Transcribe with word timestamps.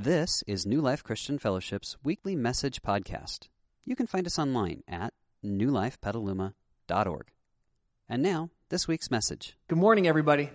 This 0.00 0.44
is 0.46 0.64
New 0.64 0.80
Life 0.80 1.02
Christian 1.02 1.40
Fellowship's 1.40 1.96
weekly 2.04 2.36
message 2.36 2.82
podcast. 2.82 3.48
You 3.84 3.96
can 3.96 4.06
find 4.06 4.28
us 4.28 4.38
online 4.38 4.84
at 4.86 5.12
newlifepetaluma.org. 5.44 7.26
And 8.08 8.22
now, 8.22 8.50
this 8.68 8.86
week's 8.86 9.10
message. 9.10 9.56
Good 9.66 9.78
morning, 9.78 10.06
everybody. 10.06 10.50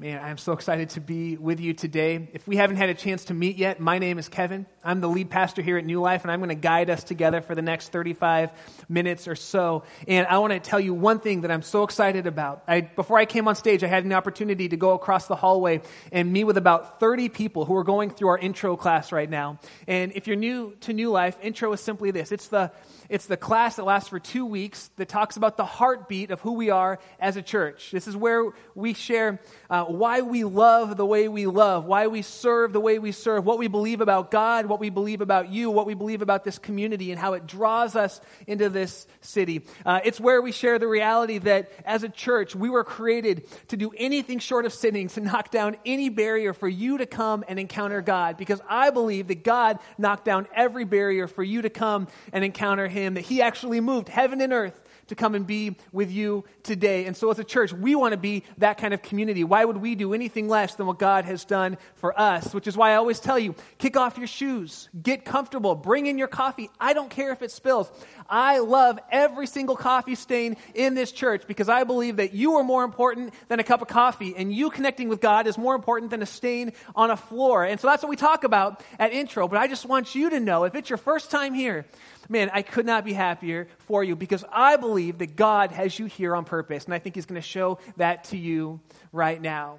Man, 0.00 0.22
I'm 0.22 0.38
so 0.38 0.52
excited 0.52 0.90
to 0.90 1.00
be 1.00 1.36
with 1.36 1.58
you 1.58 1.74
today. 1.74 2.28
If 2.32 2.46
we 2.46 2.54
haven't 2.54 2.76
had 2.76 2.88
a 2.88 2.94
chance 2.94 3.24
to 3.24 3.34
meet 3.34 3.56
yet, 3.56 3.80
my 3.80 3.98
name 3.98 4.20
is 4.20 4.28
Kevin. 4.28 4.64
I'm 4.84 5.00
the 5.00 5.08
lead 5.08 5.28
pastor 5.28 5.60
here 5.60 5.76
at 5.76 5.84
New 5.84 6.00
Life, 6.00 6.22
and 6.22 6.30
I'm 6.30 6.38
going 6.38 6.50
to 6.50 6.54
guide 6.54 6.88
us 6.88 7.02
together 7.02 7.40
for 7.40 7.56
the 7.56 7.62
next 7.62 7.90
35 7.90 8.52
minutes 8.88 9.26
or 9.26 9.34
so. 9.34 9.82
And 10.06 10.28
I 10.28 10.38
want 10.38 10.52
to 10.52 10.60
tell 10.60 10.78
you 10.78 10.94
one 10.94 11.18
thing 11.18 11.40
that 11.40 11.50
I'm 11.50 11.62
so 11.62 11.82
excited 11.82 12.28
about. 12.28 12.62
I, 12.68 12.82
before 12.82 13.18
I 13.18 13.24
came 13.24 13.48
on 13.48 13.56
stage, 13.56 13.82
I 13.82 13.88
had 13.88 14.04
an 14.04 14.12
opportunity 14.12 14.68
to 14.68 14.76
go 14.76 14.92
across 14.92 15.26
the 15.26 15.34
hallway 15.34 15.82
and 16.12 16.32
meet 16.32 16.44
with 16.44 16.58
about 16.58 17.00
30 17.00 17.28
people 17.30 17.64
who 17.64 17.74
are 17.74 17.82
going 17.82 18.10
through 18.10 18.28
our 18.28 18.38
intro 18.38 18.76
class 18.76 19.10
right 19.10 19.28
now. 19.28 19.58
And 19.88 20.12
if 20.14 20.28
you're 20.28 20.36
new 20.36 20.76
to 20.82 20.92
New 20.92 21.10
Life, 21.10 21.36
intro 21.42 21.72
is 21.72 21.80
simply 21.80 22.12
this 22.12 22.30
it's 22.30 22.46
the 22.46 22.70
it's 23.08 23.24
the 23.24 23.38
class 23.38 23.76
that 23.76 23.84
lasts 23.84 24.10
for 24.10 24.20
two 24.20 24.44
weeks 24.44 24.90
that 24.96 25.08
talks 25.08 25.38
about 25.38 25.56
the 25.56 25.64
heartbeat 25.64 26.30
of 26.30 26.40
who 26.42 26.52
we 26.52 26.68
are 26.68 26.98
as 27.18 27.36
a 27.36 27.42
church. 27.42 27.90
This 27.90 28.06
is 28.06 28.14
where 28.14 28.50
we 28.74 28.92
share 28.92 29.40
uh, 29.70 29.84
why 29.84 30.20
we 30.20 30.44
love 30.44 30.98
the 30.98 31.06
way 31.06 31.26
we 31.26 31.46
love, 31.46 31.86
why 31.86 32.08
we 32.08 32.20
serve 32.20 32.74
the 32.74 32.80
way 32.80 32.98
we 32.98 33.12
serve, 33.12 33.46
what 33.46 33.58
we 33.58 33.66
believe 33.66 34.02
about 34.02 34.30
God, 34.30 34.66
what 34.66 34.78
we 34.78 34.90
believe 34.90 35.22
about 35.22 35.48
you, 35.48 35.70
what 35.70 35.86
we 35.86 35.94
believe 35.94 36.20
about 36.20 36.44
this 36.44 36.58
community, 36.58 37.10
and 37.10 37.18
how 37.18 37.32
it 37.32 37.46
draws 37.46 37.96
us 37.96 38.20
into 38.46 38.68
this 38.68 39.06
city. 39.22 39.62
Uh, 39.86 40.00
it's 40.04 40.20
where 40.20 40.42
we 40.42 40.52
share 40.52 40.78
the 40.78 40.88
reality 40.88 41.38
that 41.38 41.72
as 41.86 42.02
a 42.02 42.10
church, 42.10 42.54
we 42.54 42.68
were 42.68 42.84
created 42.84 43.46
to 43.68 43.78
do 43.78 43.90
anything 43.96 44.38
short 44.38 44.66
of 44.66 44.72
sinning, 44.72 45.08
to 45.08 45.20
knock 45.20 45.50
down 45.50 45.76
any 45.86 46.10
barrier 46.10 46.52
for 46.52 46.68
you 46.68 46.98
to 46.98 47.06
come 47.06 47.42
and 47.48 47.58
encounter 47.58 48.02
God. 48.02 48.36
Because 48.36 48.60
I 48.68 48.90
believe 48.90 49.28
that 49.28 49.44
God 49.44 49.78
knocked 49.96 50.26
down 50.26 50.46
every 50.54 50.84
barrier 50.84 51.26
for 51.26 51.42
you 51.42 51.62
to 51.62 51.70
come 51.70 52.08
and 52.34 52.44
encounter 52.44 52.86
Him 52.86 52.97
him 53.00 53.14
that 53.14 53.22
he 53.22 53.42
actually 53.42 53.80
moved 53.80 54.08
heaven 54.08 54.40
and 54.40 54.52
earth 54.52 54.78
to 55.08 55.14
come 55.14 55.34
and 55.34 55.46
be 55.46 55.76
with 55.92 56.10
you 56.10 56.44
today. 56.62 57.06
And 57.06 57.16
so, 57.16 57.30
as 57.30 57.38
a 57.38 57.44
church, 57.44 57.72
we 57.72 57.94
want 57.94 58.12
to 58.12 58.18
be 58.18 58.44
that 58.58 58.78
kind 58.78 58.94
of 58.94 59.02
community. 59.02 59.44
Why 59.44 59.64
would 59.64 59.78
we 59.78 59.94
do 59.94 60.14
anything 60.14 60.48
less 60.48 60.74
than 60.76 60.86
what 60.86 60.98
God 60.98 61.24
has 61.24 61.44
done 61.44 61.76
for 61.96 62.18
us? 62.18 62.54
Which 62.54 62.66
is 62.66 62.76
why 62.76 62.92
I 62.92 62.96
always 62.96 63.20
tell 63.20 63.38
you 63.38 63.54
kick 63.78 63.96
off 63.96 64.18
your 64.18 64.26
shoes, 64.26 64.88
get 65.00 65.24
comfortable, 65.24 65.74
bring 65.74 66.06
in 66.06 66.18
your 66.18 66.28
coffee. 66.28 66.70
I 66.78 66.92
don't 66.92 67.10
care 67.10 67.32
if 67.32 67.42
it 67.42 67.50
spills. 67.50 67.90
I 68.28 68.58
love 68.58 68.98
every 69.10 69.46
single 69.46 69.76
coffee 69.76 70.14
stain 70.14 70.56
in 70.74 70.94
this 70.94 71.10
church 71.10 71.46
because 71.46 71.68
I 71.68 71.84
believe 71.84 72.16
that 72.16 72.34
you 72.34 72.56
are 72.56 72.64
more 72.64 72.84
important 72.84 73.32
than 73.48 73.60
a 73.60 73.64
cup 73.64 73.82
of 73.82 73.88
coffee, 73.88 74.34
and 74.36 74.52
you 74.52 74.70
connecting 74.70 75.08
with 75.08 75.20
God 75.20 75.46
is 75.46 75.56
more 75.56 75.74
important 75.74 76.10
than 76.10 76.22
a 76.22 76.26
stain 76.26 76.72
on 76.94 77.10
a 77.10 77.16
floor. 77.16 77.64
And 77.64 77.80
so, 77.80 77.88
that's 77.88 78.02
what 78.02 78.10
we 78.10 78.16
talk 78.16 78.44
about 78.44 78.82
at 78.98 79.12
intro. 79.12 79.48
But 79.48 79.58
I 79.58 79.66
just 79.66 79.86
want 79.86 80.14
you 80.14 80.30
to 80.30 80.40
know 80.40 80.64
if 80.64 80.74
it's 80.74 80.90
your 80.90 80.98
first 80.98 81.30
time 81.30 81.54
here, 81.54 81.86
man, 82.28 82.50
I 82.52 82.62
could 82.62 82.86
not 82.86 83.04
be 83.04 83.12
happier 83.12 83.68
for 83.80 84.04
you 84.04 84.16
because 84.16 84.44
I 84.52 84.76
believe 84.76 85.18
that 85.18 85.36
God 85.36 85.72
has 85.72 85.98
you 85.98 86.06
here 86.06 86.34
on 86.36 86.44
purpose. 86.44 86.84
And 86.84 86.94
I 86.94 86.98
think 86.98 87.14
He's 87.14 87.26
going 87.26 87.40
to 87.40 87.46
show 87.46 87.78
that 87.96 88.24
to 88.24 88.36
you 88.36 88.80
right 89.12 89.40
now. 89.40 89.78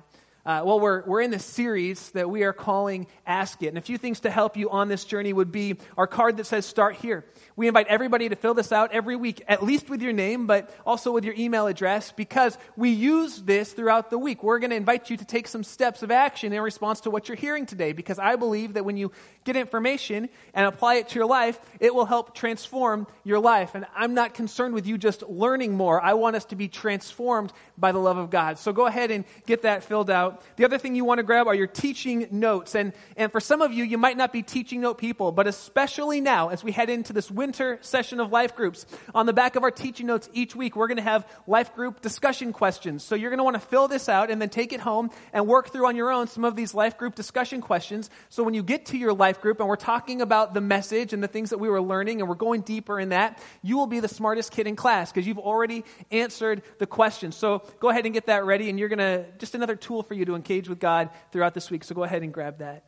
Uh, 0.49 0.63
well, 0.65 0.79
we're, 0.79 1.03
we're 1.05 1.21
in 1.21 1.29
this 1.29 1.45
series 1.45 2.09
that 2.09 2.27
we 2.27 2.41
are 2.41 2.53
calling 2.53 3.05
Ask 3.27 3.61
It. 3.61 3.67
And 3.67 3.77
a 3.77 3.81
few 3.81 3.99
things 3.99 4.21
to 4.21 4.31
help 4.31 4.57
you 4.57 4.71
on 4.71 4.87
this 4.87 5.05
journey 5.05 5.31
would 5.31 5.51
be 5.51 5.77
our 5.95 6.07
card 6.07 6.37
that 6.37 6.47
says 6.47 6.65
Start 6.65 6.95
Here. 6.95 7.23
We 7.55 7.67
invite 7.67 7.85
everybody 7.85 8.29
to 8.29 8.35
fill 8.35 8.55
this 8.55 8.71
out 8.71 8.91
every 8.91 9.15
week, 9.15 9.43
at 9.47 9.61
least 9.61 9.91
with 9.91 10.01
your 10.01 10.11
name, 10.11 10.47
but 10.47 10.73
also 10.87 11.11
with 11.11 11.23
your 11.23 11.35
email 11.37 11.67
address, 11.67 12.11
because 12.11 12.57
we 12.75 12.89
use 12.89 13.43
this 13.43 13.73
throughout 13.73 14.09
the 14.09 14.17
week. 14.17 14.41
We're 14.41 14.57
going 14.57 14.71
to 14.71 14.75
invite 14.75 15.11
you 15.11 15.17
to 15.17 15.25
take 15.25 15.47
some 15.47 15.63
steps 15.63 16.01
of 16.01 16.09
action 16.09 16.51
in 16.51 16.61
response 16.63 17.01
to 17.01 17.11
what 17.11 17.29
you're 17.29 17.37
hearing 17.37 17.67
today, 17.67 17.91
because 17.91 18.17
I 18.17 18.35
believe 18.35 18.73
that 18.73 18.85
when 18.85 18.97
you 18.97 19.11
get 19.43 19.55
information 19.55 20.29
and 20.55 20.65
apply 20.65 20.95
it 20.95 21.09
to 21.09 21.15
your 21.15 21.27
life, 21.27 21.59
it 21.79 21.93
will 21.93 22.05
help 22.05 22.33
transform 22.33 23.05
your 23.23 23.39
life. 23.39 23.75
And 23.75 23.85
I'm 23.95 24.15
not 24.15 24.33
concerned 24.33 24.73
with 24.73 24.87
you 24.87 24.97
just 24.97 25.21
learning 25.29 25.75
more. 25.75 26.01
I 26.01 26.15
want 26.15 26.37
us 26.37 26.45
to 26.45 26.55
be 26.55 26.67
transformed 26.67 27.53
by 27.77 27.91
the 27.91 27.99
love 27.99 28.17
of 28.17 28.31
God. 28.31 28.57
So 28.57 28.73
go 28.73 28.87
ahead 28.87 29.11
and 29.11 29.25
get 29.45 29.61
that 29.61 29.83
filled 29.83 30.09
out. 30.09 30.38
The 30.55 30.65
other 30.65 30.77
thing 30.77 30.95
you 30.95 31.05
want 31.05 31.19
to 31.19 31.23
grab 31.23 31.47
are 31.47 31.55
your 31.55 31.67
teaching 31.67 32.27
notes. 32.31 32.75
And, 32.75 32.93
and 33.17 33.31
for 33.31 33.39
some 33.39 33.61
of 33.61 33.73
you, 33.73 33.83
you 33.83 33.97
might 33.97 34.17
not 34.17 34.31
be 34.31 34.43
teaching 34.43 34.81
note 34.81 34.97
people, 34.97 35.31
but 35.31 35.47
especially 35.47 36.21
now 36.21 36.49
as 36.49 36.63
we 36.63 36.71
head 36.71 36.89
into 36.89 37.13
this 37.13 37.29
winter 37.29 37.77
session 37.81 38.19
of 38.19 38.31
life 38.31 38.55
groups. 38.55 38.85
On 39.13 39.25
the 39.25 39.33
back 39.33 39.55
of 39.55 39.63
our 39.63 39.71
teaching 39.71 40.07
notes 40.07 40.29
each 40.33 40.55
week, 40.55 40.75
we're 40.75 40.87
going 40.87 40.97
to 40.97 41.03
have 41.03 41.27
life 41.47 41.73
group 41.75 42.01
discussion 42.01 42.53
questions. 42.53 43.03
So 43.03 43.15
you're 43.15 43.29
going 43.29 43.39
to 43.39 43.43
want 43.43 43.55
to 43.55 43.67
fill 43.67 43.87
this 43.87 44.09
out 44.09 44.31
and 44.31 44.41
then 44.41 44.49
take 44.49 44.73
it 44.73 44.79
home 44.79 45.09
and 45.33 45.47
work 45.47 45.69
through 45.71 45.87
on 45.87 45.95
your 45.95 46.11
own 46.11 46.27
some 46.27 46.45
of 46.45 46.55
these 46.55 46.73
life 46.73 46.97
group 46.97 47.15
discussion 47.15 47.61
questions. 47.61 48.09
So 48.29 48.43
when 48.43 48.53
you 48.53 48.63
get 48.63 48.87
to 48.87 48.97
your 48.97 49.13
life 49.13 49.41
group 49.41 49.59
and 49.59 49.67
we're 49.67 49.75
talking 49.75 50.21
about 50.21 50.53
the 50.53 50.61
message 50.61 51.13
and 51.13 51.23
the 51.23 51.27
things 51.27 51.49
that 51.51 51.59
we 51.59 51.69
were 51.69 51.81
learning 51.81 52.19
and 52.19 52.29
we're 52.29 52.35
going 52.35 52.61
deeper 52.61 52.99
in 52.99 53.09
that, 53.09 53.41
you 53.61 53.77
will 53.77 53.87
be 53.87 53.99
the 53.99 54.07
smartest 54.07 54.51
kid 54.51 54.67
in 54.67 54.75
class 54.75 55.11
because 55.11 55.27
you've 55.27 55.39
already 55.39 55.83
answered 56.11 56.61
the 56.77 56.87
questions. 56.87 57.35
So 57.35 57.63
go 57.79 57.89
ahead 57.89 58.05
and 58.05 58.13
get 58.13 58.27
that 58.27 58.45
ready 58.45 58.69
and 58.69 58.79
you're 58.79 58.89
going 58.89 58.99
to, 58.99 59.25
just 59.37 59.55
another 59.55 59.75
tool 59.75 60.03
for 60.03 60.13
you 60.13 60.18
to 60.25 60.35
engage 60.35 60.69
with 60.69 60.79
God 60.79 61.09
throughout 61.31 61.53
this 61.53 61.69
week. 61.69 61.83
So 61.83 61.95
go 61.95 62.03
ahead 62.03 62.23
and 62.23 62.33
grab 62.33 62.59
that. 62.59 62.85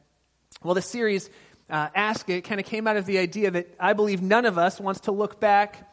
Well, 0.64 0.76
the 0.76 0.82
series 0.82 1.30
uh, 1.70 1.90
ask 1.96 2.30
it 2.30 2.42
kind 2.42 2.60
of 2.60 2.66
came 2.66 2.88
out 2.88 2.98
of 2.98 3.06
the 3.06 3.18
idea 3.18 3.52
that 3.52 3.74
I 3.80 3.94
believe 3.94 4.22
none 4.22 4.46
of 4.46 4.58
us 4.58 4.80
wants 4.80 5.02
to 5.02 5.12
look 5.12 5.40
back 5.40 5.90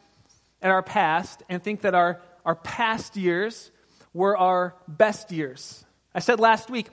at 0.61 0.71
our 0.71 0.83
past 0.83 1.43
and 1.49 1.63
think 1.63 1.81
that 1.81 1.95
our, 1.95 2.21
our 2.45 2.55
past 2.55 3.15
years 3.15 3.71
were 4.13 4.37
our 4.37 4.75
best 4.87 5.31
years. 5.31 5.85
I 6.13 6.19
said 6.19 6.39
last 6.39 6.69
week, 6.69 6.89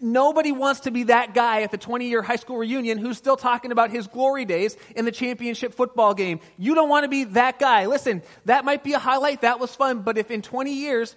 nobody 0.00 0.52
wants 0.52 0.80
to 0.80 0.90
be 0.90 1.04
that 1.04 1.34
guy 1.34 1.62
at 1.62 1.70
the 1.70 1.78
20 1.78 2.08
year 2.08 2.22
high 2.22 2.36
school 2.36 2.56
reunion 2.56 2.98
who's 2.98 3.16
still 3.16 3.36
talking 3.36 3.72
about 3.72 3.90
his 3.90 4.06
glory 4.06 4.44
days 4.44 4.76
in 4.94 5.04
the 5.04 5.12
championship 5.12 5.74
football 5.74 6.14
game. 6.14 6.40
You 6.56 6.74
don't 6.74 6.88
want 6.88 7.04
to 7.04 7.08
be 7.08 7.24
that 7.24 7.58
guy. 7.58 7.86
Listen, 7.86 8.22
that 8.44 8.64
might 8.64 8.84
be 8.84 8.92
a 8.92 8.98
highlight, 8.98 9.42
that 9.42 9.60
was 9.60 9.74
fun, 9.74 10.02
but 10.02 10.18
if 10.18 10.30
in 10.30 10.42
20 10.42 10.72
years, 10.72 11.16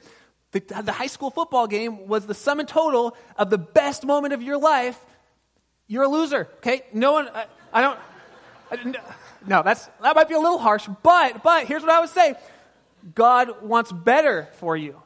the, 0.52 0.60
the 0.84 0.92
high 0.92 1.08
school 1.08 1.30
football 1.30 1.68
game 1.68 2.08
was 2.08 2.26
the 2.26 2.34
sum 2.34 2.60
and 2.60 2.68
total 2.68 3.16
of 3.38 3.50
the 3.50 3.58
best 3.58 4.06
moment 4.06 4.34
of 4.34 4.42
your 4.42 4.58
life, 4.58 5.00
you're 5.88 6.04
a 6.04 6.08
loser. 6.08 6.50
Okay? 6.58 6.84
No 6.94 7.14
one, 7.14 7.30
I, 7.30 7.46
I 7.74 7.82
don't, 7.82 8.00
I, 8.72 9.02
no, 9.48 9.64
that's, 9.64 9.86
that 10.02 10.16
might 10.16 10.28
be 10.28 10.36
a 10.36 10.40
little 10.40 10.60
harsh, 10.60 10.88
but, 11.04 11.44
but 11.44 11.66
here's 11.68 11.82
what 11.82 11.92
I 11.92 12.00
would 12.00 12.10
say 12.10 12.36
God 13.16 13.62
wants 13.64 13.92
better 13.92 14.48
for 14.54 14.78
you. 14.78 15.02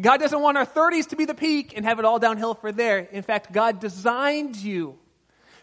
God 0.00 0.18
doesn't 0.18 0.40
want 0.40 0.56
our 0.56 0.66
30s 0.66 1.08
to 1.08 1.16
be 1.16 1.24
the 1.24 1.34
peak 1.34 1.74
and 1.76 1.84
have 1.84 1.98
it 1.98 2.04
all 2.04 2.18
downhill 2.18 2.54
for 2.54 2.70
there. 2.70 2.98
In 2.98 3.22
fact, 3.22 3.52
God 3.52 3.80
designed 3.80 4.56
you 4.56 4.98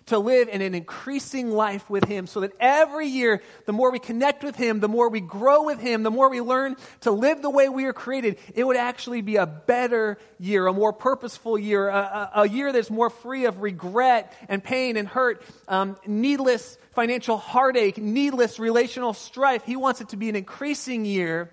to 0.07 0.19
live 0.19 0.50
in 0.50 0.62
an 0.62 0.73
increasing 0.73 1.51
life 1.51 1.90
with 1.90 2.06
Him 2.06 2.28
so 2.28 2.41
that 2.41 2.51
every 2.59 3.07
year, 3.07 3.41
the 3.66 3.73
more 3.73 3.91
we 3.91 4.00
connect 4.00 4.44
with 4.44 4.56
Him, 4.56 4.79
the 4.79 4.88
more 4.88 5.09
we 5.09 5.22
grow 5.22 5.63
with 5.63 5.79
Him, 5.79 6.03
the 6.03 6.12
more 6.12 6.29
we 6.29 6.41
learn 6.41 6.75
to 7.01 7.12
live 7.12 7.41
the 7.41 7.50
way 7.50 7.69
we 7.69 7.85
are 7.85 7.94
created, 7.94 8.38
it 8.56 8.66
would 8.66 8.78
actually 8.78 9.22
be 9.22 9.35
a 9.35 9.45
better 9.45 10.18
year, 10.40 10.68
a 10.68 10.73
more 10.73 10.94
purposeful 10.94 11.57
year, 11.59 11.90
a, 11.90 12.31
a, 12.35 12.41
a 12.41 12.50
year 12.50 12.72
that's 12.72 12.90
more 12.90 13.09
free 13.09 13.45
of 13.45 13.62
regret 13.62 14.34
and 14.50 14.63
pain 14.63 14.97
and 14.97 15.07
hurt, 15.07 15.41
um, 15.68 15.97
needless 16.06 16.78
financial 16.94 17.38
heartache, 17.38 17.97
needless 17.97 18.59
relational 18.59 19.13
strife. 19.13 19.63
He 19.63 19.75
wants 19.75 20.01
it 20.01 20.09
to 20.09 20.18
be 20.18 20.29
an 20.29 20.35
increasing 20.35 21.06
year. 21.06 21.51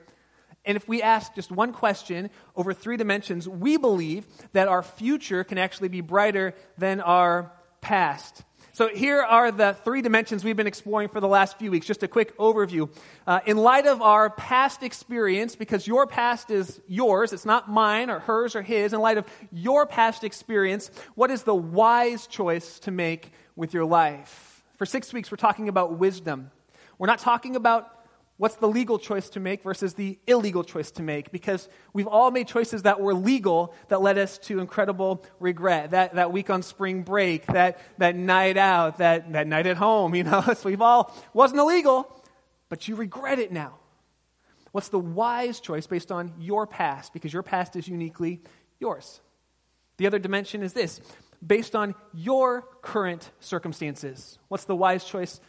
And 0.64 0.76
if 0.76 0.88
we 0.88 1.02
ask 1.02 1.34
just 1.34 1.50
one 1.52 1.72
question 1.72 2.30
over 2.56 2.72
three 2.72 2.96
dimensions, 2.96 3.46
we 3.46 3.76
believe 3.76 4.26
that 4.52 4.68
our 4.68 4.82
future 4.82 5.44
can 5.44 5.58
actually 5.58 5.88
be 5.88 6.00
brighter 6.00 6.54
than 6.78 7.00
our 7.00 7.52
past. 7.84 8.42
So 8.72 8.88
here 8.88 9.22
are 9.22 9.52
the 9.52 9.74
three 9.84 10.02
dimensions 10.02 10.42
we've 10.42 10.56
been 10.56 10.66
exploring 10.66 11.08
for 11.08 11.20
the 11.20 11.28
last 11.28 11.58
few 11.58 11.70
weeks. 11.70 11.86
Just 11.86 12.02
a 12.02 12.08
quick 12.08 12.36
overview. 12.38 12.90
Uh, 13.24 13.38
in 13.46 13.56
light 13.56 13.86
of 13.86 14.02
our 14.02 14.30
past 14.30 14.82
experience, 14.82 15.54
because 15.54 15.86
your 15.86 16.08
past 16.08 16.50
is 16.50 16.80
yours, 16.88 17.32
it's 17.32 17.44
not 17.44 17.70
mine 17.70 18.10
or 18.10 18.18
hers 18.18 18.56
or 18.56 18.62
his, 18.62 18.92
in 18.92 18.98
light 18.98 19.16
of 19.16 19.26
your 19.52 19.86
past 19.86 20.24
experience, 20.24 20.90
what 21.14 21.30
is 21.30 21.44
the 21.44 21.54
wise 21.54 22.26
choice 22.26 22.80
to 22.80 22.90
make 22.90 23.30
with 23.54 23.74
your 23.74 23.84
life? 23.84 24.64
For 24.76 24.86
six 24.86 25.12
weeks, 25.12 25.30
we're 25.30 25.36
talking 25.36 25.68
about 25.68 25.98
wisdom. 25.98 26.50
We're 26.98 27.06
not 27.06 27.20
talking 27.20 27.54
about 27.54 27.93
What's 28.36 28.56
the 28.56 28.66
legal 28.68 28.98
choice 28.98 29.28
to 29.30 29.40
make 29.40 29.62
versus 29.62 29.94
the 29.94 30.18
illegal 30.26 30.64
choice 30.64 30.90
to 30.92 31.02
make? 31.02 31.30
Because 31.30 31.68
we've 31.92 32.08
all 32.08 32.32
made 32.32 32.48
choices 32.48 32.82
that 32.82 33.00
were 33.00 33.14
legal 33.14 33.74
that 33.88 34.02
led 34.02 34.18
us 34.18 34.38
to 34.38 34.58
incredible 34.58 35.24
regret. 35.38 35.92
That, 35.92 36.16
that 36.16 36.32
week 36.32 36.50
on 36.50 36.62
spring 36.62 37.02
break, 37.02 37.46
that, 37.46 37.78
that 37.98 38.16
night 38.16 38.56
out, 38.56 38.98
that, 38.98 39.32
that 39.32 39.46
night 39.46 39.68
at 39.68 39.76
home, 39.76 40.14
you 40.16 40.24
know. 40.24 40.42
So 40.42 40.68
we've 40.68 40.82
all, 40.82 41.14
wasn't 41.32 41.60
illegal, 41.60 42.10
but 42.68 42.88
you 42.88 42.96
regret 42.96 43.38
it 43.38 43.52
now. 43.52 43.78
What's 44.72 44.88
the 44.88 44.98
wise 44.98 45.60
choice 45.60 45.86
based 45.86 46.10
on 46.10 46.32
your 46.40 46.66
past? 46.66 47.12
Because 47.12 47.32
your 47.32 47.44
past 47.44 47.76
is 47.76 47.86
uniquely 47.86 48.40
yours. 48.80 49.20
The 49.98 50.08
other 50.08 50.18
dimension 50.18 50.64
is 50.64 50.72
this 50.72 51.00
based 51.46 51.76
on 51.76 51.94
your 52.12 52.62
current 52.82 53.30
circumstances. 53.38 54.38
What's 54.48 54.64
the 54.64 54.74
wise 54.74 55.04
choice 55.04 55.40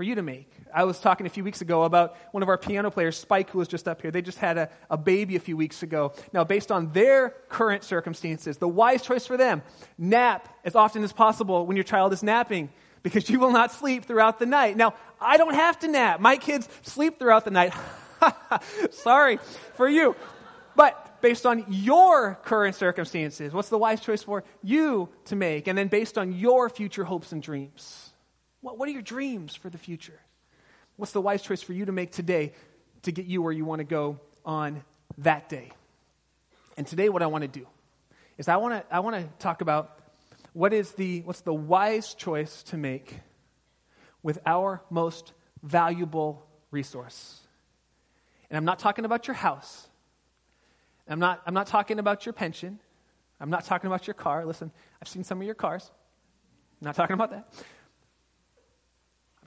for 0.00 0.04
you 0.04 0.14
to 0.14 0.22
make. 0.22 0.50
I 0.74 0.84
was 0.84 0.98
talking 0.98 1.26
a 1.26 1.28
few 1.28 1.44
weeks 1.44 1.60
ago 1.60 1.82
about 1.82 2.16
one 2.30 2.42
of 2.42 2.48
our 2.48 2.56
piano 2.56 2.90
players, 2.90 3.18
Spike, 3.18 3.50
who 3.50 3.58
was 3.58 3.68
just 3.68 3.86
up 3.86 4.00
here. 4.00 4.10
They 4.10 4.22
just 4.22 4.38
had 4.38 4.56
a, 4.56 4.70
a 4.88 4.96
baby 4.96 5.36
a 5.36 5.40
few 5.40 5.58
weeks 5.58 5.82
ago. 5.82 6.14
Now, 6.32 6.42
based 6.42 6.72
on 6.72 6.90
their 6.92 7.34
current 7.50 7.84
circumstances, 7.84 8.56
the 8.56 8.66
wise 8.66 9.02
choice 9.02 9.26
for 9.26 9.36
them 9.36 9.60
nap 9.98 10.48
as 10.64 10.74
often 10.74 11.04
as 11.04 11.12
possible 11.12 11.66
when 11.66 11.76
your 11.76 11.84
child 11.84 12.14
is 12.14 12.22
napping 12.22 12.70
because 13.02 13.28
you 13.28 13.38
will 13.38 13.50
not 13.50 13.72
sleep 13.72 14.06
throughout 14.06 14.38
the 14.38 14.46
night. 14.46 14.74
Now, 14.74 14.94
I 15.20 15.36
don't 15.36 15.52
have 15.52 15.78
to 15.80 15.88
nap. 15.88 16.18
My 16.18 16.38
kids 16.38 16.66
sleep 16.80 17.18
throughout 17.18 17.44
the 17.44 17.50
night. 17.50 17.74
Sorry 18.92 19.38
for 19.74 19.86
you. 19.86 20.16
But 20.76 21.20
based 21.20 21.44
on 21.44 21.66
your 21.68 22.38
current 22.42 22.74
circumstances, 22.74 23.52
what's 23.52 23.68
the 23.68 23.76
wise 23.76 24.00
choice 24.00 24.22
for 24.22 24.44
you 24.62 25.10
to 25.26 25.36
make? 25.36 25.68
And 25.68 25.76
then 25.76 25.88
based 25.88 26.16
on 26.16 26.32
your 26.32 26.70
future 26.70 27.04
hopes 27.04 27.32
and 27.32 27.42
dreams. 27.42 28.09
What, 28.60 28.78
what 28.78 28.88
are 28.88 28.92
your 28.92 29.02
dreams 29.02 29.54
for 29.54 29.70
the 29.70 29.78
future? 29.78 30.18
What's 30.96 31.12
the 31.12 31.20
wise 31.20 31.42
choice 31.42 31.62
for 31.62 31.72
you 31.72 31.86
to 31.86 31.92
make 31.92 32.12
today 32.12 32.52
to 33.02 33.12
get 33.12 33.26
you 33.26 33.42
where 33.42 33.52
you 33.52 33.64
want 33.64 33.80
to 33.80 33.84
go 33.84 34.20
on 34.44 34.82
that 35.18 35.48
day? 35.48 35.72
And 36.76 36.86
today, 36.86 37.08
what 37.08 37.22
I 37.22 37.26
want 37.26 37.42
to 37.42 37.48
do 37.48 37.66
is 38.38 38.48
I 38.48 38.56
want 38.56 38.74
to, 38.74 38.94
I 38.94 39.00
want 39.00 39.16
to 39.16 39.24
talk 39.38 39.60
about 39.60 39.98
what 40.52 40.72
is 40.72 40.92
the, 40.92 41.20
what's 41.22 41.42
the 41.42 41.54
wise 41.54 42.14
choice 42.14 42.62
to 42.64 42.76
make 42.76 43.20
with 44.22 44.38
our 44.46 44.82
most 44.90 45.32
valuable 45.62 46.46
resource. 46.70 47.40
And 48.50 48.56
I'm 48.56 48.64
not 48.64 48.78
talking 48.78 49.04
about 49.04 49.26
your 49.26 49.34
house. 49.34 49.88
I'm 51.08 51.18
not, 51.18 51.42
I'm 51.46 51.54
not 51.54 51.66
talking 51.66 51.98
about 51.98 52.26
your 52.26 52.32
pension. 52.32 52.78
I'm 53.40 53.50
not 53.50 53.64
talking 53.64 53.88
about 53.88 54.06
your 54.06 54.14
car. 54.14 54.44
Listen, 54.44 54.70
I've 55.00 55.08
seen 55.08 55.24
some 55.24 55.40
of 55.40 55.46
your 55.46 55.54
cars. 55.54 55.90
I'm 56.80 56.86
not 56.86 56.94
talking 56.94 57.14
about 57.14 57.30
that. 57.30 57.52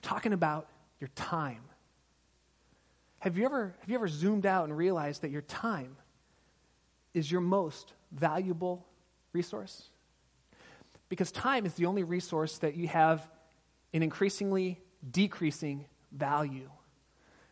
Talking 0.04 0.34
about 0.34 0.68
your 1.00 1.08
time. 1.14 1.62
Have 3.20 3.38
you 3.38 3.46
ever, 3.46 3.74
have 3.80 3.88
you 3.88 3.94
ever 3.94 4.06
zoomed 4.06 4.44
out 4.44 4.64
and 4.64 4.76
realized 4.76 5.22
that 5.22 5.30
your 5.30 5.40
time 5.40 5.96
is 7.14 7.32
your 7.32 7.40
most 7.40 7.94
valuable 8.12 8.86
resource? 9.32 9.88
Because 11.08 11.32
time 11.32 11.64
is 11.64 11.72
the 11.72 11.86
only 11.86 12.02
resource 12.02 12.58
that 12.58 12.76
you 12.76 12.86
have 12.86 13.26
in 13.94 14.02
increasingly 14.02 14.78
decreasing 15.10 15.86
value. 16.12 16.68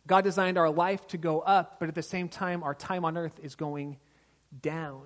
God 0.05 0.23
designed 0.23 0.59
our 0.59 0.69
life 0.69 1.07
to 1.07 1.17
go 1.17 1.39
up, 1.39 1.79
but 1.79 1.89
at 1.89 1.95
the 1.95 2.03
same 2.03 2.29
time, 2.29 2.61
our 2.61 2.75
time 2.75 3.03
on 3.03 3.17
earth 3.17 3.39
is 3.41 3.55
going 3.55 3.97
down. 4.61 5.01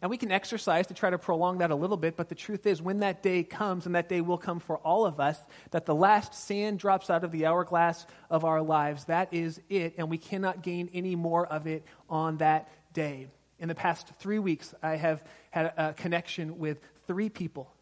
And 0.00 0.10
we 0.10 0.16
can 0.16 0.32
exercise 0.32 0.86
to 0.88 0.94
try 0.94 1.10
to 1.10 1.18
prolong 1.18 1.58
that 1.58 1.70
a 1.70 1.74
little 1.74 1.96
bit, 1.96 2.16
but 2.16 2.28
the 2.28 2.34
truth 2.34 2.66
is, 2.66 2.80
when 2.80 3.00
that 3.00 3.22
day 3.22 3.44
comes, 3.44 3.86
and 3.86 3.94
that 3.94 4.08
day 4.08 4.20
will 4.20 4.38
come 4.38 4.58
for 4.58 4.78
all 4.78 5.04
of 5.04 5.20
us, 5.20 5.38
that 5.70 5.86
the 5.86 5.94
last 5.94 6.34
sand 6.34 6.78
drops 6.78 7.10
out 7.10 7.24
of 7.24 7.30
the 7.30 7.46
hourglass 7.46 8.06
of 8.30 8.44
our 8.44 8.62
lives, 8.62 9.04
that 9.04 9.32
is 9.32 9.60
it, 9.68 9.94
and 9.98 10.08
we 10.08 10.18
cannot 10.18 10.62
gain 10.62 10.88
any 10.94 11.14
more 11.14 11.46
of 11.46 11.66
it 11.66 11.84
on 12.08 12.38
that 12.38 12.68
day. 12.94 13.28
In 13.58 13.68
the 13.68 13.74
past 13.74 14.12
three 14.18 14.38
weeks, 14.38 14.74
I 14.82 14.96
have 14.96 15.22
had 15.50 15.72
a 15.76 15.92
connection 15.92 16.58
with 16.58 16.80
three 17.06 17.28
people 17.28 17.72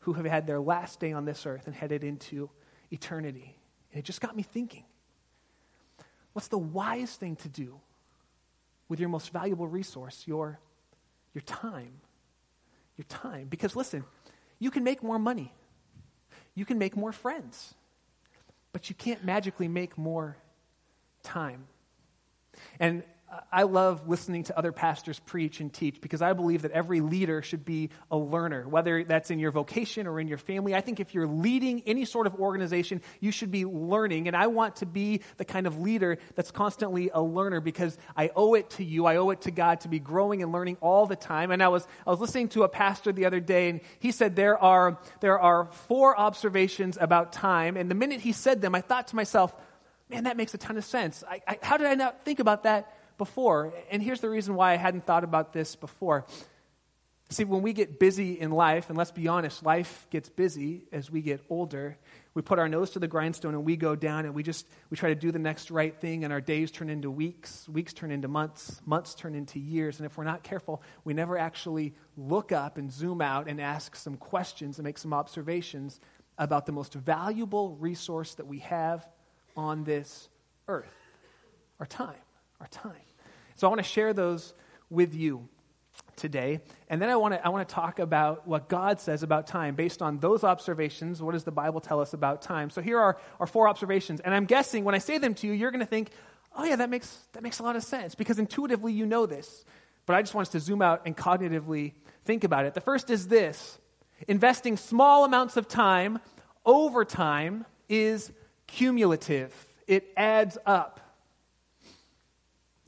who 0.00 0.14
have 0.14 0.24
had 0.24 0.46
their 0.46 0.60
last 0.60 1.00
day 1.00 1.12
on 1.12 1.24
this 1.24 1.44
earth 1.46 1.66
and 1.66 1.74
headed 1.74 2.02
into 2.04 2.48
eternity. 2.90 3.58
And 3.92 3.98
it 3.98 4.04
just 4.04 4.20
got 4.20 4.36
me 4.36 4.42
thinking 4.42 4.84
what's 6.32 6.48
the 6.48 6.58
wise 6.58 7.14
thing 7.14 7.36
to 7.36 7.48
do 7.48 7.78
with 8.88 9.00
your 9.00 9.08
most 9.08 9.32
valuable 9.32 9.68
resource, 9.68 10.24
your, 10.26 10.58
your 11.34 11.42
time? 11.42 12.00
Your 12.96 13.06
time. 13.08 13.48
Because 13.48 13.74
listen, 13.74 14.04
you 14.58 14.70
can 14.70 14.84
make 14.84 15.02
more 15.02 15.18
money, 15.18 15.52
you 16.54 16.64
can 16.64 16.78
make 16.78 16.96
more 16.96 17.12
friends, 17.12 17.74
but 18.72 18.88
you 18.88 18.94
can't 18.94 19.24
magically 19.24 19.68
make 19.68 19.96
more 19.98 20.36
time. 21.22 21.66
And 22.78 23.02
I 23.50 23.62
love 23.62 24.08
listening 24.08 24.44
to 24.44 24.58
other 24.58 24.72
pastors 24.72 25.18
preach 25.18 25.60
and 25.60 25.72
teach 25.72 26.00
because 26.00 26.20
I 26.20 26.34
believe 26.34 26.62
that 26.62 26.72
every 26.72 27.00
leader 27.00 27.40
should 27.40 27.64
be 27.64 27.90
a 28.10 28.16
learner, 28.16 28.68
whether 28.68 29.04
that's 29.04 29.30
in 29.30 29.38
your 29.38 29.50
vocation 29.50 30.06
or 30.06 30.20
in 30.20 30.28
your 30.28 30.38
family. 30.38 30.74
I 30.74 30.82
think 30.82 31.00
if 31.00 31.14
you're 31.14 31.26
leading 31.26 31.82
any 31.86 32.04
sort 32.04 32.26
of 32.26 32.34
organization, 32.34 33.00
you 33.20 33.32
should 33.32 33.50
be 33.50 33.64
learning. 33.64 34.26
And 34.28 34.36
I 34.36 34.48
want 34.48 34.76
to 34.76 34.86
be 34.86 35.22
the 35.38 35.44
kind 35.44 35.66
of 35.66 35.80
leader 35.80 36.18
that's 36.34 36.50
constantly 36.50 37.10
a 37.12 37.22
learner 37.22 37.60
because 37.60 37.96
I 38.16 38.30
owe 38.36 38.54
it 38.54 38.70
to 38.70 38.84
you. 38.84 39.06
I 39.06 39.16
owe 39.16 39.30
it 39.30 39.42
to 39.42 39.50
God 39.50 39.80
to 39.80 39.88
be 39.88 39.98
growing 39.98 40.42
and 40.42 40.52
learning 40.52 40.76
all 40.80 41.06
the 41.06 41.16
time. 41.16 41.50
And 41.50 41.62
I 41.62 41.68
was, 41.68 41.86
I 42.06 42.10
was 42.10 42.20
listening 42.20 42.48
to 42.50 42.64
a 42.64 42.68
pastor 42.68 43.12
the 43.12 43.24
other 43.24 43.40
day, 43.40 43.70
and 43.70 43.80
he 43.98 44.12
said 44.12 44.36
there 44.36 44.58
are, 44.58 44.98
there 45.20 45.38
are 45.38 45.66
four 45.88 46.18
observations 46.18 46.98
about 47.00 47.32
time. 47.32 47.76
And 47.76 47.90
the 47.90 47.94
minute 47.94 48.20
he 48.20 48.32
said 48.32 48.60
them, 48.60 48.74
I 48.74 48.82
thought 48.82 49.08
to 49.08 49.16
myself, 49.16 49.54
man, 50.10 50.24
that 50.24 50.36
makes 50.36 50.52
a 50.52 50.58
ton 50.58 50.76
of 50.76 50.84
sense. 50.84 51.24
I, 51.26 51.40
I, 51.48 51.58
how 51.62 51.78
did 51.78 51.86
I 51.86 51.94
not 51.94 52.24
think 52.24 52.38
about 52.38 52.64
that? 52.64 52.92
Before. 53.22 53.72
And 53.88 54.02
here's 54.02 54.20
the 54.20 54.28
reason 54.28 54.56
why 54.56 54.72
I 54.72 54.76
hadn't 54.76 55.06
thought 55.06 55.22
about 55.22 55.52
this 55.52 55.76
before. 55.76 56.26
See, 57.30 57.44
when 57.44 57.62
we 57.62 57.72
get 57.72 58.00
busy 58.00 58.32
in 58.32 58.50
life, 58.50 58.88
and 58.88 58.98
let's 58.98 59.12
be 59.12 59.28
honest, 59.28 59.64
life 59.64 60.08
gets 60.10 60.28
busy 60.28 60.88
as 60.90 61.08
we 61.08 61.22
get 61.22 61.40
older. 61.48 61.96
We 62.34 62.42
put 62.42 62.58
our 62.58 62.68
nose 62.68 62.90
to 62.90 62.98
the 62.98 63.06
grindstone 63.06 63.54
and 63.54 63.64
we 63.64 63.76
go 63.76 63.94
down 63.94 64.24
and 64.24 64.34
we 64.34 64.42
just 64.42 64.66
we 64.90 64.96
try 64.96 65.10
to 65.10 65.14
do 65.14 65.30
the 65.30 65.38
next 65.38 65.70
right 65.70 65.96
thing 66.00 66.24
and 66.24 66.32
our 66.32 66.40
days 66.40 66.72
turn 66.72 66.90
into 66.90 67.12
weeks, 67.12 67.68
weeks 67.68 67.92
turn 67.92 68.10
into 68.10 68.26
months, 68.26 68.82
months 68.84 69.14
turn 69.14 69.36
into 69.36 69.60
years, 69.60 70.00
and 70.00 70.06
if 70.06 70.18
we're 70.18 70.24
not 70.24 70.42
careful, 70.42 70.82
we 71.04 71.14
never 71.14 71.38
actually 71.38 71.94
look 72.16 72.50
up 72.50 72.76
and 72.76 72.90
zoom 72.90 73.22
out 73.22 73.46
and 73.46 73.60
ask 73.60 73.94
some 73.94 74.16
questions 74.16 74.78
and 74.78 74.84
make 74.84 74.98
some 74.98 75.14
observations 75.14 76.00
about 76.38 76.66
the 76.66 76.72
most 76.72 76.94
valuable 76.94 77.76
resource 77.76 78.34
that 78.34 78.48
we 78.48 78.58
have 78.58 79.06
on 79.56 79.84
this 79.84 80.28
earth, 80.66 80.92
our 81.78 81.86
time 81.86 82.16
our 82.62 82.68
time. 82.68 83.11
So 83.56 83.66
I 83.66 83.70
want 83.70 83.78
to 83.78 83.88
share 83.88 84.12
those 84.12 84.54
with 84.90 85.14
you 85.14 85.48
today. 86.16 86.60
And 86.88 87.00
then 87.00 87.08
I 87.08 87.16
want 87.16 87.34
to 87.34 87.44
I 87.44 87.48
want 87.48 87.68
to 87.68 87.74
talk 87.74 87.98
about 87.98 88.46
what 88.46 88.68
God 88.68 89.00
says 89.00 89.22
about 89.22 89.46
time 89.46 89.74
based 89.74 90.02
on 90.02 90.18
those 90.18 90.44
observations. 90.44 91.22
What 91.22 91.32
does 91.32 91.44
the 91.44 91.52
Bible 91.52 91.80
tell 91.80 92.00
us 92.00 92.12
about 92.12 92.42
time? 92.42 92.70
So 92.70 92.80
here 92.80 92.98
are 92.98 93.18
our 93.40 93.46
four 93.46 93.68
observations. 93.68 94.20
And 94.20 94.34
I'm 94.34 94.44
guessing 94.44 94.84
when 94.84 94.94
I 94.94 94.98
say 94.98 95.18
them 95.18 95.34
to 95.34 95.46
you, 95.46 95.52
you're 95.52 95.70
going 95.70 95.80
to 95.80 95.86
think, 95.86 96.10
"Oh 96.56 96.64
yeah, 96.64 96.76
that 96.76 96.90
makes 96.90 97.16
that 97.32 97.42
makes 97.42 97.58
a 97.58 97.62
lot 97.62 97.76
of 97.76 97.82
sense 97.82 98.14
because 98.14 98.38
intuitively 98.38 98.92
you 98.92 99.06
know 99.06 99.26
this." 99.26 99.64
But 100.06 100.16
I 100.16 100.22
just 100.22 100.34
want 100.34 100.48
us 100.48 100.52
to 100.52 100.60
zoom 100.60 100.82
out 100.82 101.02
and 101.06 101.16
cognitively 101.16 101.92
think 102.24 102.44
about 102.44 102.66
it. 102.66 102.74
The 102.74 102.80
first 102.80 103.10
is 103.10 103.28
this. 103.28 103.78
Investing 104.28 104.76
small 104.76 105.24
amounts 105.24 105.56
of 105.56 105.68
time 105.68 106.18
over 106.64 107.04
time 107.04 107.64
is 107.88 108.32
cumulative. 108.66 109.52
It 109.86 110.12
adds 110.16 110.58
up. 110.64 111.00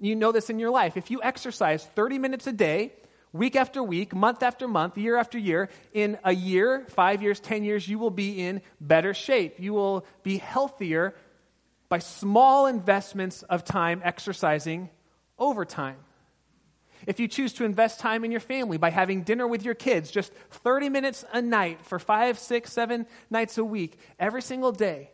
You 0.01 0.17
know 0.17 0.33
this 0.33 0.51
in 0.51 0.59
your 0.59 0.71
life. 0.71 0.97
If 0.97 1.11
you 1.11 1.21
exercise 1.23 1.85
30 1.95 2.19
minutes 2.19 2.47
a 2.47 2.53
day, 2.53 2.93
week 3.33 3.57
after 3.57 3.83
week, 3.83 4.15
month 4.15 4.43
after 4.43 4.67
month, 4.67 4.97
year 4.99 5.17
after 5.17 5.39
year, 5.39 5.69
in 5.93 6.19
a 6.25 6.35
year, 6.35 6.87
five 6.91 7.23
years, 7.23 7.41
10 7.41 7.65
years, 7.65 7.87
you 7.87 7.99
will 7.99 8.11
be 8.11 8.41
in 8.41 8.63
better 8.81 9.15
shape. 9.15 9.59
You 9.59 9.73
will 9.73 10.07
be 10.23 10.39
healthier 10.39 11.15
by 11.89 11.99
small 11.99 12.67
investments 12.67 13.43
of 13.43 13.65
time 13.65 14.01
exercising 14.05 14.91
over 15.39 15.65
time. 15.65 15.97
If 17.07 17.21
you 17.21 17.29
choose 17.29 17.53
to 17.55 17.65
invest 17.65 18.01
time 18.01 18.25
in 18.25 18.31
your 18.31 18.41
family 18.41 18.79
by 18.79 18.91
having 18.91 19.23
dinner 19.23 19.47
with 19.47 19.65
your 19.65 19.75
kids, 19.75 20.11
just 20.11 20.33
30 20.51 20.89
minutes 20.89 21.25
a 21.33 21.43
night 21.43 21.85
for 21.85 21.99
five, 21.99 22.39
six, 22.39 22.73
seven 22.73 23.07
nights 23.31 23.59
a 23.59 23.65
week, 23.65 23.99
every 24.19 24.43
single 24.43 24.73
day, 24.73 25.11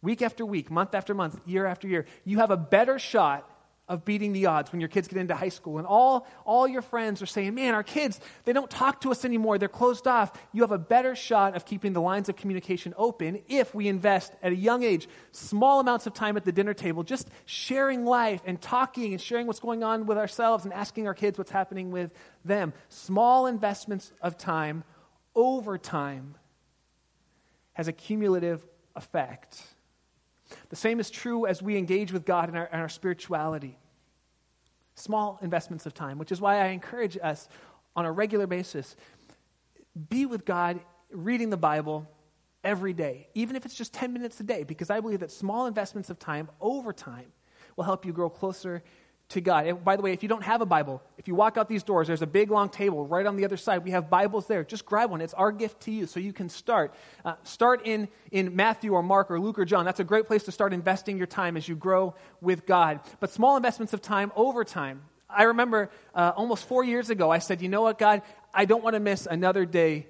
week 0.00 0.22
after 0.22 0.46
week, 0.46 0.70
month 0.70 0.94
after 0.94 1.12
month, 1.12 1.38
year 1.44 1.66
after 1.66 1.86
year, 1.86 2.06
you 2.24 2.38
have 2.38 2.50
a 2.50 2.56
better 2.56 2.98
shot 2.98 3.48
of 3.88 4.04
beating 4.04 4.32
the 4.32 4.46
odds 4.46 4.70
when 4.70 4.80
your 4.80 4.88
kids 4.88 5.08
get 5.08 5.18
into 5.18 5.34
high 5.34 5.48
school 5.48 5.78
and 5.78 5.86
all, 5.86 6.26
all 6.44 6.68
your 6.68 6.82
friends 6.82 7.20
are 7.20 7.26
saying, 7.26 7.54
man, 7.54 7.74
our 7.74 7.82
kids, 7.82 8.20
they 8.44 8.52
don't 8.52 8.70
talk 8.70 9.00
to 9.00 9.10
us 9.10 9.24
anymore. 9.24 9.58
They're 9.58 9.68
closed 9.68 10.06
off. 10.06 10.32
You 10.52 10.62
have 10.62 10.70
a 10.70 10.78
better 10.78 11.14
shot 11.14 11.56
of 11.56 11.64
keeping 11.64 11.92
the 11.92 12.00
lines 12.00 12.28
of 12.28 12.36
communication 12.36 12.94
open 12.96 13.42
if 13.48 13.74
we 13.74 13.88
invest 13.88 14.32
at 14.42 14.52
a 14.52 14.56
young 14.56 14.82
age 14.82 15.08
small 15.32 15.80
amounts 15.80 16.06
of 16.06 16.14
time 16.14 16.36
at 16.36 16.44
the 16.44 16.52
dinner 16.52 16.74
table, 16.74 17.02
just 17.02 17.28
sharing 17.44 18.04
life 18.04 18.40
and 18.46 18.60
talking 18.60 19.12
and 19.12 19.20
sharing 19.20 19.46
what's 19.46 19.60
going 19.60 19.82
on 19.82 20.06
with 20.06 20.16
ourselves 20.16 20.64
and 20.64 20.72
asking 20.72 21.06
our 21.06 21.14
kids 21.14 21.36
what's 21.36 21.50
happening 21.50 21.90
with 21.90 22.12
them. 22.44 22.72
Small 22.88 23.46
investments 23.46 24.12
of 24.22 24.38
time 24.38 24.84
over 25.34 25.76
time 25.76 26.36
has 27.72 27.88
a 27.88 27.92
cumulative 27.92 28.64
effect. 28.94 29.62
The 30.68 30.76
same 30.76 31.00
is 31.00 31.10
true 31.10 31.46
as 31.46 31.62
we 31.62 31.76
engage 31.76 32.12
with 32.12 32.24
God 32.24 32.48
in 32.48 32.56
our, 32.56 32.66
in 32.66 32.80
our 32.80 32.88
spirituality. 32.88 33.78
Small 34.94 35.38
investments 35.42 35.86
of 35.86 35.94
time, 35.94 36.18
which 36.18 36.32
is 36.32 36.40
why 36.40 36.60
I 36.60 36.66
encourage 36.68 37.18
us 37.22 37.48
on 37.96 38.04
a 38.04 38.12
regular 38.12 38.46
basis 38.46 38.96
be 40.08 40.26
with 40.26 40.44
God 40.44 40.80
reading 41.10 41.50
the 41.50 41.56
Bible 41.56 42.08
every 42.64 42.92
day, 42.92 43.28
even 43.34 43.56
if 43.56 43.64
it's 43.66 43.74
just 43.74 43.92
10 43.92 44.12
minutes 44.12 44.40
a 44.40 44.42
day, 44.42 44.62
because 44.62 44.90
I 44.90 45.00
believe 45.00 45.20
that 45.20 45.30
small 45.30 45.66
investments 45.66 46.10
of 46.10 46.18
time 46.18 46.48
over 46.60 46.92
time 46.92 47.32
will 47.76 47.84
help 47.84 48.06
you 48.06 48.12
grow 48.12 48.30
closer 48.30 48.82
to 49.32 49.40
God. 49.40 49.66
And 49.66 49.84
by 49.84 49.96
the 49.96 50.02
way, 50.02 50.12
if 50.12 50.22
you 50.22 50.28
don't 50.28 50.42
have 50.42 50.60
a 50.60 50.66
Bible, 50.66 51.02
if 51.18 51.28
you 51.28 51.34
walk 51.34 51.56
out 51.56 51.68
these 51.68 51.82
doors, 51.82 52.06
there's 52.06 52.22
a 52.22 52.26
big 52.26 52.50
long 52.50 52.68
table 52.68 53.06
right 53.06 53.26
on 53.26 53.36
the 53.36 53.44
other 53.44 53.56
side. 53.56 53.84
We 53.84 53.90
have 53.90 54.08
Bibles 54.08 54.46
there. 54.46 54.64
Just 54.64 54.86
grab 54.86 55.10
one. 55.10 55.20
It's 55.20 55.34
our 55.34 55.52
gift 55.52 55.82
to 55.82 55.90
you 55.90 56.06
so 56.06 56.20
you 56.20 56.32
can 56.32 56.48
start. 56.48 56.94
Uh, 57.24 57.34
start 57.42 57.86
in, 57.86 58.08
in 58.30 58.56
Matthew 58.56 58.92
or 58.92 59.02
Mark 59.02 59.30
or 59.30 59.40
Luke 59.40 59.58
or 59.58 59.64
John. 59.64 59.84
That's 59.84 60.00
a 60.00 60.04
great 60.04 60.26
place 60.26 60.44
to 60.44 60.52
start 60.52 60.72
investing 60.72 61.18
your 61.18 61.26
time 61.26 61.56
as 61.56 61.68
you 61.68 61.76
grow 61.76 62.14
with 62.40 62.66
God. 62.66 63.00
But 63.20 63.30
small 63.30 63.56
investments 63.56 63.92
of 63.92 64.00
time 64.00 64.32
over 64.36 64.64
time. 64.64 65.02
I 65.28 65.44
remember 65.44 65.90
uh, 66.14 66.32
almost 66.36 66.66
four 66.66 66.84
years 66.84 67.10
ago, 67.10 67.30
I 67.30 67.38
said, 67.38 67.62
You 67.62 67.68
know 67.68 67.82
what, 67.82 67.98
God? 67.98 68.22
I 68.52 68.66
don't 68.66 68.84
want 68.84 68.94
to 68.94 69.00
miss 69.00 69.26
another 69.26 69.64
day 69.64 70.06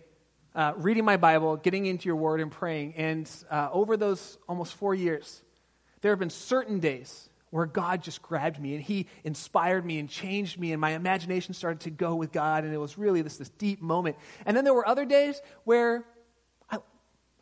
uh, 0.55 0.73
reading 0.77 1.05
my 1.05 1.17
Bible, 1.17 1.57
getting 1.57 1.87
into 1.87 2.07
your 2.07 2.17
word, 2.17 2.41
and 2.41 2.51
praying. 2.51 2.95
And 2.97 3.31
uh, 3.51 3.69
over 3.73 3.97
those 3.97 4.37
almost 4.49 4.75
four 4.75 4.95
years, 4.95 5.43
there 6.01 6.11
have 6.13 6.19
been 6.19 6.31
certain 6.31 6.81
days 6.81 7.29
where 7.53 7.67
God 7.67 8.03
just 8.03 8.23
grabbed 8.23 8.59
me 8.59 8.75
and 8.75 8.83
He 8.83 9.07
inspired 9.25 9.85
me 9.85 9.99
and 9.99 10.09
changed 10.09 10.59
me, 10.59 10.73
and 10.73 10.81
my 10.81 10.93
imagination 10.93 11.53
started 11.53 11.81
to 11.81 11.91
go 11.91 12.15
with 12.15 12.33
God, 12.33 12.65
and 12.65 12.73
it 12.73 12.79
was 12.79 12.97
really 12.97 13.21
this, 13.21 13.37
this 13.37 13.51
deep 13.51 13.83
moment. 13.83 14.17
And 14.47 14.57
then 14.57 14.65
there 14.65 14.73
were 14.73 14.89
other 14.89 15.05
days 15.05 15.41
where 15.65 16.07
I, 16.71 16.79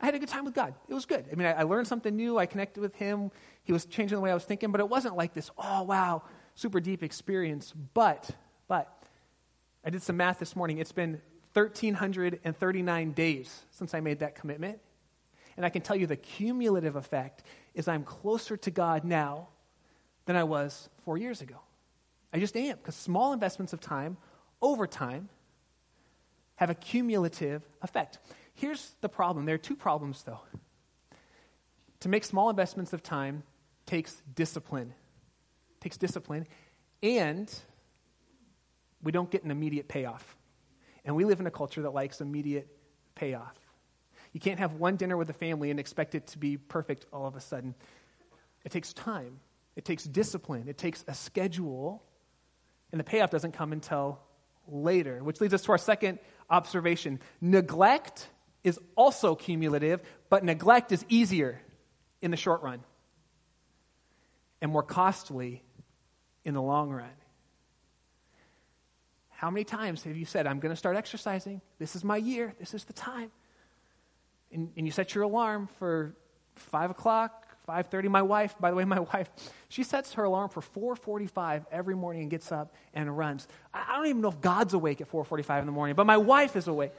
I 0.01 0.07
had 0.07 0.17
a 0.17 0.19
good 0.19 0.29
time 0.29 0.45
with 0.45 0.55
God. 0.55 0.75
It 0.89 0.95
was 0.95 1.07
good. 1.07 1.27
I 1.31 1.37
mean, 1.37 1.47
I, 1.47 1.53
I 1.53 1.63
learned 1.63 1.87
something 1.87 2.15
new, 2.15 2.39
I 2.39 2.47
connected 2.47 2.81
with 2.81 2.97
Him, 2.97 3.31
He 3.63 3.73
was 3.73 3.85
changing 3.87 4.17
the 4.17 4.21
way 4.21 4.33
I 4.33 4.35
was 4.35 4.45
thinking, 4.45 4.73
but 4.73 4.81
it 4.81 4.89
wasn't 4.89 5.17
like 5.17 5.33
this, 5.33 5.49
oh, 5.57 5.85
wow, 5.85 6.25
super 6.57 6.81
deep 6.81 7.05
experience. 7.05 7.73
But, 7.95 8.29
but, 8.67 8.93
I 9.85 9.91
did 9.91 10.03
some 10.03 10.17
math 10.17 10.41
this 10.41 10.57
morning. 10.57 10.79
It's 10.79 10.93
been 10.93 11.23
1,339 11.53 13.13
days 13.13 13.63
since 13.71 13.95
I 13.95 14.01
made 14.01 14.19
that 14.19 14.35
commitment. 14.35 14.81
And 15.57 15.65
I 15.65 15.69
can 15.69 15.83
tell 15.83 15.95
you 15.95 16.09
the 16.09 16.17
cumulative 16.17 16.97
effect 16.97 17.45
is 17.75 17.87
I'm 17.87 18.03
closer 18.03 18.57
to 18.57 18.71
God 18.73 19.05
now 19.05 19.49
than 20.27 20.37
I 20.37 20.45
was 20.45 20.89
four 21.05 21.19
years 21.19 21.41
ago. 21.41 21.57
I 22.33 22.39
just 22.39 22.57
am, 22.57 22.77
because 22.77 22.95
small 22.95 23.33
investments 23.33 23.73
of 23.73 23.81
time 23.81 24.17
over 24.63 24.87
time 24.87 25.29
have 26.57 26.71
a 26.71 26.75
cumulative 26.75 27.63
effect. 27.83 28.19
Here's 28.55 28.93
the 29.01 29.09
problem 29.09 29.47
there 29.47 29.55
are 29.55 29.59
two 29.59 29.77
problems, 29.77 30.23
though. 30.23 30.41
To 32.01 32.09
make 32.09 32.25
small 32.25 32.51
investments 32.51 32.93
of 32.93 33.03
time 33.03 33.43
takes 33.87 34.23
discipline. 34.35 34.95
takes 35.81 35.97
discipline, 35.97 36.47
and 37.03 37.53
we 39.03 39.13
don't 39.13 39.31
get 39.31 39.45
an 39.45 39.51
immediate 39.51 39.89
payoff. 39.89 40.37
And 41.05 41.17
we 41.17 41.25
live 41.25 41.41
in 41.41 41.47
a 41.47 41.51
culture 41.51 41.83
that 41.83 41.95
likes 41.95 42.21
immediate 42.21 42.69
payoff. 43.15 43.59
You 44.33 44.41
can't 44.41 44.59
have 44.59 44.75
one 44.75 44.97
dinner 44.97 45.17
with 45.17 45.27
the 45.27 45.33
family 45.33 45.71
and 45.71 45.81
expect 45.81 46.15
it 46.15 46.27
to 46.29 46.39
be 46.39 46.57
perfect 46.57 47.07
all 47.13 47.27
of 47.27 47.35
a 47.35 47.41
sudden. 47.41 47.75
It 48.65 48.71
takes 48.71 48.93
time. 48.93 49.41
It 49.77 49.85
takes 49.85 50.05
discipline, 50.05 50.69
it 50.69 50.79
takes 50.79 51.05
a 51.07 51.15
schedule, 51.15 52.03
and 52.93 52.99
the 52.99 53.05
payoff 53.05 53.31
doesn't 53.31 53.53
come 53.53 53.73
until 53.73 54.21
later, 54.67 55.23
which 55.23 55.41
leads 55.41 55.55
us 55.55 55.63
to 55.63 55.73
our 55.73 55.79
second 55.79 56.19
observation. 56.49 57.21
Neglect 57.41 58.29
is 58.65 58.79
also 58.97 59.35
cumulative, 59.35 60.03
but 60.29 60.45
neglect 60.45 60.93
is 60.93 61.05
easier 61.09 61.61
in 62.21 62.31
the 62.31 62.37
short 62.37 62.63
run 62.63 62.81
and 64.61 64.71
more 64.71 64.83
costly 64.83 65.63
in 66.45 66.55
the 66.55 66.63
long 66.63 66.91
run. 66.91 67.11
How 69.31 69.51
many 69.51 69.65
times 69.65 70.03
have 70.05 70.17
you 70.17 70.27
said, 70.27 70.47
I'm 70.47 70.61
going 70.61 70.73
to 70.73 70.77
start 70.77 70.97
exercising? 70.97 71.63
This 71.79 71.97
is 71.97 72.05
my 72.05 72.19
year. 72.19 72.55
This 72.59 72.75
is 72.75 72.85
the 72.85 72.93
time. 72.93 73.31
And, 74.53 74.71
and 74.77 74.87
you 74.87 74.93
set 74.93 75.15
your 75.15 75.25
alarm 75.25 75.69
for 75.79 76.15
5 76.57 76.91
o'clock, 76.91 77.50
5.30 77.69 78.09
my 78.09 78.23
wife 78.23 78.55
by 78.59 78.71
the 78.71 78.77
way 78.77 78.85
my 78.97 79.01
wife 79.01 79.31
she 79.69 79.83
sets 79.83 80.15
her 80.15 80.25
alarm 80.25 80.49
for 80.49 80.61
4.45 80.61 81.67
every 81.71 81.95
morning 81.95 82.23
and 82.23 82.31
gets 82.31 82.51
up 82.53 82.75
and 82.95 83.17
runs. 83.17 83.47
I 83.73 83.97
don't 83.97 84.07
even 84.07 84.23
know 84.23 84.29
if 84.29 84.41
god's 84.41 84.75
awake 84.75 85.01
at 85.01 85.11
4.45 85.11 85.61
in 85.61 85.67
the 85.67 85.73
morning 85.73 85.97
but 85.97 86.07
my 86.07 86.17
wife 86.17 86.57
is 86.57 86.69
awake. 86.69 86.93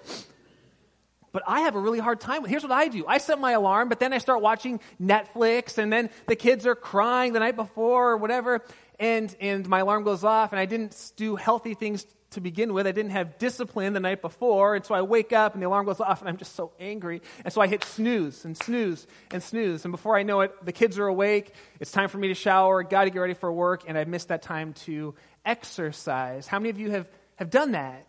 But 1.31 1.43
i 1.47 1.61
have 1.61 1.75
a 1.75 1.79
really 1.79 1.99
hard 1.99 2.19
time 2.19 2.45
here's 2.45 2.63
what 2.63 2.71
i 2.71 2.87
do. 2.87 3.05
I 3.07 3.17
set 3.17 3.39
my 3.39 3.51
alarm 3.51 3.89
but 3.89 3.99
then 3.99 4.13
i 4.13 4.17
start 4.17 4.41
watching 4.41 4.79
netflix 5.01 5.77
and 5.77 5.91
then 5.91 6.09
the 6.27 6.35
kids 6.35 6.65
are 6.65 6.75
crying 6.75 7.33
the 7.33 7.39
night 7.39 7.55
before 7.55 8.11
or 8.11 8.17
whatever 8.17 8.61
and 8.99 9.35
and 9.39 9.67
my 9.67 9.79
alarm 9.79 10.03
goes 10.03 10.23
off 10.23 10.51
and 10.51 10.59
i 10.59 10.65
didn't 10.65 11.11
do 11.15 11.35
healthy 11.35 11.73
things 11.73 12.05
to 12.31 12.41
begin 12.41 12.73
with. 12.73 12.87
I 12.87 12.91
didn't 12.91 13.11
have 13.11 13.37
discipline 13.37 13.93
the 13.93 13.99
night 13.99 14.21
before, 14.21 14.75
and 14.75 14.85
so 14.85 14.95
I 14.95 15.01
wake 15.01 15.33
up 15.33 15.53
and 15.53 15.61
the 15.61 15.67
alarm 15.67 15.85
goes 15.85 15.99
off, 15.99 16.21
and 16.21 16.29
I'm 16.29 16.37
just 16.37 16.55
so 16.55 16.71
angry. 16.79 17.21
And 17.43 17.53
so 17.53 17.61
I 17.61 17.67
hit 17.67 17.83
snooze 17.83 18.45
and 18.45 18.57
snooze 18.57 19.05
and 19.31 19.43
snooze. 19.43 19.85
And 19.85 19.91
before 19.91 20.17
I 20.17 20.23
know 20.23 20.41
it, 20.41 20.53
the 20.63 20.71
kids 20.71 20.97
are 20.97 21.07
awake. 21.07 21.53
It's 21.79 21.91
time 21.91 22.09
for 22.09 22.17
me 22.17 22.29
to 22.29 22.33
shower, 22.33 22.83
got 22.83 23.03
to 23.03 23.09
get 23.09 23.19
ready 23.19 23.33
for 23.33 23.51
work, 23.51 23.83
and 23.87 23.97
I 23.97 24.05
missed 24.05 24.29
that 24.29 24.41
time 24.41 24.73
to 24.85 25.13
exercise. 25.45 26.47
How 26.47 26.59
many 26.59 26.69
of 26.69 26.79
you 26.79 26.91
have, 26.91 27.07
have 27.35 27.49
done 27.49 27.73
that? 27.73 28.07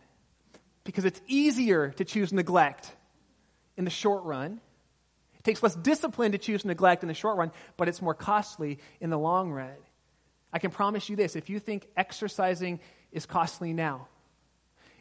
Because 0.85 1.05
it's 1.05 1.21
easier 1.27 1.91
to 1.91 2.05
choose 2.05 2.33
neglect 2.33 2.91
in 3.77 3.85
the 3.85 3.91
short 3.91 4.25
run. 4.25 4.61
It 5.39 5.45
takes 5.45 5.63
less 5.63 5.75
discipline 5.75 6.33
to 6.33 6.39
choose 6.39 6.65
neglect 6.65 7.03
in 7.03 7.09
the 7.09 7.15
short 7.15 7.37
run, 7.37 7.51
but 7.77 7.89
it's 7.89 8.01
more 8.01 8.15
costly 8.15 8.79
in 9.01 9.11
the 9.11 9.19
long 9.19 9.51
run. 9.51 9.75
I 10.53 10.59
can 10.59 10.71
promise 10.71 11.09
you 11.09 11.17
this 11.17 11.35
if 11.35 11.51
you 11.51 11.59
think 11.59 11.89
exercising 11.97 12.79
is 13.11 13.27
costly 13.27 13.73
now, 13.73 14.09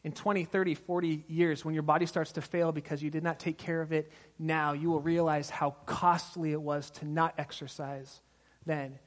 in 0.03 0.11
20, 0.11 0.45
30, 0.45 0.75
40 0.75 1.25
years, 1.27 1.63
when 1.63 1.75
your 1.75 1.83
body 1.83 2.05
starts 2.07 2.31
to 2.33 2.41
fail 2.41 2.71
because 2.71 3.03
you 3.03 3.11
did 3.11 3.23
not 3.23 3.39
take 3.39 3.57
care 3.57 3.81
of 3.81 3.91
it 3.91 4.11
now, 4.39 4.73
you 4.73 4.89
will 4.89 4.99
realize 4.99 5.49
how 5.49 5.75
costly 5.85 6.51
it 6.51 6.61
was 6.61 6.89
to 6.91 7.05
not 7.05 7.35
exercise 7.37 8.21
then. 8.65 8.97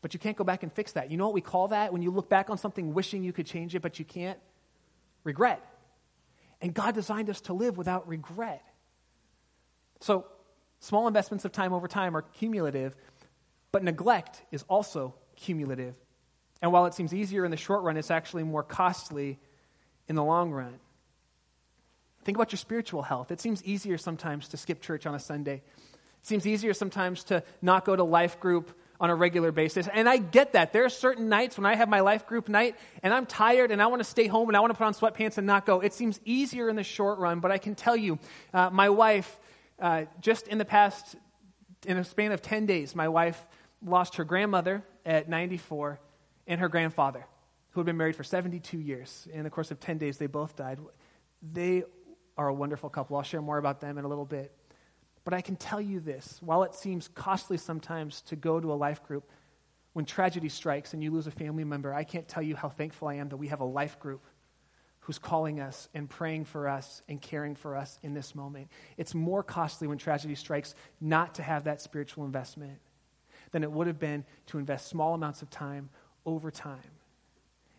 But 0.00 0.14
you 0.14 0.20
can't 0.20 0.36
go 0.36 0.44
back 0.44 0.62
and 0.62 0.72
fix 0.72 0.92
that. 0.92 1.10
You 1.10 1.18
know 1.18 1.26
what 1.26 1.34
we 1.34 1.42
call 1.42 1.68
that? 1.68 1.92
When 1.92 2.00
you 2.00 2.10
look 2.10 2.30
back 2.30 2.48
on 2.48 2.56
something 2.56 2.94
wishing 2.94 3.22
you 3.22 3.34
could 3.34 3.44
change 3.44 3.74
it, 3.74 3.82
but 3.82 3.98
you 3.98 4.04
can't? 4.06 4.38
Regret. 5.24 5.62
And 6.62 6.72
God 6.72 6.94
designed 6.94 7.28
us 7.28 7.42
to 7.42 7.52
live 7.52 7.76
without 7.76 8.08
regret. 8.08 8.64
So, 10.00 10.26
small 10.78 11.06
investments 11.06 11.44
of 11.44 11.52
time 11.52 11.74
over 11.74 11.86
time 11.86 12.16
are 12.16 12.22
cumulative, 12.22 12.96
but 13.72 13.84
neglect 13.84 14.42
is 14.50 14.64
also 14.68 15.14
cumulative. 15.36 15.94
And 16.62 16.72
while 16.72 16.86
it 16.86 16.94
seems 16.94 17.12
easier 17.12 17.44
in 17.44 17.50
the 17.50 17.56
short 17.58 17.82
run, 17.82 17.98
it's 17.98 18.10
actually 18.10 18.42
more 18.42 18.62
costly 18.62 19.38
in 20.10 20.16
the 20.16 20.24
long 20.24 20.50
run. 20.50 20.74
Think 22.24 22.36
about 22.36 22.50
your 22.50 22.58
spiritual 22.58 23.00
health. 23.00 23.30
It 23.30 23.40
seems 23.40 23.62
easier 23.62 23.96
sometimes 23.96 24.48
to 24.48 24.56
skip 24.56 24.82
church 24.82 25.06
on 25.06 25.14
a 25.14 25.20
Sunday. 25.20 25.62
It 25.62 26.26
seems 26.26 26.48
easier 26.48 26.74
sometimes 26.74 27.22
to 27.24 27.44
not 27.62 27.84
go 27.84 27.94
to 27.94 28.02
life 28.02 28.40
group 28.40 28.76
on 28.98 29.08
a 29.08 29.14
regular 29.14 29.52
basis. 29.52 29.86
And 29.86 30.08
I 30.08 30.16
get 30.16 30.54
that. 30.54 30.72
There 30.72 30.84
are 30.84 30.90
certain 30.90 31.28
nights 31.28 31.56
when 31.56 31.64
I 31.64 31.76
have 31.76 31.88
my 31.88 32.00
life 32.00 32.26
group 32.26 32.48
night 32.48 32.74
and 33.04 33.14
I'm 33.14 33.24
tired 33.24 33.70
and 33.70 33.80
I 33.80 33.86
want 33.86 34.00
to 34.00 34.04
stay 34.04 34.26
home 34.26 34.48
and 34.48 34.56
I 34.56 34.60
want 34.60 34.72
to 34.72 34.76
put 34.76 34.84
on 34.84 34.94
sweatpants 34.94 35.38
and 35.38 35.46
not 35.46 35.64
go. 35.64 35.78
It 35.78 35.94
seems 35.94 36.18
easier 36.24 36.68
in 36.68 36.74
the 36.74 36.82
short 36.82 37.20
run, 37.20 37.38
but 37.38 37.52
I 37.52 37.58
can 37.58 37.76
tell 37.76 37.96
you, 37.96 38.18
uh, 38.52 38.68
my 38.68 38.88
wife, 38.90 39.38
uh, 39.78 40.06
just 40.20 40.48
in 40.48 40.58
the 40.58 40.64
past, 40.64 41.14
in 41.86 41.96
a 41.96 42.04
span 42.04 42.32
of 42.32 42.42
10 42.42 42.66
days, 42.66 42.96
my 42.96 43.06
wife 43.06 43.40
lost 43.80 44.16
her 44.16 44.24
grandmother 44.24 44.82
at 45.06 45.28
94 45.28 46.00
and 46.48 46.60
her 46.60 46.68
grandfather 46.68 47.24
who 47.70 47.80
had 47.80 47.86
been 47.86 47.96
married 47.96 48.16
for 48.16 48.24
72 48.24 48.78
years. 48.78 49.28
In 49.32 49.44
the 49.44 49.50
course 49.50 49.70
of 49.70 49.80
10 49.80 49.98
days, 49.98 50.18
they 50.18 50.26
both 50.26 50.56
died. 50.56 50.78
They 51.52 51.84
are 52.36 52.48
a 52.48 52.54
wonderful 52.54 52.90
couple. 52.90 53.16
I'll 53.16 53.22
share 53.22 53.42
more 53.42 53.58
about 53.58 53.80
them 53.80 53.98
in 53.98 54.04
a 54.04 54.08
little 54.08 54.24
bit. 54.24 54.56
But 55.24 55.34
I 55.34 55.40
can 55.40 55.56
tell 55.56 55.80
you 55.80 56.00
this 56.00 56.38
while 56.40 56.62
it 56.62 56.74
seems 56.74 57.08
costly 57.08 57.58
sometimes 57.58 58.22
to 58.22 58.36
go 58.36 58.58
to 58.58 58.72
a 58.72 58.74
life 58.74 59.02
group, 59.02 59.30
when 59.92 60.04
tragedy 60.04 60.48
strikes 60.48 60.94
and 60.94 61.02
you 61.02 61.10
lose 61.10 61.26
a 61.26 61.30
family 61.30 61.64
member, 61.64 61.92
I 61.92 62.04
can't 62.04 62.26
tell 62.26 62.42
you 62.42 62.56
how 62.56 62.68
thankful 62.68 63.08
I 63.08 63.14
am 63.14 63.28
that 63.28 63.36
we 63.36 63.48
have 63.48 63.60
a 63.60 63.64
life 63.64 63.98
group 63.98 64.24
who's 65.00 65.18
calling 65.18 65.60
us 65.60 65.88
and 65.94 66.08
praying 66.08 66.44
for 66.44 66.68
us 66.68 67.02
and 67.08 67.20
caring 67.20 67.54
for 67.54 67.76
us 67.76 67.98
in 68.02 68.14
this 68.14 68.34
moment. 68.34 68.68
It's 68.96 69.14
more 69.14 69.42
costly 69.42 69.88
when 69.88 69.98
tragedy 69.98 70.34
strikes 70.34 70.74
not 71.00 71.34
to 71.36 71.42
have 71.42 71.64
that 71.64 71.80
spiritual 71.80 72.24
investment 72.24 72.78
than 73.50 73.64
it 73.64 73.72
would 73.72 73.86
have 73.86 73.98
been 73.98 74.24
to 74.46 74.58
invest 74.58 74.88
small 74.88 75.14
amounts 75.14 75.42
of 75.42 75.50
time 75.50 75.90
over 76.24 76.50
time. 76.50 76.78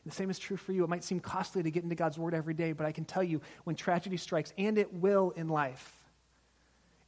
The 0.06 0.12
same 0.12 0.30
is 0.30 0.40
true 0.40 0.58
for 0.58 0.72
you. 0.72 0.84
It 0.84 0.90
might 0.90 1.04
seem 1.04 1.20
costly 1.20 1.64
to 1.64 1.72
get 1.72 1.84
into 1.84 1.96
God's 1.96 2.18
Word 2.18 2.34
every 2.34 2.54
day, 2.54 2.72
but 2.72 2.86
I 2.86 2.92
can 2.92 3.06
tell 3.06 3.24
you 3.24 3.42
when 3.66 3.76
tragedy 3.76 4.18
strikes, 4.18 4.52
and 4.58 4.78
it 4.78 4.94
will 4.94 5.32
in 5.32 5.48
life, 5.48 5.96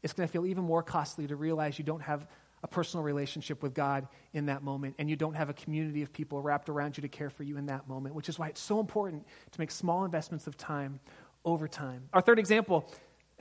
it's 0.04 0.14
going 0.14 0.28
to 0.28 0.32
feel 0.32 0.46
even 0.46 0.64
more 0.64 0.84
costly 0.84 1.28
to 1.28 1.36
realize 1.36 1.80
you 1.80 1.86
don't 1.86 2.02
have 2.02 2.28
a 2.62 2.68
personal 2.68 3.04
relationship 3.04 3.62
with 3.62 3.74
God 3.74 4.08
in 4.34 4.46
that 4.46 4.64
moment, 4.64 4.96
and 5.00 5.10
you 5.10 5.16
don't 5.16 5.34
have 5.34 5.50
a 5.50 5.54
community 5.54 6.02
of 6.02 6.14
people 6.14 6.42
wrapped 6.42 6.70
around 6.70 6.98
you 6.98 7.02
to 7.02 7.10
care 7.10 7.30
for 7.30 7.44
you 7.44 7.58
in 7.58 7.66
that 7.66 7.88
moment, 7.90 8.16
which 8.16 8.30
is 8.30 8.38
why 8.38 8.48
it's 8.48 8.62
so 8.62 8.80
important 8.80 9.26
to 9.52 9.60
make 9.60 9.72
small 9.72 10.06
investments 10.06 10.48
of 10.48 10.56
time 10.56 11.00
over 11.44 11.68
time. 11.68 12.08
Our 12.14 12.22
third 12.22 12.40
example, 12.40 12.90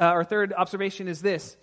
uh, 0.01 0.05
our 0.05 0.25
third 0.25 0.53
observation 0.53 1.09
is 1.09 1.23
this. 1.23 1.57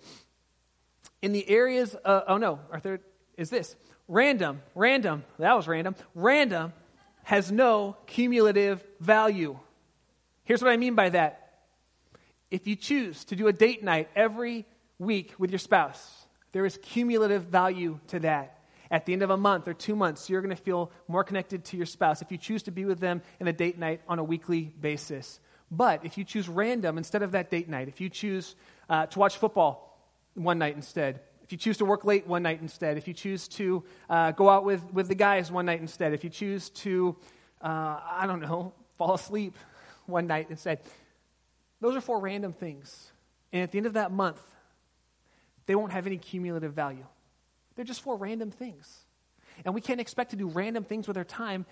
In 1.20 1.32
the 1.32 1.46
areas, 1.50 1.94
uh, 2.04 2.22
oh 2.28 2.38
no, 2.38 2.60
our 2.70 2.80
third 2.80 3.02
is 3.36 3.50
this 3.50 3.76
random, 4.08 4.62
random, 4.74 5.24
that 5.38 5.54
was 5.54 5.68
random, 5.68 5.96
random 6.14 6.72
has 7.30 7.52
no 7.52 7.96
cumulative 8.06 8.84
value. 8.98 9.56
Here's 10.42 10.60
what 10.60 10.72
I 10.72 10.76
mean 10.76 10.96
by 10.96 11.10
that. 11.10 11.60
If 12.50 12.66
you 12.66 12.74
choose 12.74 13.22
to 13.26 13.36
do 13.36 13.46
a 13.46 13.52
date 13.52 13.84
night 13.84 14.08
every 14.16 14.66
week 14.98 15.34
with 15.38 15.52
your 15.52 15.60
spouse, 15.60 16.26
there 16.50 16.66
is 16.66 16.76
cumulative 16.82 17.44
value 17.44 18.00
to 18.08 18.18
that. 18.18 18.58
At 18.90 19.06
the 19.06 19.12
end 19.12 19.22
of 19.22 19.30
a 19.30 19.36
month 19.36 19.68
or 19.68 19.74
two 19.74 19.94
months, 19.94 20.28
you're 20.28 20.40
going 20.40 20.56
to 20.56 20.60
feel 20.60 20.90
more 21.06 21.22
connected 21.22 21.64
to 21.66 21.76
your 21.76 21.86
spouse 21.86 22.20
if 22.20 22.32
you 22.32 22.36
choose 22.36 22.64
to 22.64 22.72
be 22.72 22.84
with 22.84 22.98
them 22.98 23.22
in 23.38 23.46
a 23.46 23.52
date 23.52 23.78
night 23.78 24.00
on 24.08 24.18
a 24.18 24.24
weekly 24.24 24.62
basis. 24.80 25.38
But 25.70 26.04
if 26.04 26.18
you 26.18 26.24
choose 26.24 26.48
random 26.48 26.98
instead 26.98 27.22
of 27.22 27.30
that 27.30 27.48
date 27.48 27.68
night, 27.68 27.86
if 27.86 28.00
you 28.00 28.08
choose 28.08 28.56
uh, 28.88 29.06
to 29.06 29.18
watch 29.20 29.36
football 29.36 30.04
one 30.34 30.58
night 30.58 30.74
instead, 30.74 31.20
if 31.50 31.52
you 31.52 31.58
choose 31.58 31.78
to 31.78 31.84
work 31.84 32.04
late 32.04 32.28
one 32.28 32.44
night 32.44 32.60
instead, 32.62 32.96
if 32.96 33.08
you 33.08 33.12
choose 33.12 33.48
to 33.48 33.82
uh, 34.08 34.30
go 34.30 34.48
out 34.48 34.64
with, 34.64 34.84
with 34.92 35.08
the 35.08 35.16
guys 35.16 35.50
one 35.50 35.66
night 35.66 35.80
instead, 35.80 36.12
if 36.12 36.22
you 36.22 36.30
choose 36.30 36.70
to, 36.70 37.16
uh, 37.60 37.98
I 38.08 38.24
don't 38.28 38.38
know, 38.38 38.72
fall 38.96 39.14
asleep 39.14 39.56
one 40.06 40.28
night 40.28 40.46
instead, 40.48 40.78
those 41.80 41.96
are 41.96 42.00
four 42.00 42.20
random 42.20 42.52
things. 42.52 43.10
And 43.52 43.64
at 43.64 43.72
the 43.72 43.78
end 43.78 43.88
of 43.88 43.94
that 43.94 44.12
month, 44.12 44.40
they 45.66 45.74
won't 45.74 45.90
have 45.90 46.06
any 46.06 46.18
cumulative 46.18 46.72
value. 46.72 47.04
They're 47.74 47.84
just 47.84 48.02
four 48.02 48.16
random 48.16 48.52
things. 48.52 49.00
And 49.64 49.74
we 49.74 49.80
can't 49.80 50.00
expect 50.00 50.30
to 50.30 50.36
do 50.36 50.46
random 50.46 50.84
things 50.84 51.08
with 51.08 51.16
our 51.16 51.24
time 51.24 51.66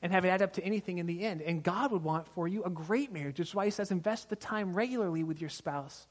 and 0.00 0.12
have 0.12 0.24
it 0.26 0.28
add 0.28 0.42
up 0.42 0.52
to 0.52 0.62
anything 0.62 0.98
in 0.98 1.06
the 1.06 1.24
end. 1.24 1.42
And 1.42 1.60
God 1.60 1.90
would 1.90 2.04
want 2.04 2.28
for 2.28 2.46
you 2.46 2.62
a 2.62 2.70
great 2.70 3.12
marriage, 3.12 3.40
which 3.40 3.48
is 3.48 3.54
why 3.56 3.64
He 3.64 3.72
says 3.72 3.90
invest 3.90 4.30
the 4.30 4.36
time 4.36 4.74
regularly 4.74 5.24
with 5.24 5.40
your 5.40 5.50
spouse. 5.50 6.06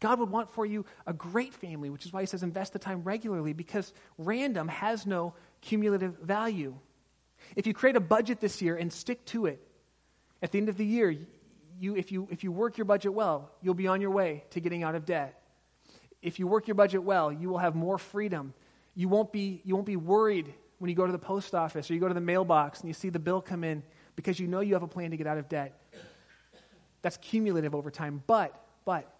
God 0.00 0.20
would 0.20 0.30
want 0.30 0.50
for 0.50 0.64
you 0.64 0.84
a 1.06 1.12
great 1.12 1.52
family, 1.54 1.90
which 1.90 2.06
is 2.06 2.12
why 2.12 2.20
He 2.20 2.26
says 2.26 2.42
invest 2.42 2.72
the 2.72 2.78
time 2.78 3.02
regularly, 3.02 3.52
because 3.52 3.92
random 4.16 4.68
has 4.68 5.06
no 5.06 5.34
cumulative 5.60 6.18
value. 6.18 6.74
If 7.56 7.66
you 7.66 7.74
create 7.74 7.96
a 7.96 8.00
budget 8.00 8.40
this 8.40 8.62
year 8.62 8.76
and 8.76 8.92
stick 8.92 9.24
to 9.26 9.46
it, 9.46 9.60
at 10.42 10.52
the 10.52 10.58
end 10.58 10.68
of 10.68 10.76
the 10.76 10.86
year, 10.86 11.16
you, 11.80 11.96
if, 11.96 12.12
you, 12.12 12.28
if 12.30 12.44
you 12.44 12.52
work 12.52 12.78
your 12.78 12.84
budget 12.84 13.12
well, 13.12 13.50
you'll 13.62 13.74
be 13.74 13.88
on 13.88 14.00
your 14.00 14.10
way 14.10 14.44
to 14.50 14.60
getting 14.60 14.82
out 14.82 14.94
of 14.94 15.04
debt. 15.04 15.40
If 16.22 16.38
you 16.38 16.46
work 16.46 16.66
your 16.66 16.74
budget 16.74 17.02
well, 17.02 17.32
you 17.32 17.48
will 17.48 17.58
have 17.58 17.74
more 17.74 17.98
freedom. 17.98 18.52
You 18.94 19.08
won't 19.08 19.32
be, 19.32 19.62
you 19.64 19.74
won't 19.74 19.86
be 19.86 19.96
worried 19.96 20.52
when 20.78 20.88
you 20.88 20.96
go 20.96 21.06
to 21.06 21.12
the 21.12 21.18
post 21.18 21.54
office 21.54 21.90
or 21.90 21.94
you 21.94 22.00
go 22.00 22.08
to 22.08 22.14
the 22.14 22.20
mailbox 22.20 22.80
and 22.80 22.88
you 22.88 22.94
see 22.94 23.10
the 23.10 23.18
bill 23.18 23.40
come 23.40 23.64
in 23.64 23.82
because 24.16 24.40
you 24.40 24.46
know 24.48 24.60
you 24.60 24.74
have 24.74 24.82
a 24.82 24.88
plan 24.88 25.10
to 25.12 25.16
get 25.16 25.26
out 25.26 25.38
of 25.38 25.48
debt. 25.48 25.80
That's 27.02 27.16
cumulative 27.18 27.74
over 27.74 27.90
time. 27.90 28.22
But, 28.26 28.60
but, 28.84 29.12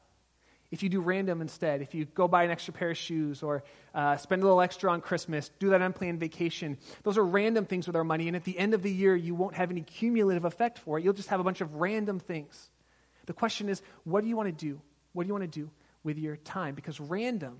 if 0.70 0.82
you 0.82 0.88
do 0.88 1.00
random 1.00 1.40
instead, 1.40 1.80
if 1.80 1.94
you 1.94 2.04
go 2.04 2.28
buy 2.28 2.44
an 2.44 2.50
extra 2.50 2.74
pair 2.74 2.90
of 2.90 2.96
shoes 2.98 3.42
or 3.42 3.64
uh, 3.94 4.16
spend 4.16 4.42
a 4.42 4.44
little 4.44 4.60
extra 4.60 4.90
on 4.92 5.00
Christmas, 5.00 5.50
do 5.58 5.70
that 5.70 5.80
unplanned 5.80 6.20
vacation, 6.20 6.76
those 7.04 7.16
are 7.16 7.24
random 7.24 7.64
things 7.64 7.86
with 7.86 7.96
our 7.96 8.04
money. 8.04 8.28
And 8.28 8.36
at 8.36 8.44
the 8.44 8.58
end 8.58 8.74
of 8.74 8.82
the 8.82 8.92
year, 8.92 9.16
you 9.16 9.34
won't 9.34 9.54
have 9.54 9.70
any 9.70 9.80
cumulative 9.80 10.44
effect 10.44 10.78
for 10.78 10.98
it. 10.98 11.04
You'll 11.04 11.14
just 11.14 11.30
have 11.30 11.40
a 11.40 11.44
bunch 11.44 11.62
of 11.62 11.76
random 11.76 12.20
things. 12.20 12.70
The 13.26 13.32
question 13.32 13.68
is, 13.68 13.82
what 14.04 14.22
do 14.22 14.28
you 14.28 14.36
want 14.36 14.48
to 14.48 14.66
do? 14.66 14.80
What 15.14 15.24
do 15.24 15.28
you 15.28 15.34
want 15.34 15.50
to 15.50 15.60
do 15.60 15.70
with 16.04 16.18
your 16.18 16.36
time? 16.36 16.74
Because 16.74 17.00
random, 17.00 17.58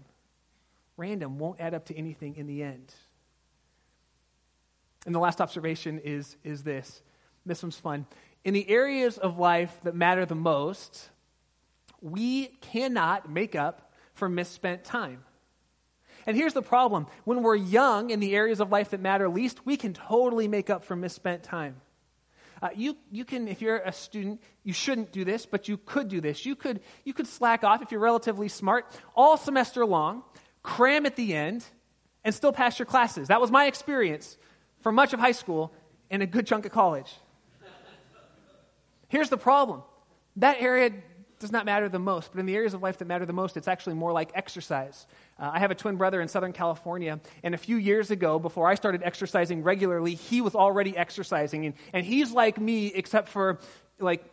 random 0.99 1.39
won't 1.39 1.61
add 1.61 1.73
up 1.73 1.87
to 1.87 1.97
anything 1.97 2.37
in 2.37 2.47
the 2.47 2.63
end. 2.63 2.95
And 5.07 5.15
the 5.15 5.19
last 5.19 5.41
observation 5.41 5.99
is, 6.05 6.37
is 6.45 6.63
this. 6.63 7.03
This 7.47 7.63
one's 7.63 7.79
fun. 7.79 8.05
In 8.45 8.53
the 8.53 8.69
areas 8.69 9.17
of 9.17 9.39
life 9.39 9.75
that 9.85 9.95
matter 9.95 10.27
the 10.27 10.35
most, 10.35 11.09
we 12.01 12.47
cannot 12.47 13.31
make 13.31 13.55
up 13.55 13.93
for 14.15 14.29
misspent 14.29 14.85
time. 14.85 15.25
And 16.27 16.37
here's 16.37 16.53
the 16.53 16.63
problem 16.63 17.07
when 17.25 17.43
we're 17.43 17.57
young 17.57 18.11
in 18.11 18.21
the 18.21 18.35
areas 18.35 18.61
of 18.61 18.71
life 18.71 18.91
that 18.91 19.01
matter 19.01 19.29
least, 19.29 19.65
we 19.65 19.77
can 19.77 19.95
totally 19.95 20.49
make 20.49 20.69
up 20.69 20.85
for 20.85 20.95
misspent 20.95 21.43
time. 21.43 21.77
Uh, 22.61 22.71
you, 22.75 22.97
you 23.11 23.25
can, 23.25 23.47
if 23.47 23.63
you're 23.63 23.79
a 23.79 23.93
student, 23.93 24.43
you 24.65 24.73
shouldn't 24.73 25.13
do 25.13 25.25
this, 25.25 25.47
but 25.47 25.69
you 25.69 25.77
could 25.77 26.09
do 26.09 26.21
this. 26.21 26.45
You 26.45 26.57
could, 26.57 26.81
you 27.05 27.15
could 27.15 27.29
slack 27.29 27.63
off 27.63 27.83
if 27.83 27.93
you're 27.93 28.01
relatively 28.01 28.49
smart 28.49 28.87
all 29.15 29.37
semester 29.37 29.87
long, 29.87 30.23
cram 30.63 31.07
at 31.07 31.15
the 31.15 31.35
end, 31.35 31.65
and 32.25 32.35
still 32.35 32.53
pass 32.53 32.79
your 32.79 32.87
classes. 32.87 33.29
That 33.29 33.41
was 33.41 33.51
my 33.51 33.67
experience 33.67 34.37
for 34.81 34.91
much 34.91 35.13
of 35.13 35.21
high 35.21 35.33
school 35.33 35.73
and 36.11 36.23
a 36.23 36.27
good 36.27 36.47
chunk 36.47 36.67
of 36.67 36.73
college. 36.73 37.13
Here's 39.09 39.31
the 39.31 39.39
problem 39.39 39.83
that 40.37 40.59
area 40.61 40.91
does 41.39 41.53
not 41.53 41.65
matter 41.65 41.89
the 41.89 41.99
most, 41.99 42.33
but 42.33 42.41
in 42.41 42.47
the 42.47 42.55
areas 42.55 42.75
of 42.75 42.83
life 42.83 42.99
that 42.99 43.07
matter 43.07 43.25
the 43.25 43.33
most, 43.33 43.57
it's 43.57 43.69
actually 43.69 43.95
more 43.95 44.13
like 44.13 44.31
exercise. 44.35 45.07
Uh, 45.39 45.51
I 45.53 45.59
have 45.59 45.71
a 45.71 45.75
twin 45.75 45.97
brother 45.97 46.21
in 46.21 46.29
Southern 46.29 46.53
California, 46.53 47.21
and 47.43 47.55
a 47.55 47.59
few 47.59 47.77
years 47.77 48.11
ago, 48.11 48.39
before 48.39 48.69
I 48.69 48.75
started 48.75 49.03
exercising 49.03 49.63
regularly, 49.63 50.15
he 50.15 50.41
was 50.41 50.55
already 50.55 50.97
exercising. 50.97 51.67
And, 51.67 51.75
and 51.93 52.05
he's 52.05 52.33
like 52.33 52.59
me, 52.59 52.89
except 52.89 53.29
for 53.29 53.59
like 53.99 54.25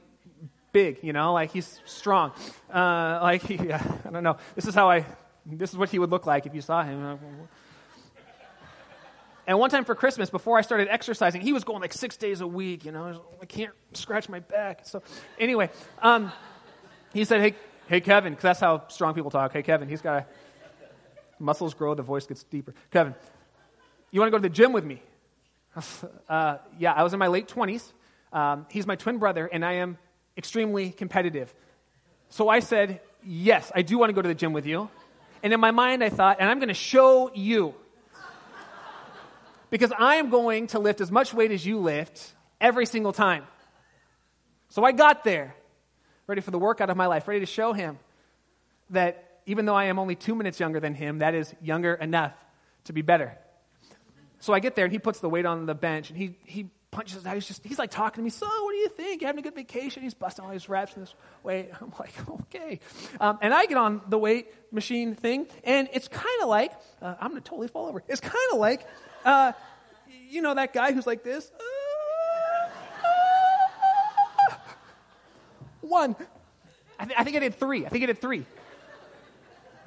big, 0.71 1.00
you 1.03 1.13
know, 1.13 1.33
like 1.33 1.51
he's 1.51 1.79
strong. 1.85 2.31
Uh, 2.74 3.19
like, 3.21 3.43
he, 3.43 3.55
yeah, 3.67 3.83
I 4.05 4.09
don't 4.09 4.24
know. 4.24 4.38
This 4.55 4.65
is 4.65 4.75
how 4.75 4.89
I, 4.89 5.05
this 5.45 5.71
is 5.71 5.77
what 5.77 5.89
he 5.89 6.00
would 6.00 6.09
look 6.09 6.25
like 6.25 6.45
if 6.45 6.55
you 6.55 6.62
saw 6.62 6.83
him. 6.83 7.19
And 9.48 9.59
one 9.59 9.70
time 9.70 9.85
for 9.85 9.94
Christmas, 9.94 10.29
before 10.29 10.57
I 10.57 10.61
started 10.61 10.87
exercising, 10.89 11.41
he 11.41 11.53
was 11.53 11.63
going 11.63 11.79
like 11.79 11.94
six 11.94 12.18
days 12.18 12.41
a 12.41 12.48
week. 12.48 12.83
You 12.83 12.91
know, 12.91 13.22
I 13.41 13.46
can't 13.46 13.74
scratch 13.94 14.27
my 14.27 14.39
back. 14.39 14.81
So, 14.85 15.03
anyway, 15.39 15.70
um, 16.01 16.31
he 17.16 17.24
said, 17.24 17.40
"Hey, 17.42 17.56
hey, 17.88 18.01
Kevin," 18.01 18.34
because 18.34 18.44
that's 18.44 18.60
how 18.60 18.88
strong 18.90 19.14
people 19.14 19.32
talk. 19.32 19.54
Hey, 19.54 19.64
Kevin. 19.64 19.88
He's 19.88 20.01
got 20.01 20.28
muscles 21.40 21.74
grow, 21.74 21.96
the 21.96 22.04
voice 22.04 22.25
gets 22.28 22.44
deeper. 22.44 22.74
Kevin, 22.92 23.16
you 24.12 24.20
want 24.20 24.28
to 24.28 24.32
go 24.32 24.38
to 24.38 24.50
the 24.50 24.54
gym 24.54 24.74
with 24.74 24.86
me? 24.86 25.01
Uh, 26.28 26.58
yeah, 26.80 26.94
I 26.94 27.04
was 27.04 27.14
in 27.14 27.20
my 27.20 27.28
late 27.28 27.48
twenties. 27.48 27.94
Um, 28.34 28.66
he's 28.70 28.88
my 28.88 28.96
twin 28.96 29.18
brother, 29.18 29.46
and 29.46 29.64
I 29.64 29.74
am 29.74 29.98
extremely 30.38 30.90
competitive. 30.90 31.54
So 32.30 32.50
I 32.50 32.60
said, 32.60 33.01
"Yes, 33.24 33.72
I 33.75 33.82
do 33.82 33.98
want 33.98 34.10
to 34.10 34.14
go 34.14 34.22
to 34.22 34.28
the 34.28 34.36
gym 34.36 34.54
with 34.54 34.66
you." 34.66 34.90
And 35.44 35.54
in 35.54 35.60
my 35.60 35.72
mind, 35.72 36.04
I 36.04 36.10
thought, 36.10 36.38
"And 36.40 36.50
I'm 36.50 36.60
going 36.60 36.70
to 36.70 36.74
show 36.74 37.32
you." 37.34 37.75
because 39.70 39.92
I 39.98 40.16
am 40.16 40.30
going 40.30 40.68
to 40.68 40.80
lift 40.80 41.01
as 41.01 41.12
much 41.12 41.34
weight 41.34 41.51
as 41.51 41.66
you 41.66 41.80
lift 41.80 42.34
every 42.60 42.86
single 42.86 43.14
time. 43.14 43.44
So 44.70 44.84
I 44.84 44.92
got 44.92 45.24
there, 45.24 45.56
ready 46.27 46.42
for 46.42 46.51
the 46.51 46.59
workout 46.59 46.90
of 46.90 46.98
my 46.98 47.07
life, 47.07 47.27
ready 47.27 47.40
to 47.40 47.46
show 47.46 47.74
him 47.74 48.00
that 48.92 49.40
even 49.46 49.66
though 49.66 49.75
I 49.75 49.85
am 49.85 50.00
only 50.00 50.16
two 50.16 50.35
minutes 50.35 50.59
younger 50.59 50.79
than 50.79 50.94
him, 50.94 51.20
that 51.20 51.35
is 51.35 51.53
younger 51.61 51.94
enough 51.94 52.33
to 52.85 52.94
be 52.94 53.01
better. 53.01 53.38
So 54.40 54.53
I 54.53 54.59
get 54.59 54.75
there 54.75 54.85
and 54.85 54.92
he 54.92 55.00
puts 55.00 55.20
the 55.20 55.29
weight 55.29 55.46
on 55.46 55.66
the 55.66 55.75
bench 55.75 56.09
and 56.09 56.18
he, 56.18 56.38
he 56.46 56.70
punches 56.92 57.25
out. 57.25 57.33
He's 57.33 57.48
just, 57.48 57.64
he's 57.64 57.79
like 57.79 57.92
talking 57.92 58.22
to 58.22 58.24
me. 58.24 58.29
So 58.29 58.46
what 58.46 58.72
do 58.72 58.77
you 58.77 58.90
think? 58.90 59.22
You 59.22 59.27
having 59.27 59.40
a 59.40 59.44
good 59.44 59.55
vacation? 59.55 60.03
He's 60.03 60.14
busting 60.14 60.46
all 60.46 60.51
his 60.51 60.70
reps 60.70 60.96
in 60.96 61.01
this 61.01 61.14
way. 61.44 61.70
I'm 61.81 61.94
like, 62.00 62.14
okay. 62.29 62.79
Um, 63.20 63.40
and 63.42 63.53
I 63.53 63.66
get 63.66 63.77
on 63.77 64.01
the 64.07 64.18
weight 64.18 64.48
machine 64.72 65.16
thing 65.16 65.48
and 65.64 65.90
it's 65.94 66.07
kind 66.07 66.42
of 66.42 66.50
like, 66.50 66.72
uh, 67.01 67.16
I'm 67.20 67.31
going 67.31 67.42
to 67.42 67.48
totally 67.48 67.68
fall 67.68 67.88
over. 67.88 68.03
It's 68.07 68.22
kind 68.22 68.35
of 68.51 68.59
like, 68.59 68.85
uh, 69.24 69.53
you 70.29 70.42
know 70.42 70.53
that 70.53 70.74
guy 70.74 70.92
who's 70.92 71.07
like 71.07 71.24
this? 71.24 71.51
One. 75.87 76.15
I, 77.00 77.05
th- 77.05 77.19
I 77.19 77.24
think 77.24 77.35
I 77.35 77.39
did 77.39 77.55
three. 77.55 77.85
I 77.85 77.89
think 77.89 78.03
I 78.03 78.07
did 78.07 78.21
three. 78.21 78.45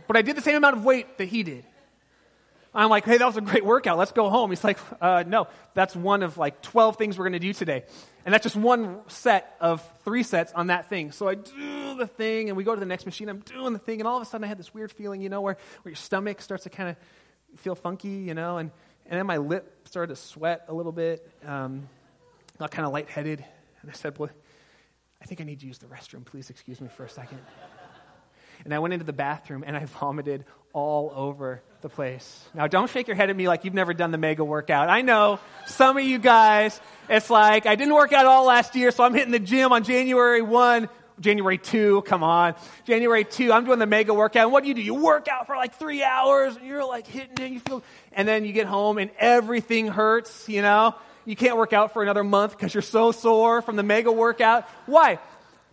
But 0.07 0.17
I 0.17 0.23
did 0.23 0.37
the 0.37 0.43
same 0.43 0.57
amount 0.57 0.77
of 0.77 0.85
weight 0.85 1.19
that 1.19 1.27
he 1.27 1.43
did. 1.43 1.65
I'm 2.75 2.91
like, 2.91 3.05
hey, 3.05 3.19
that 3.19 3.27
was 3.27 3.37
a 3.37 3.41
great 3.41 3.65
workout. 3.65 3.99
Let's 3.99 4.13
go 4.13 4.29
home. 4.31 4.51
He's 4.51 4.63
like, 4.63 4.79
uh, 5.01 5.25
no, 5.27 5.49
that's 5.75 5.97
one 5.97 6.23
of 6.23 6.39
like 6.39 6.63
12 6.63 6.97
things 6.97 7.19
we're 7.19 7.25
going 7.25 7.33
to 7.33 7.39
do 7.39 7.53
today. 7.53 7.85
And 8.25 8.33
that's 8.33 8.43
just 8.43 8.57
one 8.57 9.01
set 9.09 9.57
of 9.61 9.83
three 10.05 10.23
sets 10.23 10.53
on 10.53 10.69
that 10.69 10.89
thing. 10.89 11.13
So 11.13 11.29
I 11.29 11.35
do 11.35 11.95
the 11.97 12.07
thing, 12.07 12.49
and 12.49 12.57
we 12.57 12.65
go 12.65 12.75
to 12.75 12.81
the 12.81 12.87
next 12.87 13.07
machine. 13.07 13.29
I'm 13.29 13.41
doing 13.41 13.73
the 13.73 13.79
thing, 13.79 14.01
and 14.01 14.07
all 14.07 14.17
of 14.17 14.23
a 14.23 14.27
sudden 14.27 14.45
I 14.45 14.49
had 14.49 14.59
this 14.59 14.73
weird 14.75 14.93
feeling, 14.93 15.23
you 15.23 15.31
know, 15.31 15.41
where, 15.41 15.57
where 15.83 15.91
your 15.91 15.97
stomach 15.97 16.43
starts 16.43 16.65
to 16.65 16.71
kind 16.71 16.91
of 16.91 16.97
feel 17.59 17.75
funky, 17.75 18.09
you 18.09 18.35
know, 18.35 18.59
and 18.59 18.71
and 19.09 19.19
then 19.19 19.27
my 19.27 19.39
lip 19.39 19.89
started 19.89 20.15
to 20.15 20.21
sweat 20.21 20.67
a 20.69 20.75
little 20.75 20.93
bit. 20.93 21.27
Um, 21.47 21.89
got 22.59 22.71
kind 22.71 22.85
of 22.87 22.93
lightheaded. 22.93 23.43
And 23.81 23.91
I 23.91 23.95
said, 23.95 24.19
Well, 24.19 24.31
I 25.21 25.25
think 25.25 25.41
I 25.41 25.45
need 25.45 25.61
to 25.61 25.67
use 25.67 25.79
the 25.79 25.87
restroom. 25.87 26.25
Please 26.25 26.51
excuse 26.51 26.81
me 26.81 26.89
for 26.89 27.05
a 27.05 27.09
second. 27.09 27.41
And 28.65 28.75
I 28.75 28.79
went 28.79 28.95
into 28.95 29.05
the 29.05 29.13
bathroom 29.13 29.65
and 29.67 29.77
I 29.77 29.85
vomited 29.85 30.45
all 30.73 31.13
over 31.15 31.63
the 31.81 31.89
place. 31.89 32.45
Now, 32.55 32.67
don't 32.67 32.91
shake 32.91 33.07
your 33.07 33.17
head 33.17 33.31
at 33.31 33.37
me 33.37 33.49
like 33.49 33.65
you've 33.65 33.75
never 33.75 33.95
done 33.95 34.11
the 34.11 34.19
mega 34.19 34.45
workout. 34.45 34.89
I 34.89 35.03
know 35.03 35.39
some 35.67 35.97
of 35.97 36.05
you 36.05 36.19
guys, 36.19 36.81
it's 37.09 37.31
like, 37.31 37.67
I 37.67 37.77
didn't 37.77 37.95
work 37.95 38.13
out 38.13 38.27
all 38.27 38.45
last 38.47 38.75
year, 38.75 38.91
so 38.91 39.05
I'm 39.05 39.15
hitting 39.15 39.33
the 39.33 39.39
gym 39.39 39.73
on 39.73 39.85
January 39.85 40.43
1. 40.43 40.89
January 41.21 41.59
2, 41.59 42.03
come 42.03 42.23
on. 42.23 42.55
January 42.85 43.25
2, 43.25 43.53
I'm 43.53 43.65
doing 43.65 43.81
the 43.81 43.87
mega 43.87 44.15
workout. 44.15 44.45
And 44.45 44.53
what 44.53 44.63
do 44.63 44.69
you 44.69 44.75
do? 44.75 44.83
You 44.83 44.95
work 44.95 45.27
out 45.29 45.47
for 45.47 45.57
like 45.57 45.75
three 45.75 46.03
hours 46.03 46.57
and 46.57 46.65
you're 46.65 46.85
like 46.85 47.09
hitting 47.09 47.45
it, 47.45 47.51
you 47.51 47.61
feel, 47.61 47.83
and 48.13 48.29
then 48.29 48.45
you 48.45 48.53
get 48.53 48.67
home 48.67 48.99
and 48.99 49.11
everything 49.19 49.89
hurts, 49.89 50.49
you 50.49 50.63
know? 50.63 50.95
You 51.29 51.37
can't 51.37 51.59
work 51.59 51.75
out 51.75 51.93
for 51.93 52.03
another 52.03 52.25
month 52.25 52.53
because 52.57 52.73
you're 52.73 52.83
so 52.83 53.13
sore 53.13 53.61
from 53.61 53.77
the 53.77 53.83
mega 53.83 54.11
workout. 54.11 54.67
Why? 54.87 55.19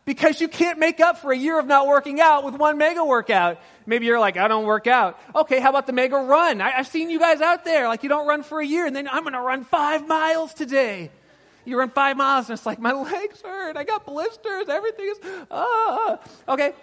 Because 0.04 0.42
you 0.42 0.50
can't 0.50 0.78
make 0.80 1.00
up 1.00 1.20
for 1.20 1.32
a 1.32 1.38
year 1.38 1.58
of 1.58 1.66
not 1.66 1.88
working 1.88 2.20
out 2.20 2.44
with 2.44 2.56
one 2.56 2.78
mega 2.78 3.06
workout. 3.06 3.60
Maybe 3.86 4.06
you're 4.06 4.20
like, 4.20 4.36
I 4.36 4.50
don't 4.50 4.66
work 4.66 4.86
out. 4.86 5.18
Okay, 5.34 5.62
how 5.62 5.70
about 5.70 5.88
the 5.88 5.94
mega 5.94 6.18
run? 6.18 6.60
I, 6.60 6.72
have 6.72 6.88
seen 6.88 7.10
you 7.10 7.20
guys 7.20 7.40
out 7.40 7.64
there. 7.64 7.88
Like, 7.88 8.04
you 8.04 8.10
don't 8.10 8.28
run 8.28 8.44
for 8.44 8.60
a 8.60 8.66
year, 8.66 8.86
and 8.86 8.94
then 8.94 9.08
I'm 9.08 9.24
going 9.24 9.34
to 9.34 9.42
run 9.42 9.64
five 9.64 10.06
miles 10.06 10.54
today 10.54 11.10
you 11.66 11.80
run 11.80 11.90
five 11.90 12.16
miles, 12.16 12.48
and 12.50 12.58
it's 12.58 12.66
like, 12.66 12.80
my 12.80 12.92
legs 12.94 13.42
hurt. 13.42 13.76
I 13.76 13.84
got 13.84 14.06
blisters. 14.06 14.70
Everything 14.70 15.08
is, 15.08 15.18
ah. 15.52 16.20
Okay. 16.48 16.74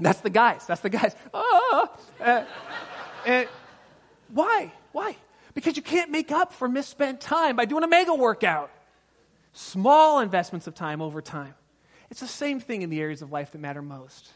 That's 0.00 0.20
the 0.20 0.30
guys. 0.30 0.66
That's 0.66 0.80
the 0.80 0.90
guys. 0.90 1.14
Ah. 1.32 1.90
Uh, 2.20 2.44
and 3.26 3.48
why? 4.32 4.72
Why? 4.92 5.16
Because 5.54 5.76
you 5.76 5.82
can't 5.82 6.10
make 6.10 6.32
up 6.32 6.52
for 6.52 6.68
misspent 6.68 7.20
time 7.20 7.56
by 7.56 7.64
doing 7.64 7.84
a 7.84 7.88
mega 7.88 8.14
workout. 8.14 8.70
Small 9.52 10.20
investments 10.20 10.66
of 10.66 10.74
time 10.74 11.00
over 11.00 11.22
time. 11.22 11.54
It's 12.10 12.20
the 12.20 12.26
same 12.26 12.60
thing 12.60 12.82
in 12.82 12.90
the 12.90 13.00
areas 13.00 13.22
of 13.22 13.30
life 13.30 13.52
that 13.52 13.60
matter 13.60 13.82
most. 13.82 14.28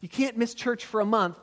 You 0.00 0.08
can't 0.08 0.36
miss 0.36 0.54
church 0.54 0.84
for 0.84 1.00
a 1.00 1.04
month 1.06 1.38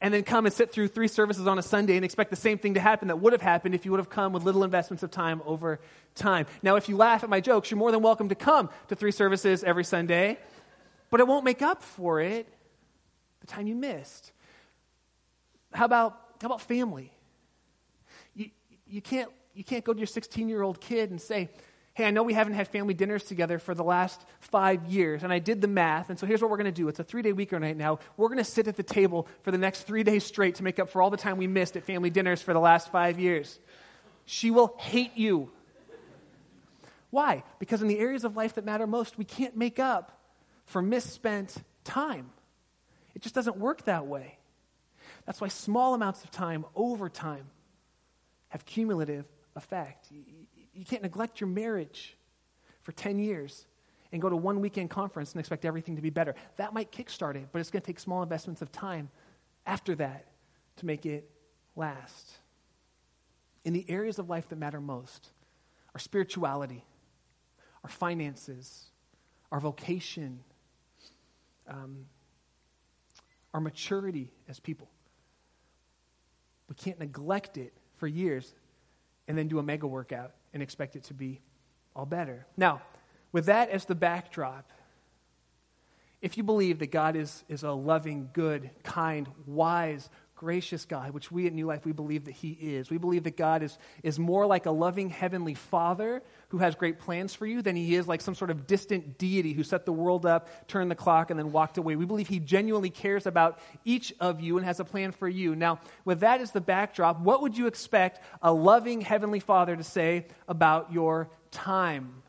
and 0.00 0.12
then 0.12 0.22
come 0.22 0.44
and 0.44 0.54
sit 0.54 0.70
through 0.70 0.88
three 0.88 1.08
services 1.08 1.46
on 1.46 1.58
a 1.58 1.62
Sunday 1.62 1.96
and 1.96 2.04
expect 2.04 2.30
the 2.30 2.36
same 2.36 2.58
thing 2.58 2.74
to 2.74 2.80
happen 2.80 3.08
that 3.08 3.18
would 3.18 3.32
have 3.32 3.40
happened 3.40 3.74
if 3.74 3.84
you 3.84 3.90
would 3.90 3.98
have 3.98 4.10
come 4.10 4.32
with 4.32 4.42
little 4.42 4.62
investments 4.62 5.02
of 5.02 5.10
time 5.10 5.40
over 5.46 5.80
time. 6.14 6.46
Now, 6.62 6.76
if 6.76 6.88
you 6.88 6.96
laugh 6.96 7.24
at 7.24 7.30
my 7.30 7.40
jokes, 7.40 7.70
you're 7.70 7.78
more 7.78 7.90
than 7.90 8.02
welcome 8.02 8.28
to 8.28 8.34
come 8.34 8.68
to 8.88 8.94
three 8.94 9.12
services 9.12 9.64
every 9.64 9.84
Sunday, 9.84 10.38
but 11.10 11.20
it 11.20 11.26
won't 11.26 11.44
make 11.44 11.62
up 11.62 11.82
for 11.82 12.20
it 12.20 12.46
the 13.40 13.46
time 13.46 13.66
you 13.66 13.74
missed. 13.74 14.32
How 15.72 15.86
about, 15.86 16.18
how 16.42 16.46
about 16.46 16.60
family? 16.60 17.10
You, 18.86 19.02
can't, 19.02 19.30
you 19.54 19.64
can't 19.64 19.84
go 19.84 19.92
to 19.92 19.98
your 19.98 20.06
16 20.06 20.48
year 20.48 20.62
old 20.62 20.80
kid 20.80 21.10
and 21.10 21.20
say, 21.20 21.50
hey, 21.96 22.04
I 22.04 22.10
know 22.10 22.22
we 22.22 22.34
haven't 22.34 22.52
had 22.52 22.68
family 22.68 22.92
dinners 22.92 23.24
together 23.24 23.58
for 23.58 23.74
the 23.74 23.82
last 23.82 24.22
five 24.40 24.84
years, 24.84 25.22
and 25.22 25.32
I 25.32 25.38
did 25.38 25.62
the 25.62 25.68
math, 25.68 26.10
and 26.10 26.18
so 26.18 26.26
here's 26.26 26.42
what 26.42 26.50
we're 26.50 26.58
going 26.58 26.66
to 26.66 26.70
do. 26.70 26.88
It's 26.88 26.98
a 27.00 27.04
three 27.04 27.22
day 27.22 27.32
weekend 27.32 27.62
right 27.62 27.76
now. 27.76 28.00
We're 28.18 28.28
going 28.28 28.36
to 28.36 28.44
sit 28.44 28.68
at 28.68 28.76
the 28.76 28.82
table 28.82 29.26
for 29.42 29.50
the 29.50 29.56
next 29.56 29.84
three 29.84 30.02
days 30.02 30.22
straight 30.22 30.56
to 30.56 30.62
make 30.62 30.78
up 30.78 30.90
for 30.90 31.00
all 31.00 31.08
the 31.08 31.16
time 31.16 31.38
we 31.38 31.46
missed 31.46 31.74
at 31.74 31.84
family 31.84 32.10
dinners 32.10 32.42
for 32.42 32.52
the 32.52 32.60
last 32.60 32.92
five 32.92 33.18
years. 33.18 33.58
She 34.26 34.50
will 34.50 34.76
hate 34.78 35.16
you. 35.16 35.50
Why? 37.08 37.44
Because 37.58 37.80
in 37.80 37.88
the 37.88 37.98
areas 37.98 38.24
of 38.24 38.36
life 38.36 38.56
that 38.56 38.66
matter 38.66 38.86
most, 38.86 39.16
we 39.16 39.24
can't 39.24 39.56
make 39.56 39.78
up 39.78 40.20
for 40.66 40.82
misspent 40.82 41.56
time. 41.84 42.30
It 43.14 43.22
just 43.22 43.34
doesn't 43.34 43.56
work 43.56 43.84
that 43.84 44.06
way. 44.06 44.36
That's 45.24 45.40
why 45.40 45.48
small 45.48 45.94
amounts 45.94 46.22
of 46.24 46.30
time 46.30 46.66
over 46.74 47.08
time 47.08 47.46
have 48.48 48.64
cumulative 48.64 49.26
effect. 49.56 50.08
You 50.74 50.84
can't 50.84 51.02
neglect 51.02 51.40
your 51.40 51.48
marriage 51.48 52.16
for 52.82 52.92
10 52.92 53.18
years 53.18 53.66
and 54.12 54.22
go 54.22 54.28
to 54.28 54.36
one 54.36 54.60
weekend 54.60 54.90
conference 54.90 55.32
and 55.32 55.40
expect 55.40 55.64
everything 55.64 55.96
to 55.96 56.02
be 56.02 56.10
better. 56.10 56.34
That 56.56 56.72
might 56.72 56.92
kickstart 56.92 57.34
it, 57.34 57.48
but 57.52 57.60
it's 57.60 57.70
going 57.70 57.82
to 57.82 57.86
take 57.86 57.98
small 57.98 58.22
investments 58.22 58.62
of 58.62 58.70
time 58.70 59.10
after 59.66 59.94
that 59.96 60.26
to 60.76 60.86
make 60.86 61.06
it 61.06 61.28
last. 61.74 62.38
In 63.64 63.72
the 63.72 63.84
areas 63.88 64.18
of 64.18 64.28
life 64.28 64.48
that 64.50 64.56
matter 64.56 64.80
most, 64.80 65.30
our 65.94 65.98
spirituality, 65.98 66.84
our 67.82 67.90
finances, 67.90 68.84
our 69.50 69.60
vocation, 69.60 70.40
um, 71.68 72.06
our 73.54 73.60
maturity 73.60 74.30
as 74.48 74.60
people. 74.60 74.88
We 76.68 76.74
can't 76.74 76.98
neglect 76.98 77.56
it 77.56 77.72
for 77.96 78.06
years 78.06 78.54
and 79.28 79.36
then 79.36 79.48
do 79.48 79.58
a 79.58 79.62
mega 79.62 79.86
workout 79.86 80.32
and 80.52 80.62
expect 80.62 80.96
it 80.96 81.04
to 81.04 81.14
be 81.14 81.40
all 81.94 82.06
better. 82.06 82.46
Now, 82.56 82.82
with 83.32 83.46
that 83.46 83.70
as 83.70 83.84
the 83.84 83.94
backdrop, 83.94 84.70
if 86.22 86.36
you 86.36 86.42
believe 86.42 86.78
that 86.78 86.90
God 86.90 87.16
is, 87.16 87.44
is 87.48 87.62
a 87.62 87.72
loving, 87.72 88.30
good, 88.32 88.70
kind, 88.82 89.28
wise, 89.46 90.08
gracious 90.36 90.84
God, 90.84 91.12
which 91.12 91.32
we 91.32 91.46
at 91.46 91.54
New 91.54 91.66
Life, 91.66 91.84
we 91.86 91.92
believe 91.92 92.26
that 92.26 92.32
He 92.32 92.50
is. 92.50 92.90
We 92.90 92.98
believe 92.98 93.24
that 93.24 93.36
God 93.36 93.62
is, 93.62 93.76
is 94.02 94.18
more 94.18 94.46
like 94.46 94.66
a 94.66 94.70
loving 94.70 95.08
Heavenly 95.08 95.54
Father 95.54 96.22
who 96.48 96.58
has 96.58 96.74
great 96.74 97.00
plans 97.00 97.34
for 97.34 97.46
you 97.46 97.62
than 97.62 97.74
He 97.74 97.96
is 97.96 98.06
like 98.06 98.20
some 98.20 98.34
sort 98.34 98.50
of 98.50 98.66
distant 98.66 99.18
deity 99.18 99.54
who 99.54 99.64
set 99.64 99.86
the 99.86 99.92
world 99.92 100.26
up, 100.26 100.68
turned 100.68 100.90
the 100.90 100.94
clock, 100.94 101.30
and 101.30 101.38
then 101.38 101.52
walked 101.52 101.78
away. 101.78 101.96
We 101.96 102.04
believe 102.04 102.28
He 102.28 102.38
genuinely 102.38 102.90
cares 102.90 103.26
about 103.26 103.58
each 103.84 104.12
of 104.20 104.40
you 104.40 104.58
and 104.58 104.66
has 104.66 104.78
a 104.78 104.84
plan 104.84 105.10
for 105.10 105.26
you. 105.26 105.56
Now, 105.56 105.80
with 106.04 106.20
that 106.20 106.40
as 106.40 106.52
the 106.52 106.60
backdrop, 106.60 107.20
what 107.20 107.40
would 107.42 107.56
you 107.56 107.66
expect 107.66 108.20
a 108.42 108.52
loving 108.52 109.00
Heavenly 109.00 109.40
Father 109.40 109.74
to 109.74 109.84
say 109.84 110.26
about 110.46 110.92
your 110.92 111.30
time? 111.50 112.22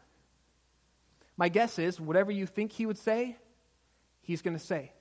My 1.36 1.50
guess 1.50 1.78
is 1.78 2.00
whatever 2.00 2.32
you 2.32 2.46
think 2.46 2.72
He 2.72 2.86
would 2.86 2.98
say, 2.98 3.38
He's 4.22 4.42
going 4.42 4.58
to 4.58 4.64
say. 4.64 4.92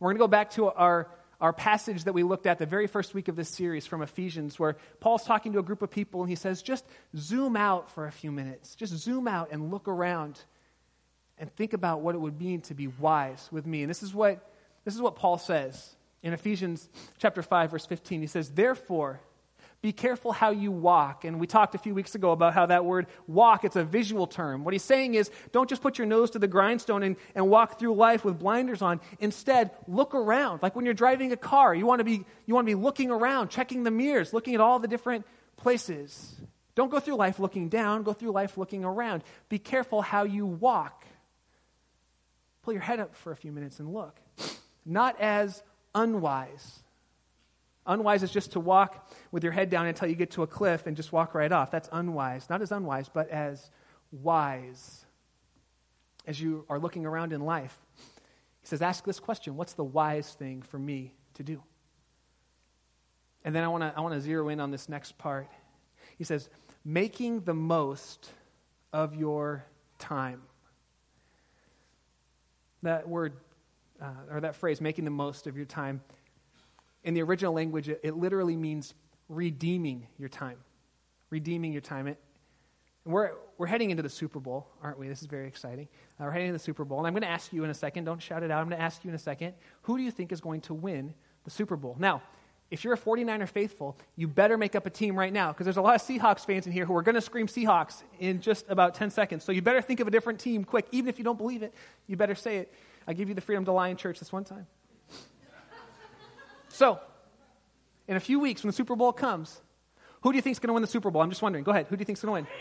We're 0.00 0.08
going 0.08 0.16
to 0.16 0.24
go 0.24 0.28
back 0.28 0.50
to 0.52 0.68
our 0.68 1.08
our 1.40 1.52
passage 1.52 2.04
that 2.04 2.12
we 2.12 2.22
looked 2.22 2.46
at 2.46 2.58
the 2.58 2.66
very 2.66 2.86
first 2.86 3.14
week 3.14 3.28
of 3.28 3.36
this 3.36 3.48
series 3.48 3.86
from 3.86 4.02
Ephesians, 4.02 4.58
where 4.58 4.76
Paul's 5.00 5.24
talking 5.24 5.52
to 5.52 5.58
a 5.58 5.62
group 5.62 5.82
of 5.82 5.90
people 5.90 6.20
and 6.22 6.30
he 6.30 6.36
says, 6.36 6.62
just 6.62 6.84
zoom 7.16 7.56
out 7.56 7.90
for 7.90 8.06
a 8.06 8.12
few 8.12 8.32
minutes. 8.32 8.74
Just 8.74 8.94
zoom 8.94 9.28
out 9.28 9.48
and 9.50 9.70
look 9.70 9.88
around 9.88 10.40
and 11.38 11.54
think 11.54 11.72
about 11.72 12.00
what 12.00 12.14
it 12.14 12.18
would 12.18 12.40
mean 12.40 12.62
to 12.62 12.74
be 12.74 12.86
wise 12.86 13.48
with 13.52 13.66
me. 13.66 13.82
And 13.82 13.90
this 13.90 14.02
is 14.02 14.14
what, 14.14 14.50
this 14.84 14.94
is 14.94 15.00
what 15.00 15.16
Paul 15.16 15.38
says 15.38 15.96
in 16.22 16.32
Ephesians 16.32 16.88
chapter 17.18 17.42
5, 17.42 17.70
verse 17.70 17.86
15. 17.86 18.20
He 18.20 18.26
says, 18.26 18.50
Therefore, 18.50 19.20
be 19.82 19.92
careful 19.92 20.32
how 20.32 20.50
you 20.50 20.72
walk. 20.72 21.24
And 21.24 21.38
we 21.38 21.46
talked 21.46 21.74
a 21.74 21.78
few 21.78 21.94
weeks 21.94 22.14
ago 22.14 22.32
about 22.32 22.54
how 22.54 22.66
that 22.66 22.84
word 22.84 23.06
walk, 23.26 23.64
it's 23.64 23.76
a 23.76 23.84
visual 23.84 24.26
term. 24.26 24.64
What 24.64 24.72
he's 24.74 24.82
saying 24.82 25.14
is 25.14 25.30
don't 25.52 25.68
just 25.68 25.82
put 25.82 25.98
your 25.98 26.06
nose 26.06 26.30
to 26.30 26.38
the 26.38 26.48
grindstone 26.48 27.02
and, 27.02 27.16
and 27.34 27.48
walk 27.48 27.78
through 27.78 27.94
life 27.94 28.24
with 28.24 28.38
blinders 28.38 28.82
on. 28.82 29.00
Instead, 29.20 29.70
look 29.86 30.14
around. 30.14 30.62
Like 30.62 30.74
when 30.74 30.84
you're 30.84 30.94
driving 30.94 31.32
a 31.32 31.36
car, 31.36 31.74
you 31.74 31.86
want 31.86 32.00
to 32.00 32.04
be, 32.04 32.24
you 32.46 32.54
want 32.54 32.66
to 32.66 32.74
be 32.76 32.80
looking 32.80 33.10
around, 33.10 33.50
checking 33.50 33.84
the 33.84 33.90
mirrors, 33.90 34.32
looking 34.32 34.54
at 34.54 34.60
all 34.60 34.78
the 34.78 34.88
different 34.88 35.26
places. 35.56 36.34
Don't 36.74 36.90
go 36.90 37.00
through 37.00 37.16
life 37.16 37.38
looking 37.38 37.68
down, 37.68 38.02
go 38.02 38.12
through 38.12 38.32
life 38.32 38.58
looking 38.58 38.84
around. 38.84 39.22
Be 39.48 39.58
careful 39.58 40.02
how 40.02 40.24
you 40.24 40.46
walk. 40.46 41.04
Pull 42.62 42.72
your 42.72 42.82
head 42.82 42.98
up 42.98 43.14
for 43.14 43.30
a 43.30 43.36
few 43.36 43.52
minutes 43.52 43.78
and 43.78 43.92
look. 43.92 44.18
Not 44.84 45.20
as 45.20 45.62
unwise 45.94 46.80
Unwise 47.86 48.22
is 48.22 48.30
just 48.30 48.52
to 48.52 48.60
walk 48.60 49.10
with 49.30 49.44
your 49.44 49.52
head 49.52 49.70
down 49.70 49.86
until 49.86 50.08
you 50.08 50.14
get 50.14 50.32
to 50.32 50.42
a 50.42 50.46
cliff 50.46 50.86
and 50.86 50.96
just 50.96 51.12
walk 51.12 51.34
right 51.34 51.52
off. 51.52 51.70
That's 51.70 51.88
unwise. 51.92 52.50
Not 52.50 52.62
as 52.62 52.72
unwise, 52.72 53.08
but 53.08 53.30
as 53.30 53.70
wise. 54.10 55.04
As 56.26 56.40
you 56.40 56.64
are 56.68 56.78
looking 56.78 57.06
around 57.06 57.32
in 57.32 57.40
life, 57.40 57.78
he 58.60 58.66
says, 58.66 58.82
Ask 58.82 59.04
this 59.04 59.20
question 59.20 59.56
What's 59.56 59.74
the 59.74 59.84
wise 59.84 60.34
thing 60.34 60.62
for 60.62 60.78
me 60.78 61.14
to 61.34 61.44
do? 61.44 61.62
And 63.44 63.54
then 63.54 63.62
I 63.62 63.68
want 63.68 63.84
to 63.84 63.92
I 63.96 64.00
wanna 64.00 64.20
zero 64.20 64.48
in 64.48 64.58
on 64.58 64.72
this 64.72 64.88
next 64.88 65.16
part. 65.18 65.48
He 66.18 66.24
says, 66.24 66.48
Making 66.84 67.42
the 67.42 67.54
most 67.54 68.30
of 68.92 69.14
your 69.14 69.64
time. 69.98 70.42
That 72.82 73.08
word, 73.08 73.34
uh, 74.00 74.10
or 74.30 74.40
that 74.40 74.56
phrase, 74.56 74.80
making 74.80 75.04
the 75.04 75.10
most 75.10 75.46
of 75.46 75.56
your 75.56 75.66
time, 75.66 76.00
in 77.06 77.14
the 77.14 77.22
original 77.22 77.54
language, 77.54 77.88
it, 77.88 78.00
it 78.02 78.16
literally 78.16 78.56
means 78.56 78.92
redeeming 79.28 80.06
your 80.18 80.28
time. 80.28 80.58
Redeeming 81.30 81.72
your 81.72 81.80
time. 81.80 82.08
It, 82.08 82.18
and 83.04 83.14
we're, 83.14 83.30
we're 83.56 83.68
heading 83.68 83.90
into 83.90 84.02
the 84.02 84.08
Super 84.10 84.40
Bowl, 84.40 84.66
aren't 84.82 84.98
we? 84.98 85.08
This 85.08 85.22
is 85.22 85.28
very 85.28 85.46
exciting. 85.46 85.88
Uh, 86.20 86.24
we're 86.24 86.32
heading 86.32 86.48
into 86.48 86.58
the 86.58 86.64
Super 86.64 86.84
Bowl. 86.84 86.98
And 86.98 87.06
I'm 87.06 87.12
going 87.12 87.22
to 87.22 87.28
ask 87.28 87.52
you 87.52 87.62
in 87.62 87.70
a 87.70 87.74
second, 87.74 88.04
don't 88.04 88.20
shout 88.20 88.42
it 88.42 88.50
out. 88.50 88.60
I'm 88.60 88.68
going 88.68 88.78
to 88.78 88.84
ask 88.84 89.04
you 89.04 89.08
in 89.08 89.14
a 89.14 89.20
second, 89.20 89.54
who 89.82 89.96
do 89.96 90.02
you 90.02 90.10
think 90.10 90.32
is 90.32 90.40
going 90.40 90.60
to 90.62 90.74
win 90.74 91.14
the 91.44 91.50
Super 91.50 91.76
Bowl? 91.76 91.96
Now, 91.98 92.22
if 92.72 92.82
you're 92.82 92.94
a 92.94 92.98
49er 92.98 93.48
faithful, 93.48 93.96
you 94.16 94.26
better 94.26 94.58
make 94.58 94.74
up 94.74 94.86
a 94.86 94.90
team 94.90 95.16
right 95.16 95.32
now 95.32 95.52
because 95.52 95.64
there's 95.64 95.76
a 95.76 95.82
lot 95.82 95.94
of 95.94 96.02
Seahawks 96.02 96.44
fans 96.44 96.66
in 96.66 96.72
here 96.72 96.84
who 96.84 96.96
are 96.96 97.02
going 97.02 97.14
to 97.14 97.20
scream 97.20 97.46
Seahawks 97.46 98.02
in 98.18 98.40
just 98.40 98.66
about 98.68 98.96
10 98.96 99.10
seconds. 99.10 99.44
So 99.44 99.52
you 99.52 99.62
better 99.62 99.80
think 99.80 100.00
of 100.00 100.08
a 100.08 100.10
different 100.10 100.40
team 100.40 100.64
quick. 100.64 100.86
Even 100.90 101.08
if 101.08 101.18
you 101.18 101.24
don't 101.24 101.38
believe 101.38 101.62
it, 101.62 101.72
you 102.08 102.16
better 102.16 102.34
say 102.34 102.56
it. 102.56 102.74
I 103.06 103.12
give 103.12 103.28
you 103.28 103.36
the 103.36 103.40
freedom 103.40 103.64
to 103.66 103.72
lie 103.72 103.88
in 103.90 103.96
church 103.96 104.18
this 104.18 104.32
one 104.32 104.42
time. 104.42 104.66
So, 106.76 107.00
in 108.06 108.16
a 108.16 108.20
few 108.20 108.38
weeks, 108.38 108.62
when 108.62 108.68
the 108.68 108.76
Super 108.76 108.96
Bowl 108.96 109.10
comes, 109.10 109.62
who 110.20 110.30
do 110.30 110.36
you 110.36 110.42
think 110.42 110.52
is 110.52 110.58
going 110.58 110.68
to 110.68 110.74
win 110.74 110.82
the 110.82 110.86
Super 110.86 111.10
Bowl? 111.10 111.22
I'm 111.22 111.30
just 111.30 111.40
wondering. 111.40 111.64
Go 111.64 111.70
ahead. 111.70 111.86
Who 111.86 111.96
do 111.96 112.02
you 112.02 112.04
think 112.04 112.18
is 112.18 112.22
going 112.22 112.44
to 112.44 112.50
win? 112.50 112.54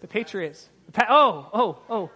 The 0.00 0.08
Patriots. 0.08 0.66
The 0.86 0.92
pa- 0.92 1.06
oh, 1.10 1.50
oh, 1.52 1.82
oh. 1.90 2.10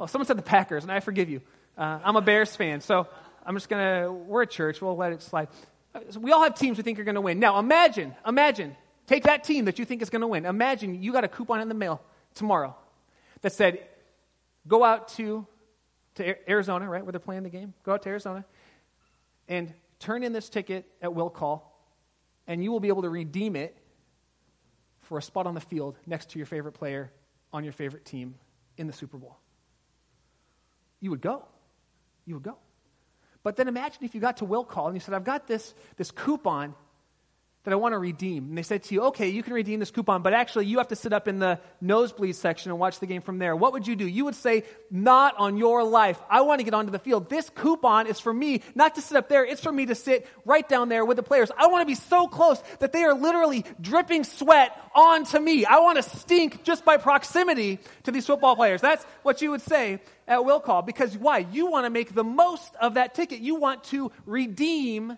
Oh, 0.00 0.06
someone 0.06 0.26
said 0.26 0.38
the 0.38 0.42
Packers, 0.42 0.84
and 0.84 0.90
I 0.90 1.00
forgive 1.00 1.28
you. 1.28 1.42
Uh, 1.76 1.98
I'm 2.02 2.16
a 2.16 2.22
Bears 2.22 2.56
fan, 2.56 2.80
so 2.80 3.06
I'm 3.44 3.54
just 3.54 3.68
going 3.68 4.04
to, 4.04 4.10
we're 4.10 4.40
a 4.40 4.46
church, 4.46 4.80
we'll 4.80 4.96
let 4.96 5.12
it 5.12 5.20
slide. 5.20 5.48
So 6.08 6.18
we 6.18 6.32
all 6.32 6.42
have 6.42 6.54
teams 6.54 6.78
we 6.78 6.82
think 6.82 6.98
are 6.98 7.04
going 7.04 7.16
to 7.16 7.20
win. 7.20 7.38
Now, 7.38 7.58
imagine, 7.58 8.14
imagine, 8.26 8.74
take 9.06 9.24
that 9.24 9.44
team 9.44 9.66
that 9.66 9.78
you 9.78 9.84
think 9.84 10.00
is 10.00 10.08
going 10.08 10.22
to 10.22 10.26
win. 10.26 10.46
Imagine 10.46 11.02
you 11.02 11.12
got 11.12 11.24
a 11.24 11.28
coupon 11.28 11.60
in 11.60 11.68
the 11.68 11.74
mail 11.74 12.00
tomorrow 12.34 12.74
that 13.42 13.52
said, 13.52 13.80
go 14.66 14.82
out 14.82 15.08
to, 15.08 15.46
to 16.14 16.50
Arizona, 16.50 16.88
right, 16.88 17.04
where 17.04 17.12
they're 17.12 17.20
playing 17.20 17.42
the 17.42 17.50
game. 17.50 17.74
Go 17.84 17.92
out 17.92 18.00
to 18.04 18.08
Arizona 18.08 18.46
and 19.46 19.74
turn 20.02 20.24
in 20.24 20.32
this 20.32 20.48
ticket 20.48 20.84
at 21.00 21.14
will 21.14 21.30
call, 21.30 21.80
and 22.46 22.62
you 22.62 22.72
will 22.72 22.80
be 22.80 22.88
able 22.88 23.02
to 23.02 23.08
redeem 23.08 23.56
it 23.56 23.76
for 25.00 25.16
a 25.18 25.22
spot 25.22 25.46
on 25.46 25.54
the 25.54 25.60
field 25.60 25.96
next 26.06 26.30
to 26.30 26.38
your 26.38 26.46
favorite 26.46 26.72
player 26.72 27.10
on 27.52 27.64
your 27.64 27.72
favorite 27.72 28.04
team 28.04 28.34
in 28.76 28.86
the 28.86 28.92
Super 28.92 29.16
Bowl. 29.16 29.36
You 31.00 31.10
would 31.10 31.20
go. 31.20 31.44
You 32.26 32.34
would 32.34 32.42
go. 32.42 32.56
But 33.42 33.56
then 33.56 33.68
imagine 33.68 34.04
if 34.04 34.14
you 34.14 34.20
got 34.20 34.38
to 34.38 34.44
will 34.44 34.64
call 34.64 34.86
and 34.86 34.96
you 34.96 35.00
said, 35.00 35.14
I've 35.14 35.24
got 35.24 35.46
this, 35.46 35.74
this 35.96 36.10
coupon 36.10 36.74
that 37.64 37.72
I 37.72 37.76
want 37.76 37.92
to 37.92 37.98
redeem. 37.98 38.48
And 38.48 38.58
they 38.58 38.62
said 38.62 38.82
to 38.84 38.94
you, 38.94 39.02
okay, 39.04 39.28
you 39.28 39.42
can 39.42 39.52
redeem 39.52 39.78
this 39.78 39.92
coupon, 39.92 40.22
but 40.22 40.32
actually 40.32 40.66
you 40.66 40.78
have 40.78 40.88
to 40.88 40.96
sit 40.96 41.12
up 41.12 41.28
in 41.28 41.38
the 41.38 41.60
nosebleed 41.80 42.34
section 42.34 42.72
and 42.72 42.80
watch 42.80 42.98
the 42.98 43.06
game 43.06 43.22
from 43.22 43.38
there. 43.38 43.54
What 43.54 43.72
would 43.72 43.86
you 43.86 43.94
do? 43.94 44.06
You 44.06 44.24
would 44.24 44.34
say, 44.34 44.64
not 44.90 45.36
on 45.38 45.56
your 45.56 45.84
life. 45.84 46.20
I 46.28 46.40
want 46.40 46.58
to 46.58 46.64
get 46.64 46.74
onto 46.74 46.90
the 46.90 46.98
field. 46.98 47.30
This 47.30 47.48
coupon 47.50 48.08
is 48.08 48.18
for 48.18 48.32
me, 48.32 48.62
not 48.74 48.96
to 48.96 49.00
sit 49.00 49.16
up 49.16 49.28
there. 49.28 49.44
It's 49.44 49.62
for 49.62 49.70
me 49.70 49.86
to 49.86 49.94
sit 49.94 50.26
right 50.44 50.68
down 50.68 50.88
there 50.88 51.04
with 51.04 51.16
the 51.16 51.22
players. 51.22 51.52
I 51.56 51.68
want 51.68 51.82
to 51.82 51.86
be 51.86 51.94
so 51.94 52.26
close 52.26 52.60
that 52.80 52.92
they 52.92 53.04
are 53.04 53.14
literally 53.14 53.64
dripping 53.80 54.24
sweat 54.24 54.76
onto 54.92 55.38
me. 55.38 55.64
I 55.64 55.78
want 55.78 56.02
to 56.02 56.02
stink 56.02 56.64
just 56.64 56.84
by 56.84 56.96
proximity 56.96 57.78
to 58.04 58.10
these 58.10 58.26
football 58.26 58.56
players. 58.56 58.80
That's 58.80 59.04
what 59.22 59.40
you 59.40 59.52
would 59.52 59.62
say 59.62 60.00
at 60.26 60.44
will 60.44 60.60
call 60.60 60.82
because 60.82 61.16
why? 61.16 61.38
You 61.38 61.70
want 61.70 61.86
to 61.86 61.90
make 61.90 62.12
the 62.12 62.24
most 62.24 62.74
of 62.80 62.94
that 62.94 63.14
ticket. 63.14 63.40
You 63.40 63.54
want 63.54 63.84
to 63.84 64.10
redeem 64.26 65.16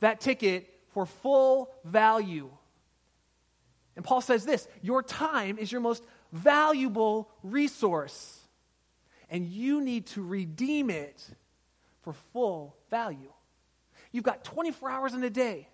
that 0.00 0.20
ticket 0.20 0.69
for 0.92 1.06
full 1.06 1.70
value. 1.84 2.50
And 3.96 4.04
Paul 4.04 4.20
says 4.20 4.44
this 4.44 4.66
your 4.82 5.02
time 5.02 5.58
is 5.58 5.70
your 5.70 5.80
most 5.80 6.04
valuable 6.32 7.30
resource, 7.42 8.38
and 9.28 9.46
you 9.46 9.80
need 9.80 10.06
to 10.08 10.22
redeem 10.22 10.90
it 10.90 11.22
for 12.02 12.12
full 12.32 12.76
value. 12.90 13.32
You've 14.12 14.24
got 14.24 14.44
24 14.44 14.90
hours 14.90 15.14
in 15.14 15.22
a 15.22 15.30
day, 15.30 15.68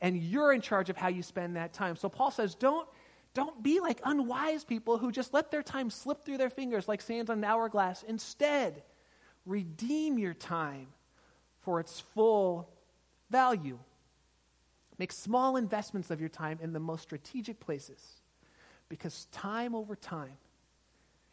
and 0.00 0.16
you're 0.16 0.52
in 0.52 0.60
charge 0.60 0.90
of 0.90 0.96
how 0.96 1.08
you 1.08 1.22
spend 1.22 1.56
that 1.56 1.72
time. 1.72 1.96
So 1.96 2.08
Paul 2.08 2.30
says, 2.30 2.54
don't, 2.54 2.88
don't 3.34 3.62
be 3.62 3.80
like 3.80 4.00
unwise 4.04 4.64
people 4.64 4.98
who 4.98 5.12
just 5.12 5.32
let 5.32 5.50
their 5.50 5.62
time 5.62 5.90
slip 5.90 6.24
through 6.24 6.38
their 6.38 6.50
fingers 6.50 6.88
like 6.88 7.00
sands 7.00 7.30
on 7.30 7.38
an 7.38 7.44
hourglass. 7.44 8.02
Instead, 8.02 8.82
redeem 9.46 10.18
your 10.18 10.34
time 10.34 10.88
for 11.60 11.78
its 11.78 12.00
full 12.14 12.68
value. 13.30 13.78
Make 15.00 15.12
small 15.12 15.56
investments 15.56 16.10
of 16.10 16.20
your 16.20 16.28
time 16.28 16.58
in 16.60 16.74
the 16.74 16.78
most 16.78 17.00
strategic 17.00 17.58
places 17.58 18.20
because 18.90 19.28
time 19.32 19.74
over 19.74 19.96
time, 19.96 20.36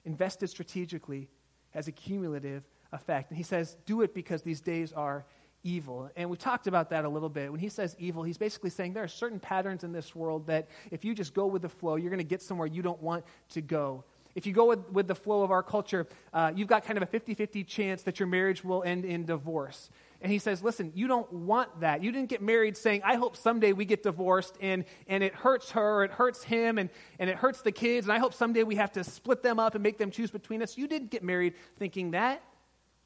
invested 0.06 0.48
strategically, 0.48 1.28
has 1.72 1.90
a 1.90 1.92
cumulative 1.92 2.64
effect. 2.94 3.30
And 3.30 3.36
he 3.36 3.44
says, 3.44 3.76
do 3.86 4.04
it 4.04 4.14
because 4.14 4.42
these 4.42 4.62
days 4.62 4.94
are 4.94 5.26
evil. 5.66 6.10
And 6.16 6.30
we 6.30 6.38
talked 6.38 6.68
about 6.68 6.90
that 6.92 7.04
a 7.04 7.10
little 7.10 7.28
bit. 7.28 7.52
When 7.52 7.60
he 7.60 7.68
says 7.68 7.94
evil, 8.00 8.24
he's 8.24 8.38
basically 8.38 8.70
saying 8.70 8.94
there 8.94 9.04
are 9.04 9.08
certain 9.10 9.38
patterns 9.38 9.84
in 9.84 9.92
this 9.92 10.16
world 10.16 10.48
that 10.48 10.70
if 10.90 11.04
you 11.04 11.14
just 11.14 11.34
go 11.34 11.46
with 11.46 11.62
the 11.62 11.68
flow, 11.68 11.98
you're 11.98 12.10
going 12.10 12.20
to 12.20 12.24
get 12.24 12.42
somewhere 12.42 12.68
you 12.68 12.82
don't 12.82 13.04
want 13.04 13.26
to 13.50 13.60
go. 13.60 14.06
If 14.34 14.46
you 14.46 14.54
go 14.54 14.68
with, 14.68 14.90
with 14.92 15.10
the 15.10 15.16
flow 15.16 15.42
of 15.44 15.52
our 15.52 15.64
culture, 15.64 16.08
uh, 16.32 16.54
you've 16.56 16.70
got 16.70 16.86
kind 16.86 16.96
of 16.96 17.04
a 17.04 17.08
50 17.08 17.34
50 17.34 17.66
chance 17.66 18.04
that 18.04 18.18
your 18.18 18.28
marriage 18.28 18.64
will 18.64 18.84
end 18.84 19.04
in 19.04 19.26
divorce. 19.26 19.90
And 20.22 20.32
he 20.32 20.40
says, 20.40 20.64
Listen, 20.64 20.92
you 20.96 21.08
don't 21.08 21.32
want 21.32 21.82
that. 21.82 22.04
You 22.04 22.12
didn't 22.12 22.30
get 22.30 22.42
married 22.42 22.76
saying, 22.76 23.02
I 23.04 23.16
hope 23.16 23.38
someday 23.38 23.74
we 23.74 23.86
get 23.86 24.04
divorced 24.04 24.56
and, 24.60 24.86
and 25.08 25.24
it 25.24 25.36
hurts 25.36 25.72
her, 25.72 26.04
it 26.04 26.12
hurts 26.12 26.44
him, 26.44 26.78
and, 26.78 26.90
and 27.20 27.30
it 27.30 27.36
hurts 27.36 27.62
the 27.62 27.72
kids, 27.72 28.08
and 28.08 28.14
I 28.14 28.18
hope 28.18 28.34
someday 28.34 28.64
we 28.64 28.76
have 28.76 28.92
to 28.94 29.04
split 29.04 29.44
them 29.44 29.60
up 29.60 29.76
and 29.76 29.84
make 29.84 29.98
them 29.98 30.10
choose 30.10 30.32
between 30.32 30.64
us. 30.64 30.78
You 30.78 30.88
didn't 30.88 31.12
get 31.12 31.24
married 31.24 31.54
thinking 31.78 32.12
that. 32.12 32.42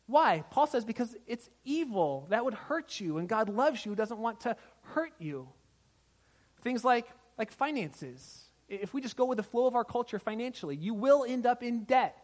Why? 0.08 0.44
Paul 0.52 0.68
says, 0.68 0.86
Because 0.86 1.16
it's 1.28 1.50
evil. 1.66 2.28
That 2.30 2.46
would 2.46 2.54
hurt 2.54 3.00
you, 3.00 3.18
and 3.18 3.28
God 3.28 3.50
loves 3.50 3.86
you, 3.86 3.94
doesn't 3.94 4.20
want 4.20 4.42
to 4.42 4.56
hurt 4.82 5.14
you. 5.20 5.50
Things 6.64 6.86
like, 6.86 7.08
like 7.38 7.52
finances. 7.52 8.46
If 8.70 8.94
we 8.94 9.02
just 9.02 9.18
go 9.18 9.26
with 9.26 9.38
the 9.38 9.44
flow 9.44 9.68
of 9.68 9.76
our 9.76 9.84
culture 9.84 10.20
financially, 10.20 10.78
you 10.78 10.94
will 10.94 11.26
end 11.28 11.46
up 11.46 11.62
in 11.62 11.84
debt. 11.84 12.18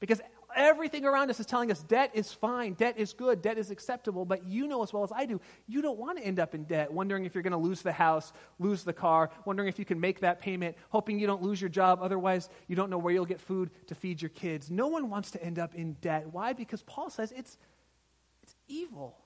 Because 0.00 0.20
everything 0.56 1.04
around 1.04 1.30
us 1.30 1.40
is 1.40 1.46
telling 1.46 1.70
us 1.70 1.82
debt 1.82 2.10
is 2.14 2.32
fine, 2.32 2.74
debt 2.74 2.98
is 2.98 3.12
good, 3.12 3.42
debt 3.42 3.58
is 3.58 3.70
acceptable, 3.70 4.24
but 4.24 4.46
you 4.46 4.66
know 4.66 4.82
as 4.82 4.92
well 4.92 5.02
as 5.04 5.12
I 5.14 5.26
do, 5.26 5.40
you 5.66 5.82
don't 5.82 5.98
want 5.98 6.18
to 6.18 6.24
end 6.24 6.38
up 6.38 6.54
in 6.54 6.64
debt, 6.64 6.92
wondering 6.92 7.24
if 7.24 7.34
you're 7.34 7.42
going 7.42 7.52
to 7.52 7.56
lose 7.58 7.82
the 7.82 7.92
house, 7.92 8.32
lose 8.58 8.84
the 8.84 8.92
car, 8.92 9.30
wondering 9.44 9.68
if 9.68 9.78
you 9.78 9.84
can 9.84 10.00
make 10.00 10.20
that 10.20 10.40
payment, 10.40 10.76
hoping 10.90 11.18
you 11.18 11.26
don't 11.26 11.42
lose 11.42 11.60
your 11.60 11.70
job, 11.70 11.98
otherwise, 12.02 12.48
you 12.68 12.76
don't 12.76 12.90
know 12.90 12.98
where 12.98 13.12
you'll 13.12 13.24
get 13.24 13.40
food 13.40 13.70
to 13.86 13.94
feed 13.94 14.20
your 14.20 14.30
kids. 14.30 14.70
No 14.70 14.88
one 14.88 15.10
wants 15.10 15.30
to 15.32 15.42
end 15.42 15.58
up 15.58 15.74
in 15.74 15.94
debt. 16.00 16.26
Why? 16.32 16.52
Because 16.52 16.82
Paul 16.82 17.10
says 17.10 17.32
it's, 17.36 17.58
it's 18.42 18.54
evil, 18.68 19.16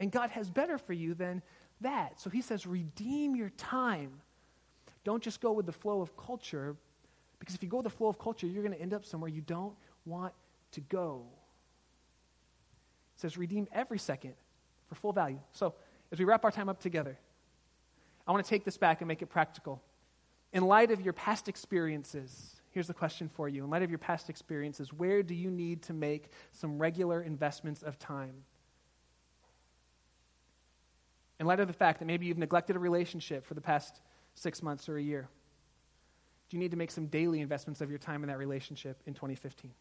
and 0.00 0.12
God 0.12 0.30
has 0.30 0.48
better 0.50 0.78
for 0.78 0.92
you 0.92 1.14
than 1.14 1.42
that. 1.80 2.20
So 2.20 2.30
he 2.30 2.40
says, 2.40 2.66
redeem 2.66 3.36
your 3.36 3.50
time. 3.50 4.10
Don't 5.04 5.22
just 5.22 5.40
go 5.40 5.52
with 5.52 5.66
the 5.66 5.72
flow 5.72 6.00
of 6.00 6.16
culture, 6.16 6.76
because 7.38 7.54
if 7.54 7.62
you 7.62 7.68
go 7.68 7.78
with 7.78 7.84
the 7.84 7.90
flow 7.90 8.08
of 8.08 8.18
culture, 8.18 8.46
you're 8.46 8.62
going 8.62 8.74
to 8.74 8.80
end 8.80 8.94
up 8.94 9.04
somewhere 9.04 9.28
you 9.28 9.42
don't 9.42 9.74
want 10.04 10.32
to 10.76 10.80
go. 10.82 11.24
It 13.16 13.20
says, 13.20 13.36
redeem 13.36 13.66
every 13.72 13.98
second 13.98 14.34
for 14.88 14.94
full 14.94 15.12
value. 15.12 15.40
So, 15.52 15.74
as 16.12 16.18
we 16.18 16.24
wrap 16.24 16.44
our 16.44 16.52
time 16.52 16.68
up 16.68 16.80
together, 16.80 17.18
I 18.26 18.32
want 18.32 18.44
to 18.44 18.48
take 18.48 18.64
this 18.64 18.76
back 18.76 19.00
and 19.00 19.08
make 19.08 19.22
it 19.22 19.26
practical. 19.26 19.82
In 20.52 20.64
light 20.64 20.90
of 20.90 21.00
your 21.00 21.12
past 21.12 21.48
experiences, 21.48 22.60
here's 22.70 22.86
the 22.86 22.94
question 22.94 23.28
for 23.28 23.48
you. 23.48 23.64
In 23.64 23.70
light 23.70 23.82
of 23.82 23.90
your 23.90 23.98
past 23.98 24.30
experiences, 24.30 24.92
where 24.92 25.22
do 25.22 25.34
you 25.34 25.50
need 25.50 25.82
to 25.84 25.92
make 25.92 26.30
some 26.52 26.78
regular 26.78 27.22
investments 27.22 27.82
of 27.82 27.98
time? 27.98 28.34
In 31.40 31.46
light 31.46 31.60
of 31.60 31.66
the 31.66 31.74
fact 31.74 31.98
that 31.98 32.04
maybe 32.04 32.26
you've 32.26 32.38
neglected 32.38 32.76
a 32.76 32.78
relationship 32.78 33.44
for 33.44 33.54
the 33.54 33.60
past 33.60 34.00
six 34.34 34.62
months 34.62 34.88
or 34.88 34.96
a 34.96 35.02
year, 35.02 35.28
do 36.48 36.56
you 36.56 36.60
need 36.60 36.70
to 36.70 36.76
make 36.76 36.90
some 36.90 37.06
daily 37.06 37.40
investments 37.40 37.80
of 37.80 37.90
your 37.90 37.98
time 37.98 38.22
in 38.22 38.28
that 38.28 38.38
relationship 38.38 39.02
in 39.06 39.14
2015? 39.14 39.72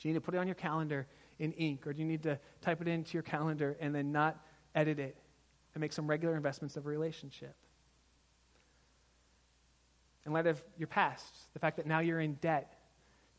Do 0.00 0.08
you 0.08 0.14
need 0.14 0.20
to 0.20 0.24
put 0.24 0.34
it 0.34 0.38
on 0.38 0.46
your 0.46 0.54
calendar 0.54 1.06
in 1.38 1.52
ink, 1.52 1.86
or 1.86 1.92
do 1.92 2.00
you 2.00 2.08
need 2.08 2.22
to 2.22 2.38
type 2.60 2.80
it 2.80 2.88
into 2.88 3.14
your 3.14 3.22
calendar 3.22 3.76
and 3.80 3.94
then 3.94 4.12
not 4.12 4.42
edit 4.74 4.98
it 4.98 5.16
and 5.74 5.80
make 5.80 5.92
some 5.92 6.06
regular 6.06 6.36
investments 6.36 6.76
of 6.76 6.86
a 6.86 6.88
relationship? 6.88 7.54
In 10.26 10.32
light 10.32 10.46
of 10.46 10.62
your 10.78 10.86
past, 10.86 11.34
the 11.52 11.58
fact 11.58 11.76
that 11.76 11.86
now 11.86 12.00
you're 12.00 12.20
in 12.20 12.34
debt, 12.34 12.76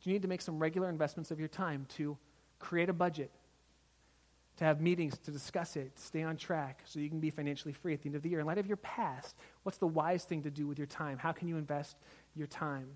do 0.04 0.10
you 0.10 0.16
need 0.16 0.24
to 0.24 0.28
make 0.28 0.42
some 0.42 0.60
regular 0.60 0.90
investments 0.90 1.32
of 1.32 1.40
your 1.40 1.48
time 1.48 1.86
to 1.98 2.18
create 2.60 2.90
a 2.90 2.94
budget, 2.94 3.32
to 4.58 4.64
have 4.64 4.82
meetings 4.82 5.18
to 5.20 5.32
discuss 5.32 5.76
it, 5.76 5.96
to 5.96 6.02
stay 6.02 6.24
on 6.24 6.38
track 6.38 6.82
so 6.86 7.00
you 7.00 7.10
can 7.10 7.20
be 7.20 7.30
financially 7.30 7.74
free 7.74 7.94
at 7.94 8.02
the 8.02 8.08
end 8.08 8.16
of 8.16 8.24
the 8.24 8.30
year? 8.30 8.40
In 8.40 8.46
light 8.46 8.58
of 8.58 8.68
your 8.68 8.78
past, 8.78 9.36
what's 9.64 9.78
the 9.78 9.88
wise 9.88 10.24
thing 10.26 10.44
to 10.44 10.52
do 10.52 10.68
with 10.68 10.78
your 10.78 10.88
time? 10.88 11.18
How 11.18 11.32
can 11.32 11.48
you 11.48 11.58
invest 11.58 11.98
your 12.36 12.48
time? 12.48 12.88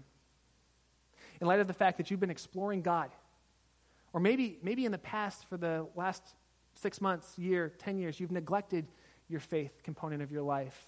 In 1.42 1.48
light 1.48 1.60
of 1.60 1.68
the 1.68 1.74
fact 1.74 1.98
that 1.98 2.10
you've 2.10 2.20
been 2.20 2.32
exploring 2.32 2.82
God 2.82 3.12
or 4.16 4.22
maybe, 4.22 4.58
maybe 4.64 4.86
in 4.86 4.94
the 4.94 4.98
past, 4.98 5.46
for 5.50 5.58
the 5.58 5.86
last 5.94 6.24
six 6.76 7.02
months, 7.02 7.38
year, 7.38 7.74
10 7.80 7.98
years, 7.98 8.18
you've 8.18 8.32
neglected 8.32 8.88
your 9.28 9.42
faith 9.42 9.84
component 9.84 10.22
of 10.22 10.32
your 10.32 10.42
life. 10.42 10.88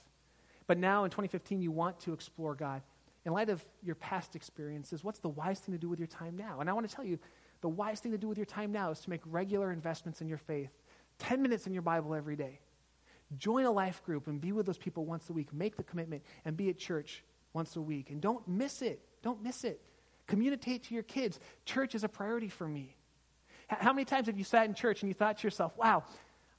But 0.66 0.78
now 0.78 1.04
in 1.04 1.10
2015, 1.10 1.62
you 1.62 1.70
want 1.70 2.00
to 2.02 2.13
explore 2.13 2.56
God. 2.56 2.84
In 3.26 3.34
light 3.34 3.50
of 3.50 3.66
your 3.84 3.96
past 3.96 4.38
experiences, 4.38 5.04
what's 5.04 5.20
the 5.20 5.28
wise 5.28 5.60
thing 5.60 5.76
to 5.76 5.78
do 5.78 5.90
with 5.90 6.00
your 6.00 6.08
time 6.08 6.38
now? 6.38 6.62
And 6.62 6.70
I 6.70 6.74
want 6.74 6.88
to 6.88 6.96
tell 6.96 7.04
you, 7.04 7.20
the 7.60 7.68
wise 7.68 8.00
thing 8.00 8.13
to 8.13 8.18
do 8.18 8.30
with 8.30 8.38
your 8.38 8.46
time 8.46 8.72
now 8.72 8.92
is 8.92 9.02
to 9.02 9.10
make 9.10 9.20
regular 9.26 9.74
investments 9.74 10.22
in 10.22 10.30
your 10.30 10.38
faith. 10.38 10.72
10 11.20 11.42
minutes 11.42 11.68
in 11.68 11.74
your 11.74 11.82
Bible 11.82 12.16
every 12.16 12.38
day. 12.38 12.62
Join 13.38 13.66
a 13.66 13.72
life 13.72 14.02
group 14.06 14.28
and 14.28 14.40
be 14.40 14.54
with 14.54 14.66
those 14.66 14.78
people 14.78 15.04
once 15.04 15.30
a 15.30 15.34
week. 15.34 15.52
Make 15.52 15.76
the 15.76 15.84
commitment 15.84 16.24
and 16.46 16.56
be 16.56 16.70
at 16.70 16.78
church 16.78 17.26
once 17.52 17.76
a 17.76 17.82
week. 17.82 18.10
And 18.10 18.22
don't 18.22 18.48
miss 18.48 18.82
it. 18.82 19.02
Don't 19.22 19.44
miss 19.44 19.66
it. 19.66 19.82
Communicate 20.28 20.86
to 20.86 20.94
your 20.94 21.04
kids. 21.04 21.42
Church 21.66 21.94
is 21.94 22.06
a 22.06 22.10
priority 22.10 22.48
for 22.48 22.66
me. 22.66 22.96
How 23.67 23.93
many 23.93 24.06
times 24.06 24.27
have 24.27 24.38
you 24.38 24.43
sat 24.43 24.65
in 24.65 24.73
church 24.73 25.01
and 25.01 25.10
you 25.10 25.13
thought 25.13 25.39
to 25.39 25.43
yourself, 25.43 25.77
wow, 25.77 26.03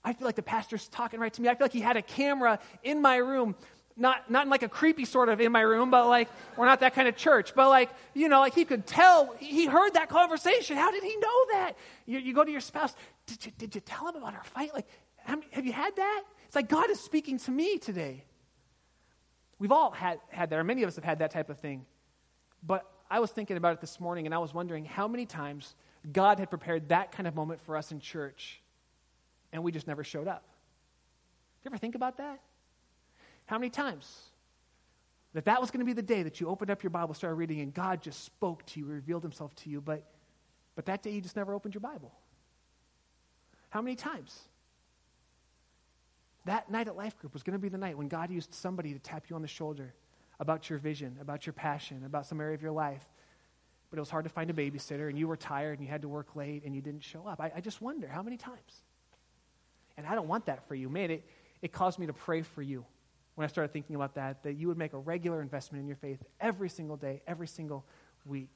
I 0.05 0.13
feel 0.13 0.27
like 0.27 0.37
the 0.37 0.43
pastor's 0.43 0.89
talking 0.89 1.21
right 1.21 1.33
to 1.33 1.43
me. 1.43 1.49
I 1.49 1.55
feel 1.55 1.65
like 1.65 1.73
he 1.73 1.81
had 1.81 1.97
a 1.97 2.03
camera 2.03 2.59
in 2.83 3.03
my 3.03 3.17
room. 3.17 3.55
Not, 3.97 4.31
not 4.31 4.45
in 4.45 4.51
like 4.51 4.63
a 4.63 4.69
creepy 4.69 5.05
sort 5.05 5.29
of 5.29 5.41
in 5.41 5.51
my 5.51 5.63
room, 5.63 5.91
but 5.91 6.07
like, 6.07 6.29
we're 6.57 6.67
not 6.67 6.81
that 6.81 6.95
kind 6.95 7.09
of 7.09 7.17
church. 7.17 7.53
But 7.55 7.69
like, 7.69 7.91
you 8.15 8.29
know, 8.29 8.39
like 8.39 8.55
he 8.55 8.65
could 8.65 8.87
tell, 8.87 9.35
he 9.41 9.67
heard 9.67 9.95
that 9.95 10.09
conversation. 10.09 10.77
How 10.77 10.93
did 10.93 11.03
he 11.03 11.17
know 11.17 11.47
that? 11.53 11.73
You, 12.07 12.21
you 12.21 12.33
go 12.33 12.45
to 12.45 12.51
your 12.51 12.61
spouse, 12.61 12.95
did 13.27 13.45
you, 13.45 13.53
did 13.59 13.75
you 13.75 13.81
tell 13.81 14.09
him 14.09 14.15
about 14.15 14.35
our 14.35 14.45
fight? 14.45 14.73
Like, 14.73 14.87
have 15.25 15.67
you 15.67 15.73
had 15.73 15.97
that? 15.97 16.23
It's 16.47 16.55
like 16.55 16.69
God 16.69 16.91
is 16.91 17.01
speaking 17.01 17.39
to 17.41 17.51
me 17.51 17.79
today. 17.79 18.25
We've 19.59 19.73
all 19.73 19.91
had, 19.91 20.21
had 20.29 20.51
that, 20.51 20.59
or 20.59 20.65
many 20.65 20.85
of 20.85 20.89
us 20.89 20.95
have 20.95 21.05
had 21.05 21.19
that 21.19 21.33
type 21.33 21.51
of 21.51 21.59
thing. 21.59 21.85
But 22.63 22.87
I 23.11 23.19
was 23.19 23.33
thinking 23.33 23.57
about 23.57 23.73
it 23.73 23.81
this 23.81 23.99
morning, 23.99 24.27
and 24.27 24.35
I 24.35 24.39
was 24.39 24.55
wondering 24.55 24.85
how 24.85 25.09
many 25.09 25.27
times 25.27 25.75
God 26.13 26.39
had 26.39 26.51
prepared 26.51 26.89
that 26.89 27.13
kind 27.13 27.27
of 27.27 27.35
moment 27.35 27.61
for 27.63 27.77
us 27.77 27.93
in 27.93 28.01
church, 28.01 28.61
and 29.53 29.63
we 29.63 29.73
just 29.73 29.87
never 29.87 30.05
showed 30.05 30.29
up. 30.29 30.43
Do 30.43 31.65
You 31.65 31.71
ever 31.71 31.79
think 31.79 31.95
about 31.95 32.19
that? 32.19 32.41
How 33.47 33.59
many 33.59 33.71
times 33.71 34.21
that 35.35 35.45
that 35.47 35.61
was 35.61 35.71
going 35.71 35.81
to 35.81 35.87
be 35.87 35.93
the 35.93 36.03
day 36.03 36.23
that 36.23 36.41
you 36.41 36.49
opened 36.49 36.71
up 36.71 36.83
your 36.83 36.91
Bible, 36.91 37.15
started 37.15 37.35
reading, 37.35 37.61
and 37.61 37.75
God 37.75 38.03
just 38.03 38.25
spoke 38.25 38.65
to 38.67 38.81
you, 38.81 38.87
revealed 38.87 39.23
himself 39.23 39.55
to 39.57 39.71
you, 39.71 39.81
but, 39.81 40.05
but 40.75 40.87
that 40.87 41.03
day 41.03 41.11
you 41.11 41.21
just 41.21 41.37
never 41.37 41.55
opened 41.55 41.75
your 41.75 41.81
Bible? 41.81 42.13
How 43.71 43.83
many 43.83 43.97
times? 43.97 44.39
That 46.47 46.71
night 46.71 46.89
at 46.89 46.97
Life 46.97 47.19
Group 47.19 47.35
was 47.35 47.43
going 47.43 47.53
to 47.53 47.59
be 47.59 47.69
the 47.69 47.79
night 47.79 47.99
when 47.99 48.09
God 48.09 48.31
used 48.31 48.55
somebody 48.55 48.95
to 48.95 48.99
tap 48.99 49.25
you 49.29 49.37
on 49.37 49.43
the 49.43 49.49
shoulder 49.49 49.93
about 50.41 50.71
your 50.71 50.79
vision, 50.79 51.19
about 51.21 51.45
your 51.45 51.53
passion, 51.53 52.05
about 52.07 52.27
some 52.27 52.41
area 52.41 52.55
of 52.55 52.63
your 52.63 52.73
life 52.73 53.05
but 53.91 53.99
it 53.99 54.01
was 54.01 54.11
hard 54.11 54.25
to 54.25 54.31
find 54.31 54.51
a 54.51 54.53
babysitter, 54.53 55.09
and 55.09 55.19
you 55.19 55.29
were 55.29 55.37
tired, 55.37 55.79
and 55.79 55.87
you 55.87 55.91
had 55.91 56.03
to 56.03 56.09
work 56.09 56.37
late, 56.37 56.65
and 56.65 56.75
you 56.75 56.81
didn't 56.81 57.03
show 57.03 57.27
up. 57.27 57.41
I, 57.41 57.53
I 57.57 57.61
just 57.61 57.81
wonder 57.81 58.09
how 58.09 58.23
many 58.23 58.37
times. 58.37 58.83
And 59.97 60.07
I 60.07 60.15
don't 60.15 60.29
want 60.29 60.47
that 60.47 60.67
for 60.69 60.75
you. 60.75 60.89
Man, 60.89 61.11
it, 61.11 61.29
it 61.63 61.73
caused 61.73 61.99
me 61.99 62.07
to 62.07 62.13
pray 62.13 62.43
for 62.43 62.63
you 62.63 62.85
when 63.35 63.45
I 63.45 63.49
started 63.49 63.73
thinking 63.73 63.97
about 63.97 64.15
that, 64.17 64.43
that 64.43 64.55
you 64.55 64.69
would 64.69 64.77
make 64.77 64.93
a 64.93 64.99
regular 64.99 65.41
investment 65.41 65.81
in 65.81 65.87
your 65.87 65.97
faith 65.97 66.23
every 66.41 66.69
single 66.69 66.97
day, 66.97 67.23
every 67.27 67.47
single 67.47 67.87
week. 68.27 68.55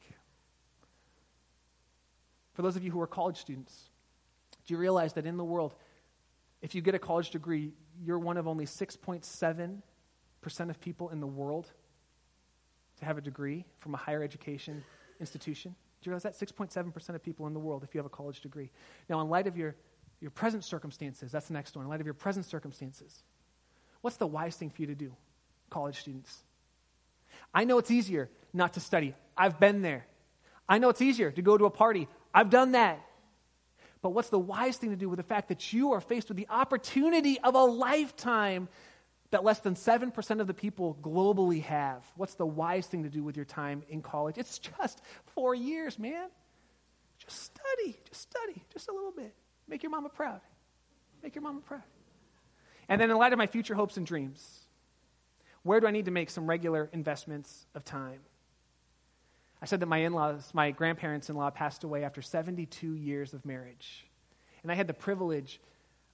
For 2.55 2.63
those 2.63 2.77
of 2.77 2.85
you 2.85 2.91
who 2.91 3.01
are 3.01 3.07
college 3.07 3.39
students, 3.39 3.91
do 4.67 4.75
you 4.75 4.79
realize 4.79 5.15
that 5.15 5.25
in 5.25 5.37
the 5.37 5.45
world, 5.45 5.75
if 6.61 6.75
you 6.75 6.83
get 6.83 6.95
a 6.95 6.99
college 6.99 7.31
degree, 7.31 7.73
you're 8.05 8.19
one 8.19 8.37
of 8.37 8.47
only 8.47 8.67
6.7% 8.67 9.83
of 10.69 10.81
people 10.81 11.11
in 11.11 11.21
the 11.21 11.27
world 11.27 11.71
to 12.99 13.05
have 13.05 13.19
a 13.19 13.21
degree 13.21 13.65
from 13.79 13.95
a 13.95 13.97
higher 13.97 14.23
education 14.23 14.85
institution? 15.23 15.71
Do 16.03 16.11
you 16.11 16.15
realize 16.15 16.25
that? 16.25 16.39
6.7% 16.39 17.15
of 17.15 17.23
people 17.23 17.47
in 17.47 17.55
the 17.55 17.61
world 17.61 17.83
if 17.83 17.95
you 17.95 17.99
have 17.99 18.07
a 18.07 18.11
college 18.11 18.41
degree. 18.41 18.71
Now, 19.09 19.21
in 19.21 19.31
light 19.31 19.47
of 19.47 19.57
your, 19.57 19.75
your 20.21 20.31
present 20.31 20.65
circumstances, 20.65 21.33
that's 21.33 21.47
the 21.47 21.55
next 21.55 21.75
one. 21.77 21.87
In 21.87 21.91
light 21.91 22.01
of 22.01 22.07
your 22.07 22.15
present 22.15 22.45
circumstances, 22.45 23.23
what's 24.03 24.17
the 24.17 24.27
wise 24.27 24.57
thing 24.57 24.69
for 24.69 24.83
you 24.83 24.89
to 24.89 24.95
do, 24.95 25.15
college 25.71 25.99
students? 25.99 26.37
I 27.55 27.65
know 27.65 27.79
it's 27.79 27.91
easier 27.91 28.29
not 28.53 28.75
to 28.75 28.81
study. 28.81 29.15
I've 29.37 29.59
been 29.59 29.81
there. 29.81 30.05
I 30.69 30.79
know 30.79 30.91
it's 30.91 31.01
easier 31.01 31.31
to 31.31 31.43
go 31.43 31.57
to 31.57 31.65
a 31.65 31.71
party. 31.71 32.09
I've 32.35 32.51
done 32.51 32.73
that. 32.73 33.01
But 34.03 34.11
what's 34.11 34.29
the 34.29 34.39
wise 34.39 34.77
thing 34.77 34.91
to 34.91 34.97
do 34.97 35.09
with 35.09 35.19
the 35.19 35.23
fact 35.23 35.49
that 35.49 35.73
you 35.73 35.93
are 35.93 36.01
faced 36.01 36.29
with 36.29 36.37
the 36.37 36.49
opportunity 36.51 37.39
of 37.39 37.55
a 37.55 37.63
lifetime 37.63 38.69
that 39.33 39.45
less 39.45 39.59
than 39.59 39.75
7% 39.75 40.41
of 40.41 40.47
the 40.47 40.55
people 40.55 40.97
globally 41.03 41.63
have? 41.63 42.05
What's 42.17 42.35
the 42.35 42.47
wise 42.47 42.87
thing 42.87 43.03
to 43.03 43.09
do 43.09 43.25
with 43.25 43.37
your 43.37 43.45
time 43.45 43.83
in 43.89 44.01
college? 44.01 44.39
It's 44.39 44.59
just 44.59 45.03
four 45.27 45.55
years, 45.55 45.99
man. 45.99 46.29
Just 47.19 47.43
study, 47.43 47.99
just 48.09 48.21
study, 48.21 48.63
just 48.73 48.89
a 48.89 48.93
little 48.93 49.13
bit. 49.13 49.35
Make 49.69 49.83
your 49.83 49.91
mama 49.91 50.09
proud. 50.09 50.41
Make 51.23 51.35
your 51.35 51.43
mama 51.43 51.61
proud. 51.61 51.83
And 52.89 53.01
then, 53.01 53.11
in 53.11 53.17
light 53.17 53.33
of 53.33 53.39
my 53.39 53.47
future 53.47 53.75
hopes 53.75 53.97
and 53.97 54.07
dreams, 54.07 54.67
where 55.63 55.81
do 55.81 55.87
I 55.87 55.93
need 55.93 56.07
to 56.07 56.11
make 56.11 56.31
some 56.31 56.47
regular 56.47 56.91
investments 56.93 57.67
of 57.75 57.85
time? 57.85 58.21
I 59.63 59.67
said 59.67 59.81
that 59.81 59.87
my 59.87 59.99
in 59.99 60.13
laws, 60.13 60.51
my 60.53 60.73
grandparents 60.73 61.31
in 61.31 61.37
law, 61.37 61.49
passed 61.51 61.85
away 61.85 62.03
after 62.05 62.21
72 62.21 62.95
years 62.95 63.33
of 63.33 63.47
marriage. 63.47 64.05
And 64.65 64.73
I 64.73 64.75
had 64.75 64.89
the 64.89 64.95
privilege 64.95 65.61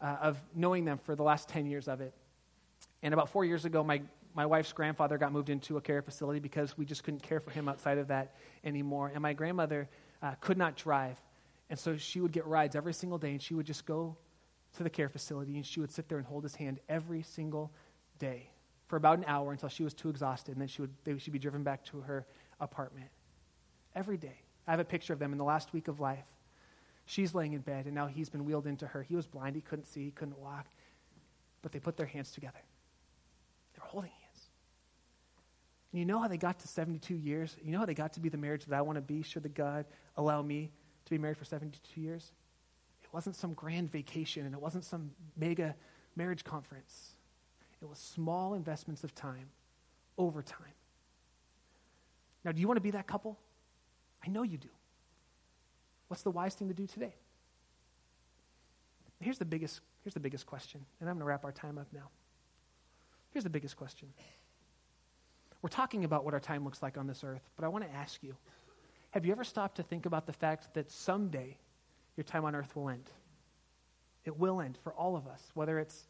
uh, 0.03 0.17
of 0.21 0.39
knowing 0.55 0.85
them 0.85 0.99
for 0.99 1.17
the 1.17 1.23
last 1.23 1.49
10 1.49 1.67
years 1.67 1.89
of 1.89 2.03
it. 2.03 2.13
And 3.03 3.15
about 3.15 3.29
four 3.29 3.45
years 3.45 3.65
ago, 3.65 3.85
my, 3.85 4.03
my 4.35 4.47
wife's 4.47 4.73
grandfather 4.73 5.19
got 5.19 5.33
moved 5.33 5.51
into 5.51 5.77
a 5.77 5.81
care 5.81 6.03
facility 6.03 6.41
because 6.41 6.77
we 6.77 6.85
just 6.85 7.05
couldn't 7.05 7.23
care 7.23 7.41
for 7.41 7.51
him 7.51 7.69
outside 7.69 7.99
of 7.99 8.09
that 8.09 8.35
anymore. 8.65 9.11
And 9.13 9.23
my 9.23 9.33
grandmother 9.33 9.89
uh, 10.23 10.35
could 10.41 10.59
not 10.59 10.77
drive. 10.77 11.17
And 11.71 11.79
so 11.79 11.97
she 11.97 12.21
would 12.21 12.33
get 12.33 12.47
rides 12.47 12.75
every 12.75 12.95
single 12.95 13.19
day, 13.19 13.31
and 13.31 13.43
she 13.43 13.55
would 13.55 13.67
just 13.67 13.85
go 13.87 14.17
to 14.77 14.83
the 14.83 14.91
care 14.91 15.09
facility, 15.09 15.57
and 15.57 15.65
she 15.65 15.81
would 15.81 15.93
sit 15.93 16.09
there 16.09 16.19
and 16.19 16.27
hold 16.27 16.43
his 16.43 16.55
hand 16.55 16.81
every 16.89 17.23
single 17.23 17.73
day 18.19 18.51
for 18.87 18.97
about 18.97 19.19
an 19.19 19.25
hour 19.27 19.53
until 19.53 19.69
she 19.69 19.85
was 19.85 19.95
too 19.95 20.09
exhausted, 20.09 20.53
and 20.53 20.61
then 20.61 20.69
she 20.69 20.81
would, 20.81 20.91
they, 21.05 21.17
she'd 21.19 21.31
be 21.31 21.39
driven 21.39 21.63
back 21.63 21.85
to 21.85 22.01
her 22.01 22.27
apartment 22.61 23.09
every 23.95 24.17
day. 24.17 24.41
I 24.67 24.71
have 24.71 24.81
a 24.81 24.85
picture 24.85 25.13
of 25.13 25.19
them 25.19 25.33
in 25.33 25.39
the 25.39 25.45
last 25.45 25.73
week 25.73 25.89
of 25.89 26.01
life. 26.01 26.25
She's 27.05 27.35
laying 27.35 27.53
in 27.53 27.61
bed, 27.61 27.87
and 27.87 27.95
now 27.95 28.07
he's 28.07 28.29
been 28.29 28.45
wheeled 28.45 28.67
into 28.67 28.87
her. 28.87 29.03
He 29.03 29.15
was 29.15 29.27
blind, 29.27 29.57
he 29.57 29.63
couldn't 29.63 29.87
see, 29.87 30.05
he 30.05 30.11
couldn't 30.11 30.39
walk. 30.39 30.67
But 31.63 31.73
they 31.73 31.81
put 31.81 31.97
their 31.97 32.07
hands 32.07 32.33
together. 32.33 32.61
They 33.75 33.81
were 33.81 33.89
holding 33.89 34.11
hands. 34.11 34.49
And 35.93 36.01
you 36.01 36.05
know 36.05 36.19
how 36.21 36.29
they 36.29 36.37
got 36.37 36.59
to 36.61 36.69
72 36.69 37.15
years? 37.15 37.57
You 37.63 37.73
know 37.73 37.79
how 37.79 37.87
they 37.87 37.95
got 37.95 38.13
to 38.15 38.21
be 38.21 38.29
the 38.29 38.37
marriage 38.37 38.65
that 38.67 38.77
I 38.77 38.83
want 38.83 38.97
to 38.97 39.03
be? 39.03 39.23
Should 39.23 39.43
the 39.43 39.49
God 39.49 39.87
allow 40.17 40.43
me 40.43 40.71
to 41.07 41.11
be 41.11 41.19
married 41.19 41.39
for 41.39 41.45
72 41.45 42.01
years? 42.01 42.33
It 43.03 43.09
wasn't 43.13 43.37
some 43.37 43.55
grand 43.55 43.91
vacation, 43.91 44.45
and 44.45 44.55
it 44.55 44.61
wasn't 44.61 44.85
some 44.85 45.13
mega 45.37 45.75
marriage 46.15 46.45
conference. 46.45 47.13
It 47.81 47.89
was 47.89 47.99
small 47.99 48.55
investments 48.55 49.03
of 49.05 49.15
time 49.15 49.49
over 50.19 50.43
time. 50.43 50.75
Now, 52.45 52.53
do 52.53 52.61
you 52.61 52.67
want 52.67 52.77
to 52.77 52.83
be 52.83 52.91
that 52.91 53.07
couple? 53.07 53.39
I 54.25 54.29
know 54.29 54.43
you 54.43 54.59
do. 54.59 54.69
What's 56.09 56.23
the 56.23 56.31
wise 56.31 56.55
thing 56.55 56.69
to 56.69 56.75
do 56.75 56.87
today? 56.87 57.15
Here's 59.21 59.39
the 59.39 59.45
biggest, 59.45 59.81
here's 60.05 60.15
the 60.15 60.21
biggest 60.21 60.47
question, 60.47 60.85
and 61.01 61.09
I'm 61.09 61.17
going 61.17 61.21
to 61.21 61.27
wrap 61.27 61.45
our 61.45 61.53
time 61.53 61.79
up 61.79 61.89
now. 61.93 62.11
Here's 63.31 63.45
the 63.45 63.51
biggest 63.51 63.77
question. 63.77 64.09
We're 65.63 65.69
talking 65.69 66.05
about 66.05 66.25
what 66.25 66.35
our 66.35 66.41
time 66.41 66.65
looks 66.65 66.83
like 66.83 66.97
on 66.97 67.07
this 67.07 67.25
earth, 67.25 67.43
but 67.57 67.65
I 67.65 67.69
want 67.69 67.85
to 67.85 67.91
ask 67.95 68.23
you 68.23 68.37
have 69.13 69.25
you 69.25 69.33
ever 69.33 69.45
stopped 69.45 69.77
to 69.77 69.83
think 69.83 70.05
about 70.05 70.27
the 70.27 70.33
fact 70.33 70.75
that 70.75 70.91
someday 70.91 71.57
your 72.17 72.25
time 72.25 72.45
on 72.45 72.55
earth 72.55 72.77
will 72.77 72.91
end? 72.91 73.11
It 74.25 74.39
will 74.39 74.61
end 74.61 74.79
for 74.83 74.93
all 74.93 75.17
of 75.17 75.27
us, 75.27 75.43
whether 75.55 75.79
it's 75.79 76.07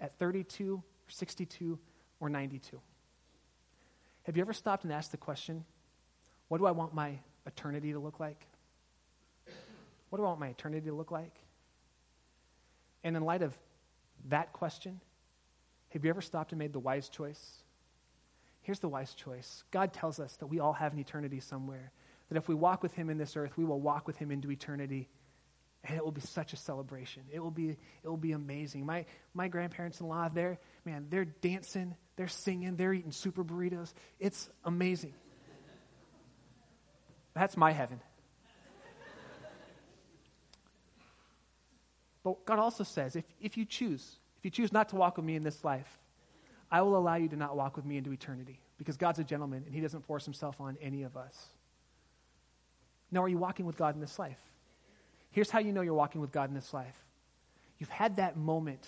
at 0.00 0.18
32 0.18 0.74
or 0.74 0.82
62 1.10 1.78
or 2.18 2.28
92. 2.28 2.80
Have 4.24 4.36
you 4.36 4.42
ever 4.42 4.52
stopped 4.52 4.84
and 4.84 4.92
asked 4.92 5.12
the 5.12 5.16
question, 5.16 5.64
what 6.48 6.58
do 6.58 6.66
I 6.66 6.72
want 6.72 6.92
my 6.92 7.18
eternity 7.46 7.92
to 7.92 8.00
look 8.00 8.18
like? 8.18 8.46
What 10.08 10.18
do 10.18 10.24
I 10.24 10.28
want 10.28 10.40
my 10.40 10.48
eternity 10.48 10.86
to 10.86 10.94
look 10.94 11.12
like? 11.12 11.34
And 13.04 13.16
in 13.16 13.24
light 13.24 13.42
of 13.42 13.56
that 14.28 14.52
question, 14.52 15.00
have 15.90 16.04
you 16.04 16.10
ever 16.10 16.20
stopped 16.20 16.52
and 16.52 16.58
made 16.58 16.72
the 16.72 16.80
wise 16.80 17.08
choice? 17.08 17.62
Here's 18.70 18.78
the 18.78 18.88
wise 18.88 19.14
choice 19.14 19.64
God 19.72 19.92
tells 19.92 20.20
us 20.20 20.32
that 20.36 20.46
we 20.46 20.60
all 20.60 20.72
have 20.72 20.92
an 20.92 21.00
eternity 21.00 21.40
somewhere. 21.40 21.90
That 22.28 22.36
if 22.38 22.46
we 22.46 22.54
walk 22.54 22.84
with 22.84 22.94
Him 22.94 23.10
in 23.10 23.18
this 23.18 23.36
earth, 23.36 23.50
we 23.56 23.64
will 23.64 23.80
walk 23.80 24.06
with 24.06 24.16
Him 24.16 24.30
into 24.30 24.48
eternity. 24.48 25.08
And 25.82 25.96
it 25.96 26.04
will 26.04 26.12
be 26.12 26.20
such 26.20 26.52
a 26.52 26.56
celebration. 26.56 27.24
It 27.32 27.40
will 27.40 27.50
be, 27.50 27.70
it 27.70 28.08
will 28.08 28.16
be 28.16 28.30
amazing. 28.30 28.86
My, 28.86 29.06
my 29.34 29.48
grandparents 29.48 29.98
in 29.98 30.06
law, 30.06 30.28
they're, 30.28 30.60
man, 30.84 31.08
they're 31.10 31.24
dancing, 31.24 31.96
they're 32.14 32.28
singing, 32.28 32.76
they're 32.76 32.92
eating 32.92 33.10
super 33.10 33.42
burritos. 33.42 33.92
It's 34.20 34.48
amazing. 34.64 35.14
That's 37.34 37.56
my 37.56 37.72
heaven. 37.72 38.00
But 42.22 42.44
God 42.44 42.60
also 42.60 42.84
says 42.84 43.16
if, 43.16 43.24
if 43.40 43.56
you 43.56 43.64
choose, 43.64 44.16
if 44.38 44.44
you 44.44 44.52
choose 44.52 44.72
not 44.72 44.90
to 44.90 44.94
walk 44.94 45.16
with 45.16 45.26
me 45.26 45.34
in 45.34 45.42
this 45.42 45.64
life, 45.64 45.99
I 46.70 46.82
will 46.82 46.96
allow 46.96 47.16
you 47.16 47.28
to 47.28 47.36
not 47.36 47.56
walk 47.56 47.76
with 47.76 47.84
me 47.84 47.96
into 47.96 48.12
eternity 48.12 48.60
because 48.78 48.96
God's 48.96 49.18
a 49.18 49.24
gentleman 49.24 49.64
and 49.66 49.74
he 49.74 49.80
doesn't 49.80 50.04
force 50.04 50.24
himself 50.24 50.60
on 50.60 50.76
any 50.80 51.02
of 51.02 51.16
us. 51.16 51.36
Now, 53.10 53.22
are 53.22 53.28
you 53.28 53.38
walking 53.38 53.66
with 53.66 53.76
God 53.76 53.94
in 53.94 54.00
this 54.00 54.18
life? 54.18 54.38
Here's 55.30 55.50
how 55.50 55.58
you 55.58 55.72
know 55.72 55.80
you're 55.80 55.94
walking 55.94 56.20
with 56.20 56.32
God 56.32 56.48
in 56.48 56.54
this 56.54 56.72
life. 56.72 56.96
You've 57.78 57.88
had 57.88 58.16
that 58.16 58.36
moment 58.36 58.86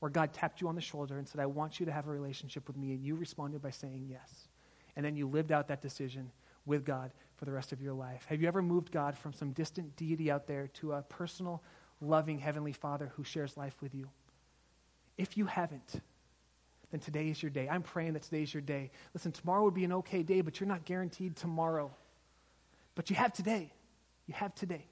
where 0.00 0.10
God 0.10 0.32
tapped 0.32 0.60
you 0.60 0.68
on 0.68 0.74
the 0.74 0.80
shoulder 0.80 1.18
and 1.18 1.28
said, 1.28 1.40
I 1.40 1.46
want 1.46 1.78
you 1.78 1.86
to 1.86 1.92
have 1.92 2.06
a 2.06 2.10
relationship 2.10 2.66
with 2.66 2.76
me, 2.76 2.92
and 2.92 3.04
you 3.04 3.16
responded 3.16 3.60
by 3.60 3.70
saying 3.70 4.06
yes. 4.08 4.48
And 4.96 5.04
then 5.04 5.16
you 5.16 5.28
lived 5.28 5.52
out 5.52 5.68
that 5.68 5.82
decision 5.82 6.30
with 6.66 6.84
God 6.84 7.10
for 7.36 7.44
the 7.44 7.52
rest 7.52 7.72
of 7.72 7.80
your 7.80 7.94
life? 7.94 8.24
Have 8.28 8.40
you 8.40 8.48
ever 8.48 8.62
moved 8.62 8.92
God 8.92 9.16
from 9.16 9.32
some 9.32 9.52
distant 9.52 9.96
deity 9.96 10.30
out 10.30 10.46
there 10.46 10.68
to 10.74 10.92
a 10.92 11.02
personal, 11.02 11.62
loving 12.00 12.38
Heavenly 12.38 12.72
Father 12.72 13.12
who 13.16 13.24
shares 13.24 13.56
life 13.56 13.76
with 13.80 13.94
you? 13.94 14.08
If 15.16 15.36
you 15.36 15.46
haven't, 15.46 16.00
then 16.90 17.00
today 17.00 17.28
is 17.28 17.42
your 17.42 17.50
day. 17.50 17.68
I'm 17.68 17.82
praying 17.82 18.14
that 18.14 18.22
today 18.22 18.42
is 18.42 18.52
your 18.52 18.62
day. 18.62 18.90
Listen, 19.14 19.32
tomorrow 19.32 19.64
would 19.64 19.74
be 19.74 19.84
an 19.84 19.92
okay 19.92 20.22
day, 20.22 20.40
but 20.40 20.58
you're 20.58 20.68
not 20.68 20.84
guaranteed 20.84 21.36
tomorrow. 21.36 21.90
But 22.94 23.10
you 23.10 23.16
have 23.16 23.32
today. 23.32 23.72
You 24.26 24.34
have 24.34 24.54
today. 24.54 24.86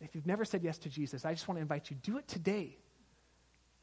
If 0.00 0.14
you've 0.14 0.26
never 0.26 0.44
said 0.44 0.62
yes 0.62 0.78
to 0.78 0.90
Jesus, 0.90 1.24
I 1.24 1.32
just 1.32 1.48
want 1.48 1.56
to 1.56 1.62
invite 1.62 1.90
you, 1.90 1.96
do 2.02 2.18
it 2.18 2.28
today. 2.28 2.76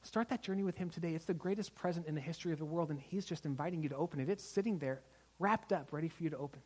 Start 0.04 0.30
that 0.30 0.44
journey 0.44 0.64
with 0.64 0.78
Him 0.78 0.90
today. 0.90 1.16
It's 1.16 1.26
the 1.26 1.34
greatest 1.34 1.74
present 1.74 2.06
in 2.08 2.14
the 2.14 2.22
history 2.22 2.52
of 2.52 2.60
the 2.60 2.66
world, 2.66 2.92
and 2.92 3.00
He's 3.00 3.26
just 3.26 3.46
inviting 3.46 3.82
you 3.82 3.90
to 3.90 3.96
open 3.96 4.20
it. 4.20 4.30
It's 4.30 4.44
sitting 4.44 4.78
there 4.78 5.02
wrapped 5.40 5.74
up, 5.74 5.92
ready 5.92 6.10
for 6.10 6.24
you 6.24 6.30
to 6.30 6.38
open. 6.38 6.62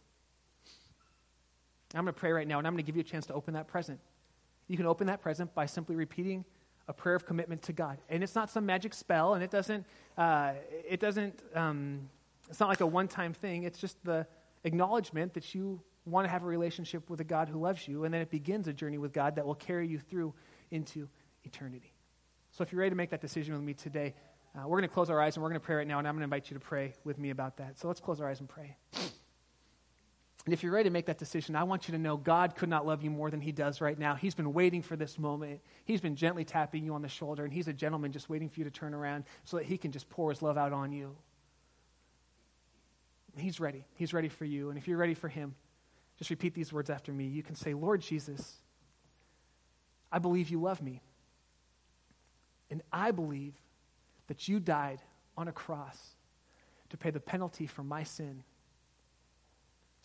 I'm 1.93 2.03
going 2.03 2.13
to 2.13 2.19
pray 2.19 2.33
right 2.33 2.47
now, 2.47 2.57
and 2.57 2.67
I'm 2.67 2.73
going 2.73 2.83
to 2.83 2.85
give 2.85 2.97
you 2.97 3.01
a 3.01 3.05
chance 3.05 3.25
to 3.27 3.33
open 3.33 3.53
that 3.53 3.67
present. 3.67 3.99
You 4.67 4.75
can 4.75 4.85
open 4.85 5.07
that 5.07 5.21
present 5.21 5.55
by 5.55 5.65
simply 5.65 5.95
repeating 5.95 6.43
a 6.87 6.93
prayer 6.93 7.15
of 7.15 7.25
commitment 7.25 7.61
to 7.63 7.73
God. 7.73 7.97
And 8.09 8.23
it's 8.23 8.35
not 8.35 8.49
some 8.49 8.65
magic 8.65 8.93
spell, 8.93 9.33
and 9.33 9.43
it 9.43 9.51
doesn't, 9.51 9.85
uh, 10.17 10.53
it 10.87 10.99
doesn't, 10.99 11.41
um, 11.53 12.09
it's 12.49 12.59
not 12.59 12.69
like 12.69 12.81
a 12.81 12.87
one 12.87 13.07
time 13.07 13.33
thing. 13.33 13.63
It's 13.63 13.79
just 13.79 14.03
the 14.03 14.25
acknowledgement 14.63 15.33
that 15.33 15.53
you 15.53 15.81
want 16.05 16.25
to 16.25 16.29
have 16.29 16.43
a 16.43 16.45
relationship 16.45 17.09
with 17.09 17.19
a 17.19 17.25
God 17.25 17.49
who 17.49 17.59
loves 17.59 17.87
you, 17.87 18.05
and 18.05 18.13
then 18.13 18.21
it 18.21 18.31
begins 18.31 18.67
a 18.67 18.73
journey 18.73 18.97
with 18.97 19.11
God 19.11 19.35
that 19.35 19.45
will 19.45 19.55
carry 19.55 19.87
you 19.87 19.99
through 19.99 20.33
into 20.71 21.07
eternity. 21.43 21.93
So 22.51 22.63
if 22.63 22.71
you're 22.71 22.79
ready 22.79 22.91
to 22.91 22.95
make 22.95 23.09
that 23.09 23.21
decision 23.21 23.53
with 23.53 23.63
me 23.63 23.73
today, 23.73 24.15
uh, 24.55 24.67
we're 24.67 24.77
going 24.77 24.89
to 24.89 24.93
close 24.93 25.09
our 25.09 25.21
eyes 25.21 25.35
and 25.35 25.43
we're 25.43 25.49
going 25.49 25.59
to 25.59 25.65
pray 25.65 25.75
right 25.75 25.87
now, 25.87 25.99
and 25.99 26.07
I'm 26.07 26.13
going 26.15 26.21
to 26.21 26.35
invite 26.35 26.49
you 26.49 26.55
to 26.55 26.63
pray 26.63 26.93
with 27.03 27.19
me 27.19 27.29
about 27.29 27.57
that. 27.57 27.77
So 27.77 27.87
let's 27.87 27.99
close 27.99 28.21
our 28.21 28.29
eyes 28.29 28.39
and 28.39 28.47
pray. 28.47 28.77
And 30.47 30.53
if 30.53 30.63
you're 30.63 30.71
ready 30.71 30.87
to 30.87 30.93
make 30.93 31.07
that 31.07 31.17
decision, 31.17 31.57
I 31.57 31.63
want 31.63 31.89
you 31.89 31.91
to 31.91 31.97
know 31.97 32.15
God 32.15 32.55
could 32.55 32.69
not 32.69 32.85
love 32.85 33.03
you 33.03 33.09
more 33.09 33.29
than 33.29 33.41
He 33.41 33.51
does 33.51 33.81
right 33.81 33.99
now. 33.99 34.15
He's 34.15 34.33
been 34.33 34.53
waiting 34.53 34.81
for 34.81 34.95
this 34.95 35.19
moment. 35.19 35.59
He's 35.83 35.99
been 35.99 36.15
gently 36.15 36.45
tapping 36.45 36.85
you 36.85 36.93
on 36.93 37.01
the 37.01 37.09
shoulder, 37.09 37.43
and 37.43 37.51
He's 37.51 37.67
a 37.67 37.73
gentleman 37.73 38.13
just 38.13 38.29
waiting 38.29 38.47
for 38.47 38.61
you 38.61 38.63
to 38.63 38.71
turn 38.71 38.93
around 38.93 39.25
so 39.43 39.57
that 39.57 39.65
He 39.65 39.77
can 39.77 39.91
just 39.91 40.09
pour 40.09 40.29
His 40.29 40.41
love 40.41 40.57
out 40.57 40.71
on 40.71 40.93
you. 40.93 41.17
He's 43.35 43.59
ready. 43.59 43.83
He's 43.95 44.13
ready 44.13 44.29
for 44.29 44.45
you. 44.45 44.69
And 44.69 44.77
if 44.77 44.87
you're 44.87 44.97
ready 44.97 45.15
for 45.15 45.27
Him, 45.27 45.53
just 46.17 46.29
repeat 46.29 46.53
these 46.53 46.71
words 46.71 46.89
after 46.89 47.11
me. 47.11 47.25
You 47.25 47.43
can 47.43 47.55
say, 47.55 47.73
Lord 47.73 47.99
Jesus, 47.99 48.55
I 50.13 50.19
believe 50.19 50.47
you 50.47 50.61
love 50.61 50.81
me. 50.81 51.01
And 52.71 52.81
I 52.93 53.11
believe 53.11 53.55
that 54.27 54.47
you 54.47 54.61
died 54.61 55.01
on 55.37 55.49
a 55.49 55.51
cross 55.51 56.15
to 56.89 56.95
pay 56.95 57.09
the 57.09 57.19
penalty 57.19 57.67
for 57.67 57.83
my 57.83 58.03
sin 58.03 58.45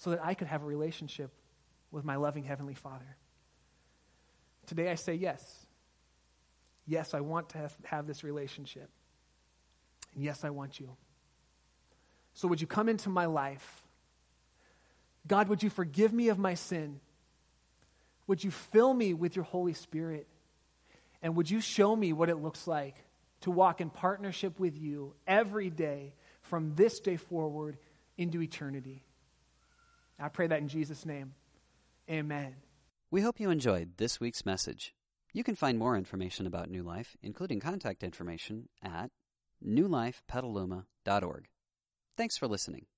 so 0.02 0.10
that 0.10 0.20
I 0.24 0.34
could 0.34 0.48
have 0.48 0.62
a 0.62 0.66
relationship 0.66 1.30
with 1.92 2.04
my 2.04 2.16
loving 2.16 2.42
Heavenly 2.42 2.74
Father. 2.74 3.16
Today 4.66 4.90
I 4.90 4.96
say 4.96 5.14
yes. 5.14 5.64
Yes, 6.88 7.14
I 7.14 7.20
want 7.20 7.50
to 7.50 7.58
have, 7.58 7.76
have 7.84 8.08
this 8.08 8.24
relationship. 8.24 8.90
And 10.16 10.24
yes, 10.24 10.42
I 10.42 10.50
want 10.50 10.80
you. 10.80 10.88
So 12.34 12.48
would 12.48 12.60
you 12.60 12.66
come 12.66 12.88
into 12.88 13.10
my 13.10 13.26
life? 13.26 13.84
God, 15.28 15.48
would 15.48 15.62
you 15.62 15.70
forgive 15.70 16.12
me 16.12 16.30
of 16.30 16.38
my 16.38 16.54
sin? 16.54 16.98
Would 18.26 18.42
you 18.42 18.50
fill 18.50 18.92
me 18.92 19.14
with 19.14 19.36
your 19.36 19.44
Holy 19.44 19.72
Spirit? 19.72 20.26
And 21.22 21.36
would 21.36 21.48
you 21.48 21.60
show 21.60 21.94
me 21.94 22.12
what 22.12 22.28
it 22.28 22.38
looks 22.38 22.66
like 22.66 22.96
to 23.42 23.52
walk 23.52 23.80
in 23.80 23.88
partnership 23.88 24.58
with 24.58 24.76
you 24.76 25.14
every 25.28 25.70
day 25.70 26.12
from 26.40 26.74
this 26.74 26.98
day 26.98 27.16
forward 27.16 27.76
into 28.18 28.42
eternity? 28.42 29.04
I 30.18 30.28
pray 30.28 30.46
that 30.46 30.60
in 30.60 30.68
Jesus' 30.68 31.04
name. 31.06 31.34
Amen. 32.10 32.56
We 33.10 33.20
hope 33.20 33.40
you 33.40 33.50
enjoyed 33.50 33.96
this 33.98 34.20
week's 34.20 34.46
message. 34.46 34.94
You 35.32 35.44
can 35.44 35.54
find 35.54 35.78
more 35.78 35.96
information 35.96 36.46
about 36.46 36.70
New 36.70 36.82
Life, 36.82 37.16
including 37.22 37.60
contact 37.60 38.02
information, 38.02 38.68
at 38.82 39.10
newlifepetaluma.org. 39.66 41.48
Thanks 42.16 42.36
for 42.36 42.48
listening. 42.48 42.86